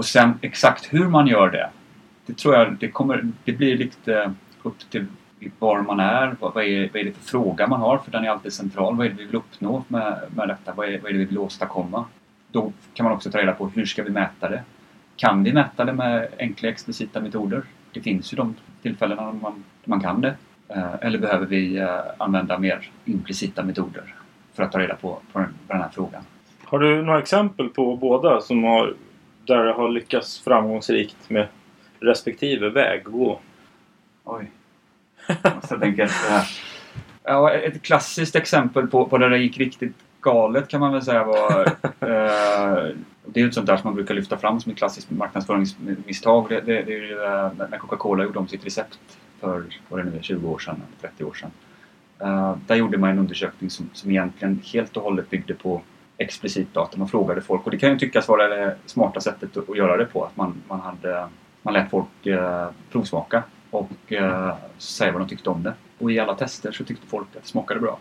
Och 0.00 0.06
sen 0.06 0.38
exakt 0.42 0.94
hur 0.94 1.08
man 1.08 1.26
gör 1.26 1.50
det, 1.50 1.70
det 2.26 2.38
tror 2.38 2.54
jag 2.54 2.76
det, 2.80 2.88
kommer, 2.88 3.28
det 3.44 3.52
blir 3.52 3.78
lite 3.78 4.22
eh, 4.22 4.30
upp 4.62 4.90
till 4.90 5.06
var 5.58 5.82
man 5.82 6.00
är, 6.00 6.36
vad, 6.40 6.54
vad, 6.54 6.64
är, 6.64 6.88
vad 6.92 7.00
är 7.00 7.04
det 7.04 7.12
för 7.12 7.24
fråga 7.24 7.66
man 7.66 7.80
har, 7.80 7.98
för 7.98 8.10
den 8.10 8.24
är 8.24 8.28
alltid 8.28 8.52
central. 8.52 8.96
Vad 8.96 9.06
är 9.06 9.10
det 9.10 9.16
vi 9.16 9.24
vill 9.24 9.34
uppnå 9.36 9.84
med, 9.88 10.18
med 10.36 10.48
detta? 10.48 10.72
Vad 10.74 10.88
är, 10.88 10.98
vad 10.98 11.08
är 11.08 11.12
det 11.12 11.18
vi 11.18 11.24
vill 11.24 11.38
åstadkomma? 11.38 12.04
Då 12.52 12.72
kan 12.94 13.04
man 13.04 13.12
också 13.12 13.30
ta 13.30 13.38
reda 13.38 13.52
på 13.52 13.68
hur 13.68 13.84
ska 13.86 14.02
vi 14.02 14.10
mäta 14.10 14.48
det? 14.48 14.62
Kan 15.16 15.44
vi 15.44 15.52
mäta 15.52 15.84
det 15.84 15.92
med 15.92 16.28
enkla 16.38 16.68
explicita 16.68 17.20
metoder? 17.20 17.62
Det 17.92 18.00
finns 18.00 18.32
ju 18.32 18.36
de 18.36 18.54
tillfällena 18.82 19.32
man, 19.32 19.64
man 19.84 20.00
kan 20.00 20.20
det. 20.20 20.34
Eh, 20.68 20.94
eller 21.00 21.18
behöver 21.18 21.46
vi 21.46 21.78
eh, 21.78 22.00
använda 22.18 22.58
mer 22.58 22.90
implicita 23.04 23.62
metoder 23.62 24.14
för 24.54 24.62
att 24.62 24.72
ta 24.72 24.78
reda 24.78 24.94
på, 24.94 25.18
på, 25.32 25.38
den, 25.38 25.48
på 25.66 25.72
den 25.72 25.82
här 25.82 25.90
frågan? 25.92 26.22
Har 26.64 26.78
du 26.78 27.02
några 27.02 27.18
exempel 27.18 27.68
på 27.68 27.96
båda 27.96 28.40
som 28.40 28.64
har, 28.64 28.94
där 29.50 29.72
har 29.72 29.88
lyckats 29.88 30.40
framgångsrikt 30.40 31.30
med 31.30 31.48
respektive 32.00 32.70
väg 32.70 33.00
att 33.00 33.12
gå? 33.12 33.40
Oj. 34.24 34.50
Jag 35.42 35.54
måste 35.54 35.78
tänka 35.78 36.02
efter 36.02 36.30
här. 36.30 36.46
Ja, 37.24 37.50
ett 37.50 37.82
klassiskt 37.82 38.36
exempel 38.36 38.86
på, 38.86 39.06
på 39.06 39.18
där 39.18 39.30
det 39.30 39.38
gick 39.38 39.58
riktigt 39.58 39.96
galet 40.20 40.68
kan 40.68 40.80
man 40.80 40.92
väl 40.92 41.02
säga 41.02 41.24
var... 41.24 41.60
eh, 42.00 42.94
det 43.24 43.40
är 43.40 43.46
ett 43.46 43.54
sånt 43.54 43.66
där 43.66 43.76
som 43.76 43.88
man 43.88 43.94
brukar 43.94 44.14
lyfta 44.14 44.38
fram 44.38 44.60
som 44.60 44.72
ett 44.72 44.78
klassiskt 44.78 45.10
marknadsföringsmisstag. 45.10 46.46
Det, 46.48 46.60
det, 46.60 46.82
det 46.82 46.92
är 46.92 47.02
ju 47.02 47.12
eh, 47.12 47.68
när 47.70 47.78
Coca-Cola 47.78 48.24
gjorde 48.24 48.38
om 48.38 48.48
sitt 48.48 48.66
recept 48.66 48.98
för, 49.40 49.64
vad 49.88 50.00
det 50.00 50.10
nu 50.10 50.16
är, 50.16 50.22
20 50.22 50.48
år 50.48 50.58
sedan, 50.58 50.82
30 51.00 51.24
år 51.24 51.34
sedan. 51.34 51.50
Uh, 52.22 52.56
där 52.66 52.74
gjorde 52.74 52.98
man 52.98 53.10
en 53.10 53.18
undersökning 53.18 53.70
som, 53.70 53.90
som 53.92 54.10
egentligen 54.10 54.62
helt 54.72 54.96
och 54.96 55.02
hållet 55.02 55.30
byggde 55.30 55.54
på 55.54 55.82
explicit 56.20 56.74
data. 56.74 56.98
Man 56.98 57.08
frågade 57.08 57.40
folk 57.40 57.64
och 57.64 57.70
det 57.70 57.78
kan 57.78 57.90
ju 57.90 57.98
tyckas 57.98 58.28
vara 58.28 58.48
det 58.48 58.76
smarta 58.86 59.20
sättet 59.20 59.56
att, 59.56 59.76
göra 59.76 59.96
det 59.96 60.04
på. 60.04 60.24
Att 60.24 60.36
man, 60.36 60.62
man, 60.68 60.80
hade, 60.80 61.28
man 61.62 61.74
lät 61.74 61.90
folk 61.90 62.26
eh, 62.26 62.68
provsmaka 62.92 63.42
och 63.70 64.12
eh, 64.12 64.56
säga 64.78 65.12
vad 65.12 65.20
de 65.20 65.28
tyckte 65.28 65.50
om 65.50 65.62
det. 65.62 65.74
Och 65.98 66.12
i 66.12 66.18
alla 66.18 66.34
tester 66.34 66.72
så 66.72 66.84
tyckte 66.84 67.06
folk 67.06 67.26
att 67.36 67.42
det 67.42 67.48
smakade 67.48 67.80
bra. 67.80 67.98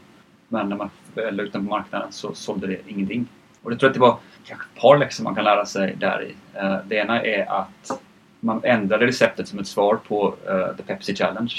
Men 0.47 0.69
när 0.69 0.77
man 0.77 0.89
väl 1.13 1.39
ut 1.39 1.53
den 1.53 1.65
på 1.65 1.69
marknaden 1.69 2.11
så 2.11 2.33
sålde 2.33 2.67
det 2.67 2.77
ingenting. 2.87 3.27
Och 3.61 3.71
jag 3.71 3.79
tror 3.79 3.89
att 3.89 3.93
det 3.93 3.99
var 3.99 4.17
kanske 4.45 4.65
ett 4.73 4.81
par 4.81 4.97
läxor 4.97 5.23
man 5.23 5.35
kan 5.35 5.43
lära 5.43 5.65
sig 5.65 5.95
där 5.99 6.23
i. 6.23 6.35
Eh, 6.53 6.77
det 6.87 6.95
ena 6.95 7.23
är 7.23 7.51
att 7.51 8.01
man 8.39 8.61
ändrade 8.63 9.07
receptet 9.07 9.47
som 9.47 9.59
ett 9.59 9.67
svar 9.67 9.99
på 10.07 10.35
eh, 10.47 10.75
The 10.77 10.83
Pepsi 10.83 11.15
Challenge. 11.15 11.53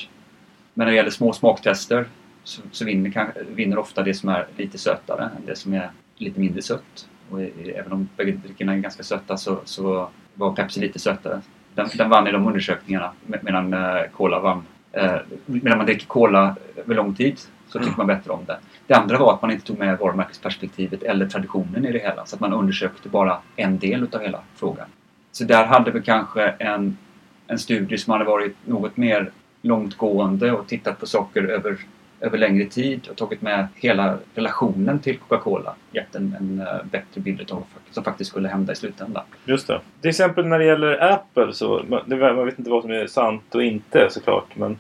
Men 0.75 0.85
när 0.85 0.93
det 0.93 0.97
gäller 0.97 1.11
små 1.11 1.33
smaktester 1.33 2.07
så, 2.45 2.63
så 2.73 2.85
vinner, 2.85 3.11
kan, 3.11 3.27
vinner, 3.49 3.79
ofta 3.79 4.03
det 4.03 4.15
som 4.15 4.29
är 4.29 4.47
lite 4.57 4.79
sötare 4.79 5.25
än 5.25 5.47
det 5.47 5.57
som 5.57 5.75
är 5.75 5.91
lite 6.21 6.41
mindre 6.41 6.63
sött. 6.63 7.09
Och 7.31 7.41
även 7.75 7.93
om 7.93 8.09
bägge 8.17 8.33
dryckerna 8.33 8.73
är 8.73 8.79
ganska 8.79 9.03
söta 9.03 9.37
så, 9.37 9.61
så 9.65 10.09
var 10.35 10.53
Pepsi 10.53 10.81
lite 10.81 10.99
sötare. 10.99 11.41
Den, 11.75 11.89
den 11.97 12.11
vann 12.11 12.27
i 12.27 12.33
de 12.33 12.47
undersökningarna 12.47 13.13
med, 13.27 13.45
medan 13.45 13.75
uh, 13.75 14.03
Cola 14.13 14.41
vann. 14.41 14.63
Uh, 14.97 15.17
medan 15.47 15.79
man 15.79 15.87
dricker 15.87 16.07
Cola 16.07 16.57
över 16.77 16.95
lång 16.95 17.15
tid 17.15 17.41
så 17.69 17.79
tycker 17.79 17.97
man 17.97 18.07
bättre 18.07 18.33
om 18.33 18.45
det. 18.47 18.59
Det 18.87 18.95
andra 18.95 19.19
var 19.19 19.35
att 19.35 19.43
man 19.43 19.51
inte 19.51 19.67
tog 19.67 19.79
med 19.79 19.99
varumärkesperspektivet 19.99 21.03
eller 21.03 21.27
traditionen 21.27 21.87
i 21.87 21.93
det 21.93 21.99
hela. 21.99 22.27
Så 22.27 22.37
att 22.37 22.41
man 22.41 22.53
undersökte 22.53 23.09
bara 23.09 23.39
en 23.57 23.79
del 23.79 24.03
utav 24.03 24.21
hela 24.21 24.41
frågan. 24.57 24.87
Så 25.33 25.45
där 25.45 25.65
hade 25.65 25.91
vi 25.91 26.03
kanske 26.03 26.49
en, 26.49 26.99
en 27.47 27.59
studie 27.59 27.99
som 27.99 28.13
hade 28.13 28.25
varit 28.25 28.57
något 28.67 28.97
mer 28.97 29.31
långtgående 29.63 30.53
och 30.53 30.67
tittat 30.67 31.01
på 31.01 31.07
saker 31.07 31.43
över 31.43 31.77
över 32.21 32.39
längre 32.39 32.65
tid 32.65 33.09
och 33.11 33.17
tagit 33.17 33.43
med 33.43 33.69
hela 33.75 34.19
relationen 34.35 34.99
till 34.99 35.19
Coca-Cola. 35.19 35.75
Gett 35.93 36.15
en, 36.15 36.37
en 36.41 36.61
uh, 36.61 36.85
bättre 36.91 37.21
bild 37.21 37.53
av 37.53 37.57
vad 37.57 37.67
som 37.91 38.05
faktiskt 38.05 38.31
skulle 38.31 38.49
hända 38.49 38.73
i 38.73 38.77
slutändan. 38.77 39.23
Just 39.45 39.67
det. 39.67 39.81
Till 40.01 40.11
exempel 40.11 40.47
när 40.47 40.59
det 40.59 40.65
gäller 40.65 41.13
Apple 41.13 41.53
så 41.53 41.83
man, 41.89 42.47
vet 42.47 42.59
inte 42.59 42.71
vad 42.71 42.83
som 42.83 42.91
är 42.91 43.07
sant 43.07 43.55
och 43.55 43.63
inte 43.63 44.11
såklart. 44.11 44.57
Men 44.57 44.79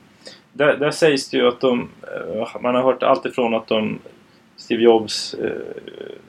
där, 0.53 0.77
där 0.77 0.91
sägs 0.91 1.31
det 1.31 1.37
ju 1.37 1.49
att 1.49 1.61
de... 1.61 1.81
Uh, 1.81 2.61
man 2.61 2.75
har 2.75 2.83
hört 2.83 3.03
allt 3.03 3.27
ifrån 3.27 3.55
att 3.55 3.67
de 3.67 3.99
Steve 4.57 4.83
Jobs 4.83 5.35
uh, 5.35 5.51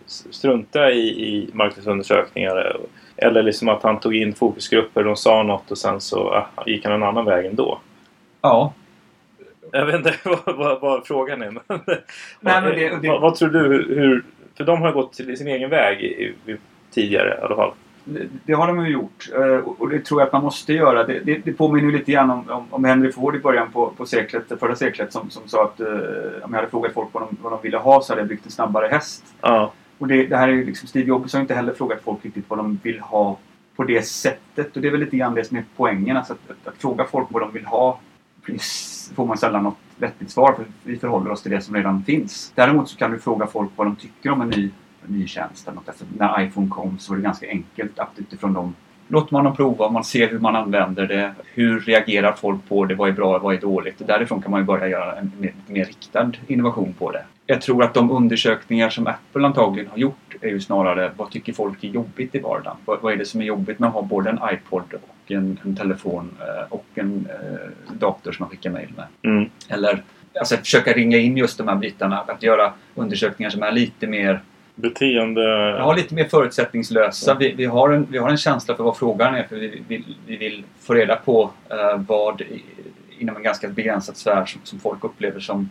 strunta 0.06 0.92
i, 0.92 1.08
i 1.08 1.50
marknadsundersökningar. 1.54 2.78
Eller 3.18 3.44
liksom 3.44 3.70
att 3.70 3.84
han 3.84 4.00
tog 4.00 4.16
in 4.16 4.34
fokusgrupper, 4.34 5.04
de 5.04 5.16
sa 5.16 5.44
något 5.44 5.72
och 5.72 5.78
sen 5.78 6.02
så 6.02 6.36
uh, 6.36 6.44
gick 6.66 6.86
han 6.86 6.94
en 6.94 7.04
annan 7.04 7.26
väg 7.26 7.46
ändå. 7.46 7.80
Ja, 8.42 8.74
jag 9.72 9.86
vet 9.86 9.96
inte 9.96 10.14
vad, 10.46 10.58
vad, 10.58 10.82
vad 10.82 11.08
frågan 11.08 11.42
är. 11.42 11.52
Men, 11.52 11.64
Nej, 12.40 12.62
men 12.62 12.64
det, 12.64 12.98
det... 13.02 13.08
Vad, 13.08 13.22
vad, 13.22 13.36
tror 13.36 13.50
du? 13.50 13.60
Hur, 13.96 14.24
för 14.58 14.64
de 14.64 14.82
har 14.82 14.92
gått 14.92 15.16
sin 15.16 15.48
egen 15.48 15.70
väg 15.70 16.02
i, 16.02 16.36
i, 16.52 16.58
tidigare 16.92 17.38
i 17.42 17.46
alla 17.46 17.56
fall. 17.56 17.72
Det, 18.04 18.28
det, 18.46 18.54
har 18.54 18.68
de 18.68 18.86
ju 18.86 18.92
gjort 18.92 19.30
eh, 19.36 19.56
och 19.56 19.90
det 19.90 20.00
tror 20.00 20.22
jag 20.22 20.28
att 20.28 20.34
man 20.34 20.44
måste 20.44 20.74
göra. 20.74 21.04
Det, 21.04 21.20
det, 21.20 21.38
det 21.38 21.54
påminner 21.54 21.92
lite 21.92 22.12
grann 22.12 22.32
om, 22.32 22.50
om, 22.50 22.68
om 22.70 22.84
Henry 22.84 23.12
Ford 23.12 23.36
i 23.36 23.40
början 23.40 23.72
på, 23.72 23.90
på 23.98 24.06
seklet, 24.06 24.44
förra 24.60 24.76
seklet 24.76 25.14
som, 25.14 25.30
som 25.30 25.48
sa 25.48 25.64
att 25.64 25.82
uh, 25.82 25.88
om 26.44 26.52
jag 26.52 26.56
hade 26.56 26.68
frågat 26.68 26.94
folk 26.94 27.10
vad 27.12 27.24
de, 27.24 27.38
vad 27.42 27.52
de 27.52 27.62
ville 27.62 27.78
ha 27.78 28.02
så 28.02 28.12
hade 28.12 28.22
jag 28.22 28.30
byggt 28.30 28.46
en 28.46 28.52
snabbare 28.52 28.88
häst. 28.88 29.24
Ja. 29.42 29.74
Och 29.98 30.08
det, 30.08 30.36
här 30.36 30.50
är 30.50 30.66
liksom, 30.66 30.88
Steve 30.88 31.08
Jobs 31.08 31.34
har 31.34 31.42
inte 31.42 31.54
heller 31.54 31.74
frågat 31.74 32.00
folk 32.04 32.26
riktigt 32.26 32.46
vad 32.48 32.60
de 32.60 32.80
vill 32.84 33.00
ha 33.00 33.38
på 33.76 33.84
det 33.84 34.02
sättet. 34.02 34.76
Och 34.76 34.82
det 34.82 34.88
är 34.88 34.92
väl 34.92 35.00
lite 35.00 35.18
grann 35.18 35.36
det 35.36 35.44
som 35.44 35.58
är 35.58 35.64
poängen. 35.76 36.18
Alltså 36.18 36.34
att, 36.34 36.52
att, 36.52 36.68
att 36.68 36.82
fråga 36.82 37.04
folk 37.04 37.28
vad 37.30 37.42
de 37.42 37.52
vill 37.52 37.66
ha 37.66 38.00
får 39.16 39.26
man 39.26 39.38
sällan 39.38 39.64
något 39.64 39.78
vettigt 39.98 40.32
svar 40.32 40.54
för 40.54 40.66
vi 40.84 40.98
förhåller 40.98 41.32
oss 41.32 41.42
till 41.42 41.52
det 41.52 41.62
som 41.62 41.76
redan 41.76 42.04
finns. 42.04 42.52
Däremot 42.56 42.90
så 42.90 42.98
kan 42.98 43.12
du 43.12 43.20
fråga 43.20 43.48
folk 43.48 43.72
vad 43.76 43.88
de 43.88 43.96
tycker 43.96 44.32
om 44.32 44.42
en 44.42 44.50
ny, 44.50 44.70
en 45.08 45.20
ny 45.20 45.28
tjänst. 45.28 45.68
Eller 45.68 45.76
något. 45.76 45.90
Alltså, 45.90 46.06
när 46.18 46.42
iPhone 46.42 46.70
kom 46.70 47.00
så 47.00 47.12
var 47.12 47.18
det 47.18 47.24
ganska 47.24 47.48
enkelt 47.48 48.00
att 48.00 48.12
utifrån 48.18 48.54
dem 48.54 48.76
låter 49.12 49.34
man 49.34 49.44
dem 49.44 49.56
prova, 49.56 49.90
man 49.90 50.04
ser 50.04 50.30
hur 50.30 50.40
man 50.40 50.56
använder 50.56 51.08
det. 51.08 51.34
Hur 51.54 51.80
reagerar 51.80 52.34
folk 52.34 52.70
på 52.70 52.86
det? 52.86 52.96
Vad 52.96 53.10
är 53.10 53.14
bra? 53.14 53.40
Vad 53.40 53.56
är 53.56 53.62
dåligt? 53.62 54.02
Och 54.02 54.08
därifrån 54.08 54.42
kan 54.42 54.52
man 54.52 54.60
ju 54.60 54.66
börja 54.66 54.88
göra 54.88 55.16
en 55.16 55.32
mer, 55.38 55.54
mer 55.68 55.86
riktad 55.86 56.32
innovation 56.48 56.94
på 56.94 57.12
det. 57.12 57.24
Jag 57.46 57.62
tror 57.62 57.84
att 57.84 57.94
de 57.94 58.12
undersökningar 58.12 58.90
som 58.90 59.08
Apple 59.08 59.46
antagligen 59.46 59.92
har 59.92 59.98
gjort 59.98 60.36
är 60.42 60.50
ju 60.50 60.60
snarare 60.60 61.12
vad 61.18 61.30
tycker 61.30 61.54
folk 61.54 61.84
är 61.84 61.88
jobbigt 61.88 62.36
i 62.36 62.40
vardagen? 62.40 62.78
Vad, 62.86 63.02
vad 63.02 63.14
är 63.14 63.18
det 63.18 63.26
som 63.26 63.42
är 63.42 63.46
jobbigt 63.46 63.80
med 63.80 63.88
att 63.88 63.94
ha 63.94 64.02
både 64.02 64.30
en 64.30 64.40
iPod 64.54 64.94
och 64.94 65.10
en, 65.34 65.60
en 65.66 65.76
telefon 65.76 66.38
eh, 66.40 66.66
och 66.70 66.86
en 66.96 67.28
eh, 67.30 67.94
dator 67.94 68.32
som 68.32 68.44
man 68.44 68.50
skickar 68.50 68.70
mail 68.70 68.94
med? 68.96 69.06
Mm. 69.32 69.50
Eller 69.70 70.04
alltså, 70.40 70.58
försöka 70.58 70.94
ringa 70.94 71.18
in 71.18 71.38
just 71.38 71.58
de 71.58 71.68
här 71.68 71.76
bitarna. 71.76 72.20
Att 72.20 72.44
göra 72.44 72.74
undersökningar 72.96 73.50
som 73.50 73.64
är 73.64 73.72
lite 73.72 74.08
mer 74.08 74.42
beteende... 74.76 75.42
Ja, 75.78 75.94
lite 75.94 76.16
mer 76.16 76.26
förutsättningslösa. 76.26 77.36
Vi, 77.40 77.54
vi, 77.54 77.66
har 77.66 77.90
en, 77.90 78.08
vi 78.10 78.18
har 78.18 78.30
en 78.30 78.38
känsla 78.38 78.76
för 78.76 78.84
vad 78.84 78.98
frågan 78.98 79.36
är 79.36 79.44
för 79.44 79.56
vi, 79.56 79.84
vi, 79.88 80.06
vi 80.26 80.38
vill 80.38 80.64
få 80.80 80.94
reda 80.94 81.16
på 81.16 81.44
uh, 81.44 82.02
vad 82.08 82.42
inom 83.20 83.36
en 83.36 83.44
ganska 83.44 83.68
begränsad 83.68 84.18
sfär 84.18 84.46
som, 84.46 84.62
som, 84.64 84.80
folk 84.80 85.04
upplever 85.04 85.40
som 85.40 85.70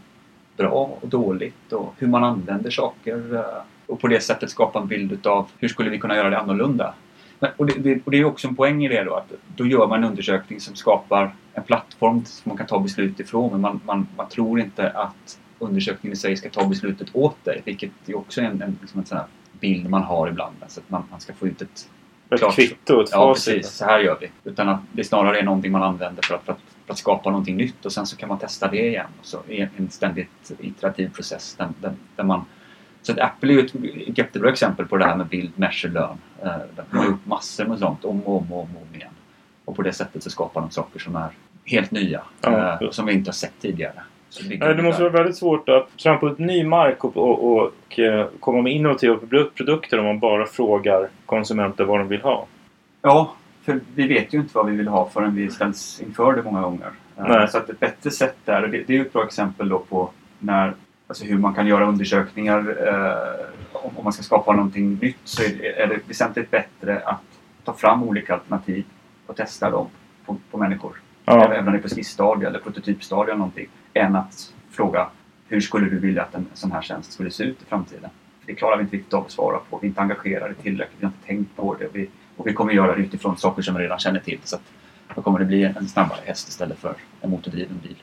bra 0.57 0.99
och 1.01 1.09
dåligt 1.09 1.73
och 1.73 1.95
hur 1.99 2.07
man 2.09 2.25
använder 2.25 2.71
saker 2.71 3.35
uh, 3.35 3.41
och 3.87 4.01
på 4.01 4.09
det 4.09 4.21
sättet 4.21 4.51
skapa 4.51 4.79
en 4.79 4.87
bild 4.87 5.13
utav 5.13 5.49
hur 5.59 5.69
skulle 5.69 5.91
vi 5.91 5.99
kunna 5.99 6.17
göra 6.17 6.31
det 6.31 6.39
annorlunda. 6.39 6.95
Och, 7.57 7.67
det, 7.67 7.73
det, 7.73 8.01
och 8.05 8.11
det 8.11 8.19
är 8.19 8.25
också 8.25 8.49
en 8.49 8.57
poäng 8.57 8.85
i 8.85 8.89
det 8.89 9.05
då 9.05 9.15
att 9.15 9.33
då 9.57 9.67
gör 9.67 9.87
man 9.87 10.05
en 10.05 10.11
undersökning 10.11 10.61
som 10.61 10.75
skapar 10.75 11.35
en 11.55 11.63
plattform 11.63 12.25
som 12.25 12.51
man 12.51 12.57
kan 12.57 12.67
ta 12.67 12.79
beslut 12.79 13.21
ifrån 13.21 13.53
men 13.53 13.61
man, 13.61 13.81
man, 13.85 14.09
man 14.17 14.29
tror 14.29 14.61
inte 14.61 14.91
att 14.91 15.39
undersökningen 15.59 16.13
i 16.13 16.17
sig 16.17 16.37
ska 16.37 16.51
ta 16.51 16.67
beslutet 16.67 17.09
åt 17.13 17.45
dig. 17.45 17.63
Vilket 17.65 17.91
är 18.07 18.17
också 18.17 18.41
en, 18.41 18.63
en, 18.63 18.79
liksom 18.81 19.01
en 19.01 19.07
sån 19.07 19.19
bild 19.61 19.91
man 19.91 20.03
har 20.03 20.29
ibland. 20.29 20.57
Alltså 20.61 20.81
att 20.81 20.91
man, 20.91 21.03
man 21.11 21.21
ska 21.21 21.33
få 21.33 21.47
ut 21.47 21.63
ett... 21.63 21.91
Ett 22.31 22.39
klart, 22.39 22.55
kvitto, 22.55 23.01
ett 23.01 23.09
Ja, 23.13 23.35
precis. 23.35 23.69
Så 23.69 23.85
här 23.85 24.01
gör 24.01 24.19
vi. 24.21 24.31
Utan 24.45 24.69
att 24.69 24.81
det 24.93 25.05
snarare 25.05 25.39
är 25.39 25.43
någonting 25.43 25.73
man 25.73 25.83
använder 25.83 26.23
för 26.23 26.35
att, 26.35 26.45
för 26.45 26.53
att, 26.53 26.61
för 26.87 26.93
att 26.93 26.99
skapa 26.99 27.31
någonting 27.31 27.57
nytt 27.57 27.87
och 27.87 27.93
sen 27.93 28.07
så 28.07 28.17
kan 28.17 28.29
man 28.29 28.39
testa 28.39 28.69
det 28.69 28.87
igen. 28.87 29.07
Och 29.21 29.27
så 29.27 29.39
är 29.49 29.71
en 29.77 29.91
ständigt 29.91 30.53
iterativ 30.59 31.15
process 31.15 31.55
där, 31.59 31.69
där, 31.81 31.93
där 32.17 32.25
man 32.25 32.45
så 33.03 33.13
att 33.13 33.19
Apple 33.19 33.53
är 33.53 33.55
ju 33.55 33.61
ett 33.61 34.19
jättebra 34.19 34.51
exempel 34.51 34.87
på 34.87 34.97
det 34.97 35.05
här 35.05 35.17
med 35.17 35.27
bild, 35.27 35.53
learn. 35.59 36.19
Uh, 36.45 36.53
de 36.77 36.99
har 36.99 37.07
gjort 37.07 37.27
massor 37.27 37.65
med 37.65 37.79
sånt 37.79 38.05
om 38.05 38.21
och 38.21 38.37
om 38.37 38.53
och 38.53 38.61
om, 38.61 38.69
om 38.77 38.95
igen. 38.95 39.11
Och 39.65 39.77
på 39.77 39.83
det 39.83 39.93
sättet 39.93 40.23
så 40.23 40.31
skapar 40.31 40.61
de 40.61 40.71
saker 40.71 40.99
som 40.99 41.17
är 41.17 41.31
helt 41.65 41.91
nya. 41.91 42.23
Ja, 42.41 42.79
uh, 42.83 42.91
som 42.91 43.07
vi 43.07 43.13
inte 43.13 43.29
har 43.29 43.33
sett 43.33 43.61
tidigare. 43.61 44.03
Nej, 44.49 44.75
det 44.75 44.83
måste 44.83 45.03
vara 45.03 45.13
väldigt 45.13 45.37
svårt 45.37 45.69
att 45.69 45.97
trampa 45.97 46.27
ut 46.27 46.39
ny 46.39 46.65
mark 46.65 47.05
och, 47.05 47.17
och, 47.17 47.45
och, 47.45 47.67
och 47.67 47.99
eh, 47.99 48.27
komma 48.41 48.63
med 48.63 48.73
innovativa 48.73 49.17
produkter 49.55 49.99
om 49.99 50.05
man 50.05 50.19
bara 50.19 50.47
frågar 50.47 51.09
konsumenter 51.27 51.85
vad 51.85 51.99
de 51.99 52.09
vill 52.09 52.21
ha. 52.21 52.47
Ja, 53.03 53.35
för 53.63 53.81
vi 53.95 54.09
vet 54.09 54.35
ju 54.35 54.39
inte 54.39 54.51
vad 54.55 54.67
vi 54.67 54.77
vill 54.77 54.89
ha 54.89 55.09
förrän 55.09 55.35
vi 55.35 55.51
ställs 55.51 56.01
inför 56.01 56.33
det 56.33 56.43
många 56.43 56.63
gånger. 56.63 56.91
Eh, 57.17 57.25
Nej. 57.29 57.49
Så 57.49 57.59
att 57.59 57.71
ett 57.71 57.81
bättre 57.81 58.11
sätt 58.11 58.37
där, 58.45 58.63
det, 58.63 58.69
det 58.69 58.93
är 58.93 58.97
ju 58.97 59.03
ett 59.03 59.13
bra 59.13 59.25
exempel 59.25 59.69
då 59.69 59.79
på 59.79 60.11
när, 60.39 60.75
alltså 61.11 61.25
hur 61.25 61.39
man 61.39 61.55
kan 61.55 61.67
göra 61.67 61.87
undersökningar. 61.87 62.77
Eh, 62.89 63.47
om, 63.73 64.05
man 64.05 64.13
ska 64.13 64.23
skapa 64.23 64.53
någonting 64.53 64.99
nytt 65.03 65.17
så 65.25 65.43
är 65.43 65.87
det, 65.89 66.01
väsentligt 66.09 66.51
bättre 66.51 67.01
att 67.05 67.23
ta 67.65 67.73
fram 67.73 68.03
olika 68.03 68.35
alternativ 68.35 68.85
och 69.27 69.37
testa 69.37 69.71
dem 69.71 69.87
på, 70.27 70.37
på 70.51 70.59
människor. 70.59 71.03
Ja. 71.25 71.45
Även 71.45 71.67
om 71.67 71.73
det 71.73 71.79
är 71.79 71.83
på 71.83 71.89
skissstadie 71.89 72.49
eller 72.49 72.59
prototypstadie 72.59 73.31
eller 73.31 73.39
någonting. 73.39 73.67
Än 73.95 74.17
att 74.17 74.55
fråga 74.71 75.09
hur 75.49 75.61
skulle 75.61 75.89
du 75.89 75.99
vilja 75.99 76.23
att 76.23 76.35
en 76.35 76.47
sån 76.55 76.73
här 76.73 76.83
tjänst 76.83 77.13
skulle 77.13 77.31
se 77.31 77.45
ut 77.45 77.63
i 77.63 77.65
framtiden? 77.65 78.11
Det 78.47 78.55
klarar 78.55 78.77
vi 78.77 78.83
inte 78.83 78.97
riktigt 78.97 79.15
av 79.15 79.25
att 79.25 79.31
svara 79.31 79.59
på. 79.71 79.79
Vi 79.79 79.87
är 79.87 79.89
inte 79.89 80.01
engagerade 80.01 80.55
tillräckligt. 80.55 81.01
Vi 81.01 81.05
har 81.05 81.13
inte 81.13 81.27
tänkt 81.27 81.57
på 81.57 81.75
det. 81.75 81.89
Vi, 81.93 82.09
och 82.37 82.47
vi 82.47 82.53
kommer 82.53 82.73
göra 82.73 82.97
det 82.97 83.03
utifrån 83.03 83.37
saker 83.37 83.63
som 83.63 83.75
vi 83.75 83.83
redan 83.83 83.99
känner 83.99 84.21
till. 84.21 84.39
Så 84.45 84.57
att 84.57 84.63
då 85.15 85.23
kommer 85.23 85.39
det 85.39 85.45
bli 85.45 85.65
en 85.65 85.89
snabbare 85.89 86.21
häst 86.25 86.49
istället 86.49 86.79
för 86.79 86.95
en 87.21 87.31
motordriven 87.31 87.79
bil. 87.83 87.97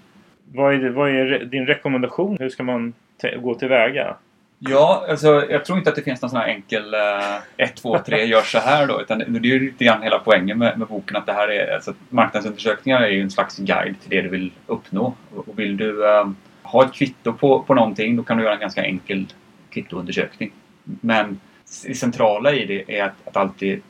Vad 0.53 0.73
är, 0.73 0.77
det, 0.77 0.89
vad 0.89 1.09
är 1.09 1.45
din 1.45 1.65
rekommendation? 1.65 2.37
Hur 2.39 2.49
ska 2.49 2.63
man 2.63 2.93
gå 3.41 3.55
tillväga? 3.55 4.15
Ja, 4.59 5.05
alltså, 5.09 5.45
jag 5.49 5.65
tror 5.65 5.77
inte 5.77 5.89
att 5.89 5.95
det 5.95 6.01
finns 6.01 6.21
någon 6.21 6.29
sån 6.29 6.39
här 6.39 6.47
enkel 6.47 6.93
1, 7.57 7.75
2, 7.75 7.99
3, 7.99 8.25
gör 8.25 8.41
så 8.41 8.59
här 8.59 8.87
då. 8.87 9.01
Utan 9.01 9.19
det 9.19 9.25
det 9.25 9.47
är 9.47 9.51
ju 9.51 9.59
lite 9.59 9.85
grann 9.85 10.01
hela 10.01 10.19
poängen 10.19 10.57
med, 10.57 10.79
med 10.79 10.87
boken 10.87 11.17
att 11.17 11.25
det 11.25 11.33
här 11.33 11.47
är, 11.47 11.75
alltså, 11.75 11.93
marknadsundersökningar 12.09 13.01
är 13.01 13.09
ju 13.09 13.21
en 13.21 13.31
slags 13.31 13.57
guide 13.57 13.95
till 14.01 14.09
det 14.09 14.21
du 14.21 14.29
vill 14.29 14.51
uppnå. 14.67 15.13
Och 15.35 15.59
vill 15.59 15.77
du 15.77 16.09
eh, 16.09 16.27
ha 16.63 16.85
ett 16.85 16.93
kvitto 16.93 17.33
på, 17.33 17.63
på 17.63 17.73
någonting 17.73 18.15
då 18.15 18.23
kan 18.23 18.37
du 18.37 18.43
göra 18.43 18.53
en 18.53 18.59
ganska 18.59 18.83
enkel 18.83 19.25
kvittoundersökning. 19.69 20.51
Men 20.83 21.39
det 21.87 21.93
centrala 21.93 22.53
i 22.53 22.65
det 22.65 22.99
är 22.99 23.03
att, 23.03 23.27
att 23.27 23.37
alltid 23.37 23.81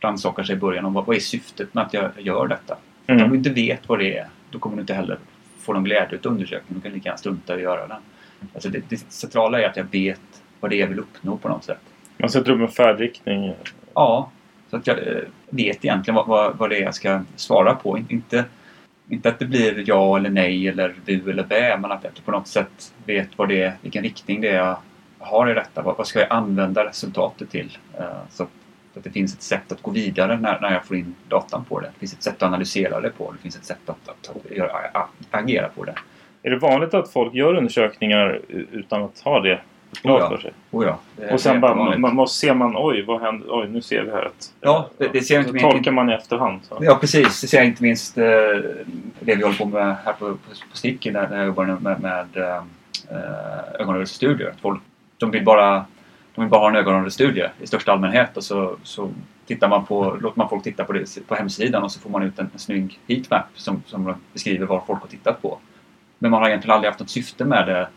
rannsaka 0.00 0.44
sig 0.44 0.56
i 0.56 0.58
början 0.58 0.84
om 0.84 0.92
vad, 0.92 1.06
vad 1.06 1.16
är 1.16 1.20
syftet 1.20 1.74
med 1.74 1.84
att 1.84 1.94
jag 1.94 2.10
gör 2.18 2.46
detta. 2.46 2.76
Mm. 3.06 3.24
Om 3.24 3.30
du 3.30 3.36
inte 3.36 3.50
vet 3.50 3.88
vad 3.88 3.98
det 3.98 4.18
är 4.18 4.26
då 4.50 4.58
kommer 4.58 4.76
du 4.76 4.80
inte 4.80 4.94
heller 4.94 5.18
få 5.60 5.72
någon 5.72 5.84
glädje 5.84 6.18
av 6.24 6.30
undersökningen. 6.32 6.74
Du 6.74 6.80
kan 6.80 6.92
lika 6.92 7.08
gärna 7.08 7.18
strunta 7.18 7.52
i 7.52 7.56
att 7.56 7.62
göra 7.62 7.86
den. 7.86 7.96
Alltså 8.54 8.68
det, 8.68 8.82
det 8.88 8.96
centrala 9.12 9.60
är 9.60 9.68
att 9.68 9.76
jag 9.76 9.84
vet 9.90 10.20
vad 10.60 10.70
det 10.70 10.76
är 10.76 10.80
jag 10.80 10.86
vill 10.86 10.98
uppnå 10.98 11.36
på 11.36 11.48
något 11.48 11.64
sätt. 11.64 11.80
Man 12.16 12.30
sätter 12.30 12.50
upp 12.50 12.60
en 12.60 12.68
färdriktning. 12.68 13.54
Ja, 13.94 14.30
så 14.70 14.76
att 14.76 14.86
jag 14.86 14.98
eh, 14.98 15.14
vet 15.50 15.84
egentligen 15.84 16.14
vad, 16.14 16.26
vad, 16.26 16.56
vad 16.58 16.70
det 16.70 16.76
är 16.76 16.82
jag 16.82 16.94
ska 16.94 17.20
svara 17.36 17.74
på. 17.74 17.98
In- 17.98 18.06
Inte, 18.08 18.44
inte 19.08 19.28
att 19.28 19.38
det 19.38 19.44
blir 19.44 19.84
ja 19.88 20.16
eller 20.16 20.30
nej 20.30 20.68
eller 20.68 20.94
bu 21.04 21.30
eller 21.30 21.42
bä, 21.42 21.78
men 21.80 21.92
att 21.92 22.04
jag 22.04 22.24
på 22.24 22.30
något 22.30 22.48
sätt 22.48 22.92
vet 23.06 23.28
vad 23.36 23.48
det 23.48 23.62
är, 23.62 23.72
vilken 23.82 24.02
riktning 24.02 24.40
det 24.40 24.48
är 24.48 24.56
jag 24.56 24.76
har 25.18 25.50
i 25.50 25.54
detta. 25.54 25.82
Vad, 25.82 25.96
vad 25.96 26.06
ska 26.06 26.20
jag 26.20 26.32
använda 26.32 26.84
resultatet 26.84 27.50
till? 27.50 27.78
Eh, 27.98 28.04
Så 28.30 28.46
så 28.92 28.98
att 28.98 29.04
det 29.04 29.10
finns 29.10 29.34
ett 29.34 29.42
sätt 29.42 29.72
att 29.72 29.82
gå 29.82 29.90
vidare 29.90 30.36
när, 30.40 30.60
när 30.60 30.72
jag 30.72 30.84
får 30.84 30.96
in 30.96 31.14
datan 31.28 31.64
på 31.64 31.80
det. 31.80 31.90
Det 31.94 31.98
finns 31.98 32.12
ett 32.12 32.22
sätt 32.22 32.36
att 32.36 32.42
analysera 32.42 33.00
det 33.00 33.10
på. 33.10 33.32
Det 33.32 33.38
finns 33.38 33.56
ett 33.56 33.64
sätt 33.64 33.78
att, 33.86 34.08
att, 34.08 34.50
göra, 34.50 34.72
att 34.92 35.08
agera 35.30 35.68
på 35.68 35.84
det. 35.84 35.94
Är 36.42 36.50
det 36.50 36.58
vanligt 36.58 36.94
att 36.94 37.12
folk 37.12 37.34
gör 37.34 37.54
undersökningar 37.54 38.40
utan 38.72 39.02
att 39.02 39.20
ha 39.20 39.40
det 39.40 39.60
klart 40.02 40.22
Oh 40.22 40.22
ja. 40.22 40.28
för 40.28 40.42
sig? 40.42 40.52
Oh 40.70 40.86
ja, 40.86 40.98
Och 41.32 41.40
sen 41.40 41.60
bara, 41.60 41.74
man, 41.74 42.00
man 42.00 42.14
måste 42.14 42.38
se 42.38 42.54
man, 42.54 42.74
oj, 42.76 43.02
vad 43.02 43.20
händer? 43.20 43.46
Oj, 43.50 43.68
nu 43.68 43.82
ser 43.82 44.02
vi 44.02 44.10
här 44.10 44.24
att... 44.24 44.52
Ja, 44.60 44.88
det, 44.98 45.08
det 45.12 45.20
ser 45.20 45.38
inte 45.38 45.50
tolkar 45.50 45.72
minst, 45.72 45.92
man 45.92 46.10
i 46.10 46.12
efterhand. 46.12 46.60
Så. 46.62 46.78
Ja, 46.80 46.98
precis. 47.00 47.40
Det 47.40 47.46
ser 47.46 47.58
jag 47.58 47.66
inte 47.66 47.82
minst 47.82 48.18
eh, 48.18 48.24
det 49.20 49.34
vi 49.34 49.42
håller 49.42 49.58
på 49.58 49.64
med 49.64 49.96
här 50.04 50.12
på, 50.12 50.28
på, 50.28 50.34
på 50.70 50.76
Sticky 50.76 51.10
när 51.10 51.36
jag 51.36 51.46
jobbar 51.46 51.64
med, 51.64 52.00
med 52.00 52.36
eh, 52.36 53.80
ögonrörelsestudier. 53.80 54.48
Att 54.48 54.60
Folk, 54.60 54.80
de, 55.18 55.30
vill 55.30 55.44
bara, 55.44 55.84
de 56.34 56.40
vill 56.40 56.50
bara 56.50 56.60
ha 56.60 56.68
en 56.68 56.76
ögonrörelsestudie 56.76 57.50
i 57.62 57.66
största 57.66 57.92
allmänhet 57.92 58.36
och 58.36 58.44
så, 58.44 58.76
så 58.82 59.10
tittar 59.46 59.68
man 59.68 59.86
på, 59.86 60.18
låter 60.20 60.38
man 60.38 60.48
folk 60.48 60.62
titta 60.64 60.84
på 60.84 60.92
det 60.92 61.26
på 61.28 61.34
hemsidan 61.34 61.82
och 61.82 61.92
så 61.92 62.00
får 62.00 62.10
man 62.10 62.22
ut 62.22 62.38
en, 62.38 62.50
en 62.52 62.58
snygg 62.58 62.98
heatmap 63.08 63.44
som, 63.54 63.82
som 63.86 64.14
beskriver 64.32 64.66
vad 64.66 64.86
folk 64.86 65.00
har 65.00 65.08
tittat 65.08 65.42
på. 65.42 65.58
Men 66.18 66.30
man 66.30 66.42
har 66.42 66.48
egentligen 66.48 66.74
aldrig 66.74 66.88
haft 66.90 67.00
något 67.00 67.10
syfte 67.10 67.44
med 67.44 67.66
det. 67.66 67.88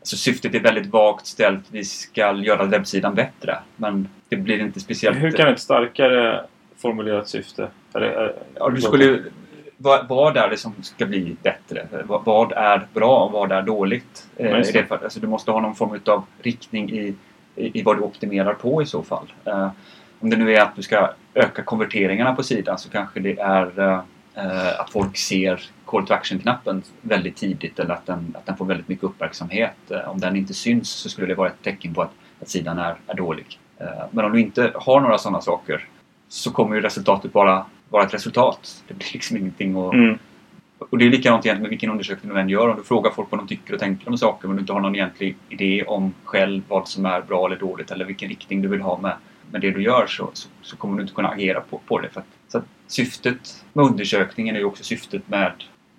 Alltså 0.00 0.16
syftet 0.16 0.54
är 0.54 0.60
väldigt 0.60 0.86
vagt 0.86 1.26
ställt. 1.26 1.64
Vi 1.70 1.84
ska 1.84 2.32
göra 2.36 2.64
webbsidan 2.64 3.14
bättre. 3.14 3.58
Men 3.76 4.08
det 4.28 4.36
blir 4.36 4.58
inte 4.60 4.80
speciellt... 4.80 5.18
Hur 5.18 5.30
kan 5.30 5.48
ett 5.48 5.60
starkare 5.60 6.44
formulerat 6.76 7.28
syfte... 7.28 7.68
Eller, 7.94 8.06
är- 8.06 8.34
Ja, 8.54 8.68
du 8.68 8.80
skulle, 8.80 9.18
vad, 9.76 10.08
vad 10.08 10.36
är 10.36 10.48
det 10.50 10.56
som 10.56 10.74
ska 10.82 11.06
bli 11.06 11.36
bättre? 11.42 11.86
Vad, 12.04 12.24
vad 12.24 12.52
är 12.52 12.86
bra 12.94 13.24
och 13.24 13.32
vad 13.32 13.52
är 13.52 13.62
dåligt? 13.62 14.28
Eh, 14.36 14.56
alltså, 15.02 15.20
du 15.20 15.26
måste 15.26 15.50
ha 15.50 15.60
någon 15.60 15.74
form 15.74 16.00
av 16.06 16.24
riktning 16.42 16.90
i, 16.92 17.14
i, 17.56 17.80
i 17.80 17.82
vad 17.82 17.96
du 17.96 18.00
optimerar 18.00 18.54
på 18.54 18.82
i 18.82 18.86
så 18.86 19.02
fall. 19.02 19.32
Eh, 19.44 19.70
om 20.20 20.30
det 20.30 20.36
nu 20.36 20.54
är 20.54 20.60
att 20.60 20.76
du 20.76 20.82
ska 20.82 21.10
öka 21.34 21.62
konverteringarna 21.62 22.34
på 22.34 22.42
sidan 22.42 22.78
så 22.78 22.90
kanske 22.90 23.20
det 23.20 23.38
är 23.38 23.80
eh, 24.34 24.80
att 24.80 24.90
folk 24.90 25.16
ser 25.16 25.62
call 25.84 26.06
to 26.06 26.14
action-knappen 26.14 26.82
väldigt 27.00 27.36
tidigt 27.36 27.78
eller 27.78 27.94
att 27.94 28.06
den, 28.06 28.36
att 28.38 28.46
den 28.46 28.56
får 28.56 28.64
väldigt 28.64 28.88
mycket 28.88 29.04
uppmärksamhet. 29.04 29.90
Eh, 29.90 30.10
om 30.10 30.20
den 30.20 30.36
inte 30.36 30.54
syns 30.54 30.90
så 30.90 31.08
skulle 31.08 31.26
det 31.26 31.34
vara 31.34 31.48
ett 31.48 31.62
tecken 31.62 31.94
på 31.94 32.02
att, 32.02 32.12
att 32.40 32.48
sidan 32.48 32.78
är, 32.78 32.96
är 33.06 33.14
dålig. 33.14 33.58
Eh, 33.78 33.86
men 34.10 34.24
om 34.24 34.32
du 34.32 34.40
inte 34.40 34.72
har 34.74 35.00
några 35.00 35.18
sådana 35.18 35.40
saker 35.40 35.88
så 36.28 36.50
kommer 36.50 36.76
ju 36.76 36.80
resultatet 36.80 37.32
bara 37.32 37.64
vara 37.88 38.04
ett 38.04 38.14
resultat. 38.14 38.82
Det 38.88 38.94
blir 38.94 39.08
liksom 39.12 39.36
ingenting 39.36 39.76
att... 39.76 39.94
Mm. 39.94 40.18
Och 40.90 40.98
det 40.98 41.04
är 41.04 41.10
likadant 41.10 41.46
egentligen 41.46 41.62
med 41.62 41.70
vilken 41.70 41.90
undersökning 41.90 42.34
du 42.34 42.40
än 42.40 42.48
gör. 42.48 42.68
Om 42.68 42.76
du 42.76 42.82
frågar 42.82 43.10
folk 43.10 43.30
vad 43.30 43.40
de 43.40 43.46
tycker 43.46 43.74
och 43.74 43.80
tänker 43.80 44.08
om 44.08 44.18
saker 44.18 44.48
men 44.48 44.56
du 44.56 44.60
inte 44.60 44.72
har 44.72 44.80
någon 44.80 44.94
egentlig 44.94 45.36
idé 45.48 45.84
om 45.84 46.14
själv 46.24 46.62
vad 46.68 46.88
som 46.88 47.06
är 47.06 47.20
bra 47.20 47.46
eller 47.46 47.56
dåligt 47.56 47.90
eller 47.90 48.04
vilken 48.04 48.28
riktning 48.28 48.62
du 48.62 48.68
vill 48.68 48.80
ha 48.80 49.00
med, 49.00 49.16
med 49.50 49.60
det 49.60 49.70
du 49.70 49.82
gör 49.82 50.06
så, 50.06 50.30
så, 50.32 50.48
så 50.62 50.76
kommer 50.76 50.96
du 50.96 51.02
inte 51.02 51.14
kunna 51.14 51.28
agera 51.28 51.60
på, 51.60 51.80
på 51.86 51.98
det. 51.98 52.08
För 52.08 52.20
att, 52.20 52.26
så 52.48 52.58
att 52.58 52.64
syftet 52.86 53.64
med 53.72 53.84
undersökningen 53.84 54.54
är 54.54 54.60
ju 54.60 54.64
också 54.64 54.84
syftet 54.84 55.28
med, 55.28 55.52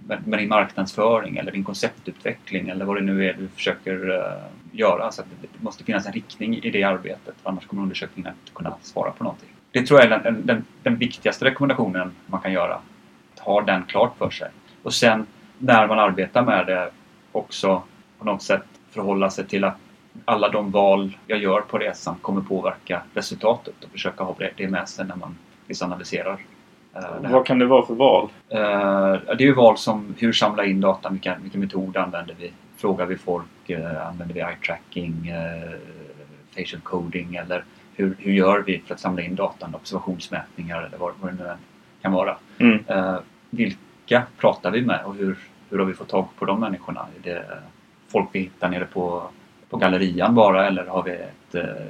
med, 0.07 0.27
med 0.27 0.39
din 0.39 0.49
marknadsföring 0.49 1.37
eller 1.37 1.51
din 1.51 1.63
konceptutveckling 1.63 2.69
eller 2.69 2.85
vad 2.85 2.95
det 2.95 3.01
nu 3.01 3.29
är 3.29 3.33
du 3.33 3.47
försöker 3.47 4.09
uh, 4.09 4.43
göra. 4.71 5.11
Så 5.11 5.21
att 5.21 5.27
det, 5.41 5.47
det 5.57 5.63
måste 5.63 5.83
finnas 5.83 6.05
en 6.05 6.13
riktning 6.13 6.57
i 6.63 6.69
det 6.69 6.83
arbetet 6.83 7.35
annars 7.43 7.65
kommer 7.65 7.83
undersökningen 7.83 8.33
inte 8.41 8.51
kunna 8.53 8.73
svara 8.81 9.11
på 9.11 9.23
någonting. 9.23 9.49
Det 9.71 9.85
tror 9.85 9.99
jag 9.99 10.11
är 10.11 10.19
den, 10.19 10.45
den, 10.45 10.65
den 10.83 10.95
viktigaste 10.95 11.45
rekommendationen 11.45 12.11
man 12.25 12.41
kan 12.41 12.53
göra. 12.53 12.79
Att 13.33 13.39
ha 13.39 13.61
den 13.61 13.83
klart 13.83 14.17
för 14.17 14.29
sig. 14.29 14.49
Och 14.83 14.93
sen 14.93 15.25
när 15.57 15.87
man 15.87 15.99
arbetar 15.99 16.41
med 16.41 16.65
det 16.67 16.89
också 17.31 17.81
på 18.19 18.25
något 18.25 18.41
sätt 18.41 18.63
förhålla 18.91 19.29
sig 19.29 19.47
till 19.47 19.63
att 19.63 19.77
alla 20.25 20.49
de 20.49 20.71
val 20.71 21.17
jag 21.27 21.39
gör 21.39 21.61
på 21.61 21.77
resan 21.77 22.15
kommer 22.21 22.41
påverka 22.41 23.01
resultatet 23.13 23.83
och 23.83 23.89
försöka 23.89 24.23
ha 24.23 24.35
det 24.57 24.67
med 24.67 24.89
sig 24.89 25.05
när 25.05 25.15
man 25.15 25.35
visualiserar 25.67 26.39
eh, 26.95 27.01
det 27.21 27.27
här. 27.27 27.33
Vad 27.33 27.45
kan 27.45 27.59
det 27.59 27.65
vara 27.65 27.85
för 27.85 27.93
val? 27.93 28.29
Eh, 28.49 29.35
det 29.37 29.43
är 29.43 29.47
ju 29.47 29.53
val 29.53 29.77
som 29.77 30.15
hur 30.17 30.33
samla 30.33 30.65
in 30.65 30.81
data, 30.81 31.09
vilken, 31.09 31.41
vilken 31.41 31.61
metod 31.61 31.97
använder 31.97 32.35
vi? 32.39 32.51
Frågar 32.77 33.05
vi 33.05 33.17
folk? 33.17 33.69
eh, 33.69 34.07
använder 34.07 34.35
vi 34.35 34.39
eye 34.39 34.57
tracking? 34.65 35.27
eh, 35.27 35.71
facial 36.55 36.81
coding? 36.81 37.35
Eller 37.35 37.63
hur, 37.95 38.15
hur 38.19 38.33
gör 38.33 38.63
vi 38.67 38.81
för 38.87 38.93
att 38.93 38.99
samla 38.99 39.21
in 39.21 39.35
datan? 39.35 39.75
Observationsmätningar 39.75 40.83
eller 40.83 40.97
vad, 40.97 41.13
vad 41.21 41.31
det 41.31 41.43
nu 41.43 41.51
kan 42.01 42.11
vara. 42.11 42.37
Mm. 42.57 42.83
Eh, 42.87 43.17
vilka 44.13 44.27
pratar 44.37 44.71
vi 44.71 44.81
med 44.81 45.05
och 45.05 45.15
hur, 45.15 45.37
hur 45.69 45.79
har 45.79 45.85
vi 45.85 45.93
fått 45.93 46.09
tag 46.09 46.27
på 46.39 46.45
de 46.45 46.59
människorna? 46.59 47.07
Är 47.17 47.31
det 47.33 47.45
folk 48.07 48.29
vi 48.31 48.39
hittar 48.39 48.69
nere 48.69 48.85
på, 48.85 49.29
på 49.69 49.77
gallerian 49.77 50.35
bara 50.35 50.67
eller 50.67 50.85
har 50.85 51.03
vi 51.03 51.11
ett, 51.11 51.55
eh, 51.55 51.85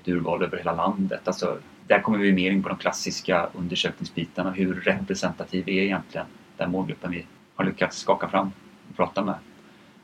ett 0.00 0.08
urval 0.08 0.42
över 0.42 0.58
hela 0.58 0.74
landet? 0.74 1.20
Alltså, 1.24 1.58
där 1.86 2.00
kommer 2.00 2.18
vi 2.18 2.32
mer 2.32 2.50
in 2.50 2.62
på 2.62 2.68
de 2.68 2.78
klassiska 2.78 3.48
undersökningsbitarna. 3.54 4.50
Hur 4.50 4.74
representativ 4.74 5.68
är 5.68 5.82
egentligen 5.82 6.26
den 6.56 6.70
målgruppen 6.70 7.10
vi 7.10 7.26
har 7.54 7.64
lyckats 7.64 7.98
skaka 7.98 8.28
fram 8.28 8.52
och 8.90 8.96
prata 8.96 9.24
med? 9.24 9.34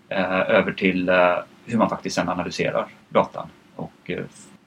Eh, 0.09 0.51
över 0.51 0.73
till 0.73 1.09
eh, 1.09 1.37
hur 1.65 1.79
man 1.79 1.89
faktiskt 1.91 2.17
sen 2.17 2.29
analyserar 2.29 2.87
datan 3.09 3.49
och 3.77 4.11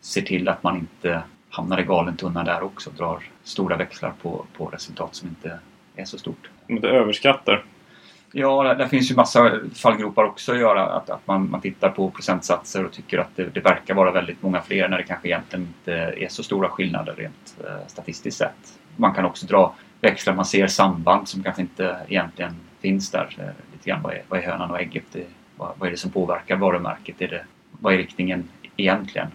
ser 0.02 0.22
till 0.22 0.48
att 0.48 0.64
man 0.64 0.78
inte 0.78 1.22
hamnar 1.50 1.80
i 1.80 1.84
galen 1.84 2.18
tunna 2.18 2.44
där 2.44 2.64
också. 2.64 2.90
Drar 2.90 3.24
stora 3.44 3.78
växlar 3.78 4.14
på, 4.22 4.46
på 4.58 4.66
resultat 4.66 5.16
som 5.16 5.28
inte 5.30 5.60
är 5.98 6.06
så 6.06 6.18
stort. 6.18 6.50
Om 6.70 6.80
du 6.80 6.88
överskattar? 6.88 7.64
Ja, 8.32 8.64
där, 8.64 8.76
där 8.76 8.88
finns 8.88 9.12
ju 9.12 9.16
massa 9.16 9.60
fallgropar 9.76 10.24
också 10.24 10.52
att 10.52 10.60
göra. 10.60 10.86
Att, 10.86 11.10
att 11.10 11.28
man, 11.28 11.50
man 11.50 11.62
tittar 11.62 11.90
på 11.90 12.12
procentsatser 12.12 12.86
och 12.86 12.92
tycker 12.92 13.18
att 13.18 13.36
det, 13.36 13.44
det 13.54 13.60
verkar 13.60 13.94
vara 13.94 14.12
väldigt 14.12 14.42
många 14.42 14.62
fler 14.62 14.88
när 14.88 14.98
det 14.98 15.04
kanske 15.04 15.28
egentligen 15.28 15.68
inte 15.68 15.94
är 15.94 16.28
så 16.30 16.44
stora 16.44 16.70
skillnader 16.70 17.14
rent 17.18 17.58
eh, 17.64 17.88
statistiskt 17.88 18.38
sett. 18.38 18.80
Man 18.96 19.14
kan 19.14 19.26
också 19.26 19.46
dra 19.46 19.74
växlar, 20.02 20.34
man 20.34 20.46
ser 20.46 20.68
samband 20.68 21.28
som 21.28 21.44
kanske 21.44 21.62
inte 21.62 21.98
egentligen 22.08 22.56
finns 22.82 23.12
där. 23.12 23.36
Eh, 23.40 23.46
lite 23.74 23.90
grann 23.90 24.02
vad 24.02 24.14
är, 24.14 24.22
vad 24.28 24.40
är 24.40 24.44
hönan 24.44 24.72
och 24.72 24.80
ägget? 24.80 25.06
Det, 25.12 25.26
vad, 25.56 25.72
vad 25.78 25.88
är 25.88 25.92
det 25.92 25.98
som 25.98 26.12
påverkar 26.12 26.56
varumärket? 26.56 27.22
Är 27.22 27.28
det, 27.28 27.46
vad 27.72 27.94
är 27.94 27.98
riktningen 27.98 28.50
egentligen? 28.78 29.28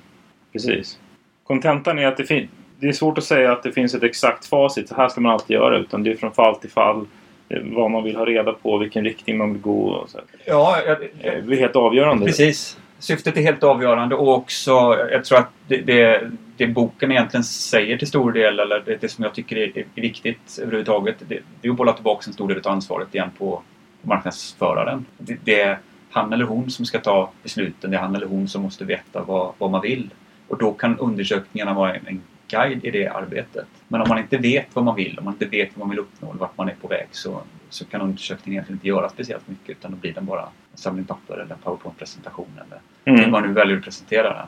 Precis. 0.52 0.98
Kontentan 1.44 1.98
är 1.98 2.06
att 2.06 2.16
det, 2.16 2.24
fin- 2.24 2.48
det 2.82 2.88
är 2.88 2.92
svårt 2.92 3.18
att 3.18 3.24
säga 3.24 3.52
att 3.52 3.62
det 3.62 3.72
finns 3.72 3.94
ett 3.94 4.02
exakt 4.02 4.46
facit. 4.46 4.88
Så 4.88 4.94
här 4.94 5.08
ska 5.08 5.20
man 5.20 5.32
alltid 5.32 5.54
göra. 5.54 5.78
Utan 5.78 6.02
det 6.02 6.10
är 6.10 6.16
från 6.16 6.32
fall 6.32 6.54
till 6.56 6.70
fall. 6.70 7.06
eh, 7.48 7.58
Vad 7.64 7.90
man 7.90 8.04
vill 8.04 8.16
ha 8.16 8.24
reda 8.26 8.52
på, 8.52 8.78
vilken 8.78 9.04
riktning 9.04 9.38
man 9.38 9.52
vill 9.52 9.62
gå. 9.62 9.88
Och 9.88 10.10
så. 10.10 10.18
Ja, 10.44 10.76
Det 11.22 11.44
blir 11.46 11.58
helt 11.58 11.76
avgörande. 11.76 12.26
Precis. 12.26 12.78
Syftet 12.98 13.36
är 13.36 13.40
helt 13.42 13.62
avgörande 13.62 14.14
och 14.14 14.28
också, 14.34 14.70
jag 15.10 15.24
tror 15.24 15.38
att 15.38 15.50
det, 15.68 15.76
det, 15.76 16.30
det 16.56 16.66
boken 16.66 17.12
egentligen 17.12 17.44
säger 17.44 17.96
till 17.98 18.08
stor 18.08 18.32
del, 18.32 18.60
eller 18.60 18.82
det, 18.86 18.96
det 19.00 19.08
som 19.08 19.24
jag 19.24 19.34
tycker 19.34 19.56
är, 19.56 19.78
är 19.94 20.02
viktigt 20.02 20.58
överhuvudtaget, 20.62 21.16
det, 21.28 21.38
det 21.60 21.68
är 21.68 21.70
att 21.70 21.76
bolla 21.76 21.92
tillbaka 21.92 22.24
en 22.26 22.32
stor 22.32 22.48
del 22.48 22.58
av 22.64 22.72
ansvaret 22.72 23.14
igen 23.14 23.30
på 23.38 23.62
marknadsföraren. 24.02 25.04
Det, 25.18 25.36
det 25.44 25.60
är 25.60 25.78
han 26.10 26.32
eller 26.32 26.44
hon 26.44 26.70
som 26.70 26.84
ska 26.86 26.98
ta 26.98 27.30
besluten, 27.42 27.90
det 27.90 27.96
är 27.96 28.00
han 28.00 28.14
eller 28.16 28.26
hon 28.26 28.48
som 28.48 28.62
måste 28.62 28.84
veta 28.84 29.22
vad, 29.22 29.52
vad 29.58 29.70
man 29.70 29.80
vill. 29.80 30.10
Och 30.48 30.58
då 30.58 30.72
kan 30.72 30.98
undersökningarna 30.98 31.74
vara 31.74 31.94
en, 31.94 32.06
en 32.06 32.22
guide 32.53 32.84
i 32.84 32.90
det 32.90 33.07
arbetet. 33.09 33.66
Men 33.88 34.00
om 34.00 34.09
man 34.09 34.18
inte 34.18 34.36
vet 34.38 34.66
vad 34.74 34.84
man 34.84 34.94
vill, 34.96 35.18
om 35.18 35.24
man 35.24 35.34
inte 35.34 35.46
vet 35.46 35.70
vad 35.74 35.78
man 35.86 35.90
vill 35.90 35.98
uppnå 35.98 36.30
eller 36.30 36.40
vart 36.40 36.57
man 36.59 36.68
är 36.68 36.74
på 36.80 36.88
väg 36.88 37.07
så, 37.11 37.40
så 37.68 37.84
kan 37.84 38.00
undersökningen 38.00 38.53
egentligen 38.53 38.76
inte 38.76 38.88
göra 38.88 39.09
speciellt 39.09 39.48
mycket 39.48 39.70
utan 39.70 39.90
då 39.90 39.96
blir 39.96 40.12
den 40.12 40.26
bara 40.26 40.42
en 40.42 40.78
samling 40.78 41.05
papper 41.05 41.34
eller 41.34 41.55
en 41.55 41.59
powerpoint-presentation 41.64 42.48
eller 42.66 42.80
Mm. 43.05 43.20
hur 43.24 43.30
man 43.30 43.42
nu 43.42 43.53
väljer 43.53 43.76
att 43.76 43.84
presentera 43.84 44.22
den. 44.34 44.46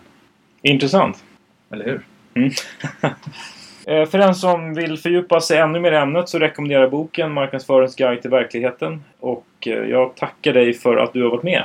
Intressant. 0.73 1.25
Eller 1.71 1.85
hur? 1.85 2.01
Mm. 2.35 2.51
Eh, 3.87 4.07
För 4.07 4.19
den 4.19 4.35
som 4.35 4.75
vill 4.75 4.99
fördjupa 4.99 5.41
sig 5.41 5.59
ännu 5.59 5.81
mer 5.81 5.93
i 5.93 5.97
ämnet 5.97 6.29
så 6.29 6.39
rekommenderar 6.39 6.81
jag 6.81 6.91
boken 6.91 7.33
Marknadsförarens 7.33 7.97
guide 7.97 8.23
till 8.23 8.31
verkligheten. 8.31 9.05
Och 9.21 9.47
eh, 9.67 9.73
jag 9.73 10.15
tackar 10.17 10.53
dig 10.53 10.75
för 10.75 10.97
att 10.97 11.13
du 11.13 11.23
har 11.23 11.31
varit 11.31 11.43
med. 11.43 11.65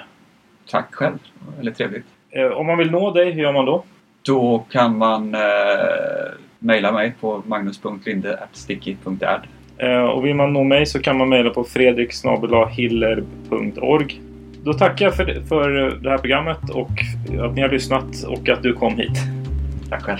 Tack 0.69 0.95
själv. 0.95 1.17
Väldigt 1.55 1.77
trevligt. 1.77 2.05
Eh, 2.29 2.45
Om 2.45 2.67
man 2.67 2.77
vill 2.77 2.91
nå 2.91 3.13
dig, 3.13 3.31
hur 3.31 3.41
gör 3.41 3.53
man 3.53 3.65
då? 3.65 3.83
Då 4.29 4.65
kan 4.71 4.97
man 4.97 5.35
eh, 5.35 5.41
mejla 6.59 6.91
mig 6.91 7.13
på 7.21 7.43
magnus.linde.sticky.ad 7.45 9.41
Eh, 9.77 10.03
Och 10.03 10.25
vill 10.25 10.35
man 10.35 10.53
nå 10.53 10.63
mig 10.63 10.85
så 10.85 11.01
kan 11.01 11.17
man 11.17 11.29
mejla 11.29 11.49
på 11.49 11.63
fredriksnabelahiller.org. 11.63 14.21
Då 14.63 14.73
tackar 14.73 15.05
jag 15.05 15.15
för, 15.15 15.41
för 15.47 15.69
det 16.03 16.09
här 16.09 16.17
programmet 16.17 16.69
och 16.69 16.91
att 17.45 17.55
ni 17.55 17.61
har 17.61 17.69
lyssnat 17.69 18.23
och 18.27 18.49
att 18.49 18.63
du 18.63 18.73
kom 18.73 18.97
hit. 18.97 19.19
Tack 19.89 20.03
själv. 20.03 20.19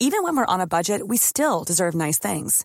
Even 0.00 0.22
when 0.22 0.36
we're 0.36 0.54
on 0.54 0.60
a 0.60 0.66
budget, 0.66 1.08
we 1.08 1.16
still 1.16 1.64
deserve 1.64 1.94
nice 1.94 2.18
things. 2.18 2.64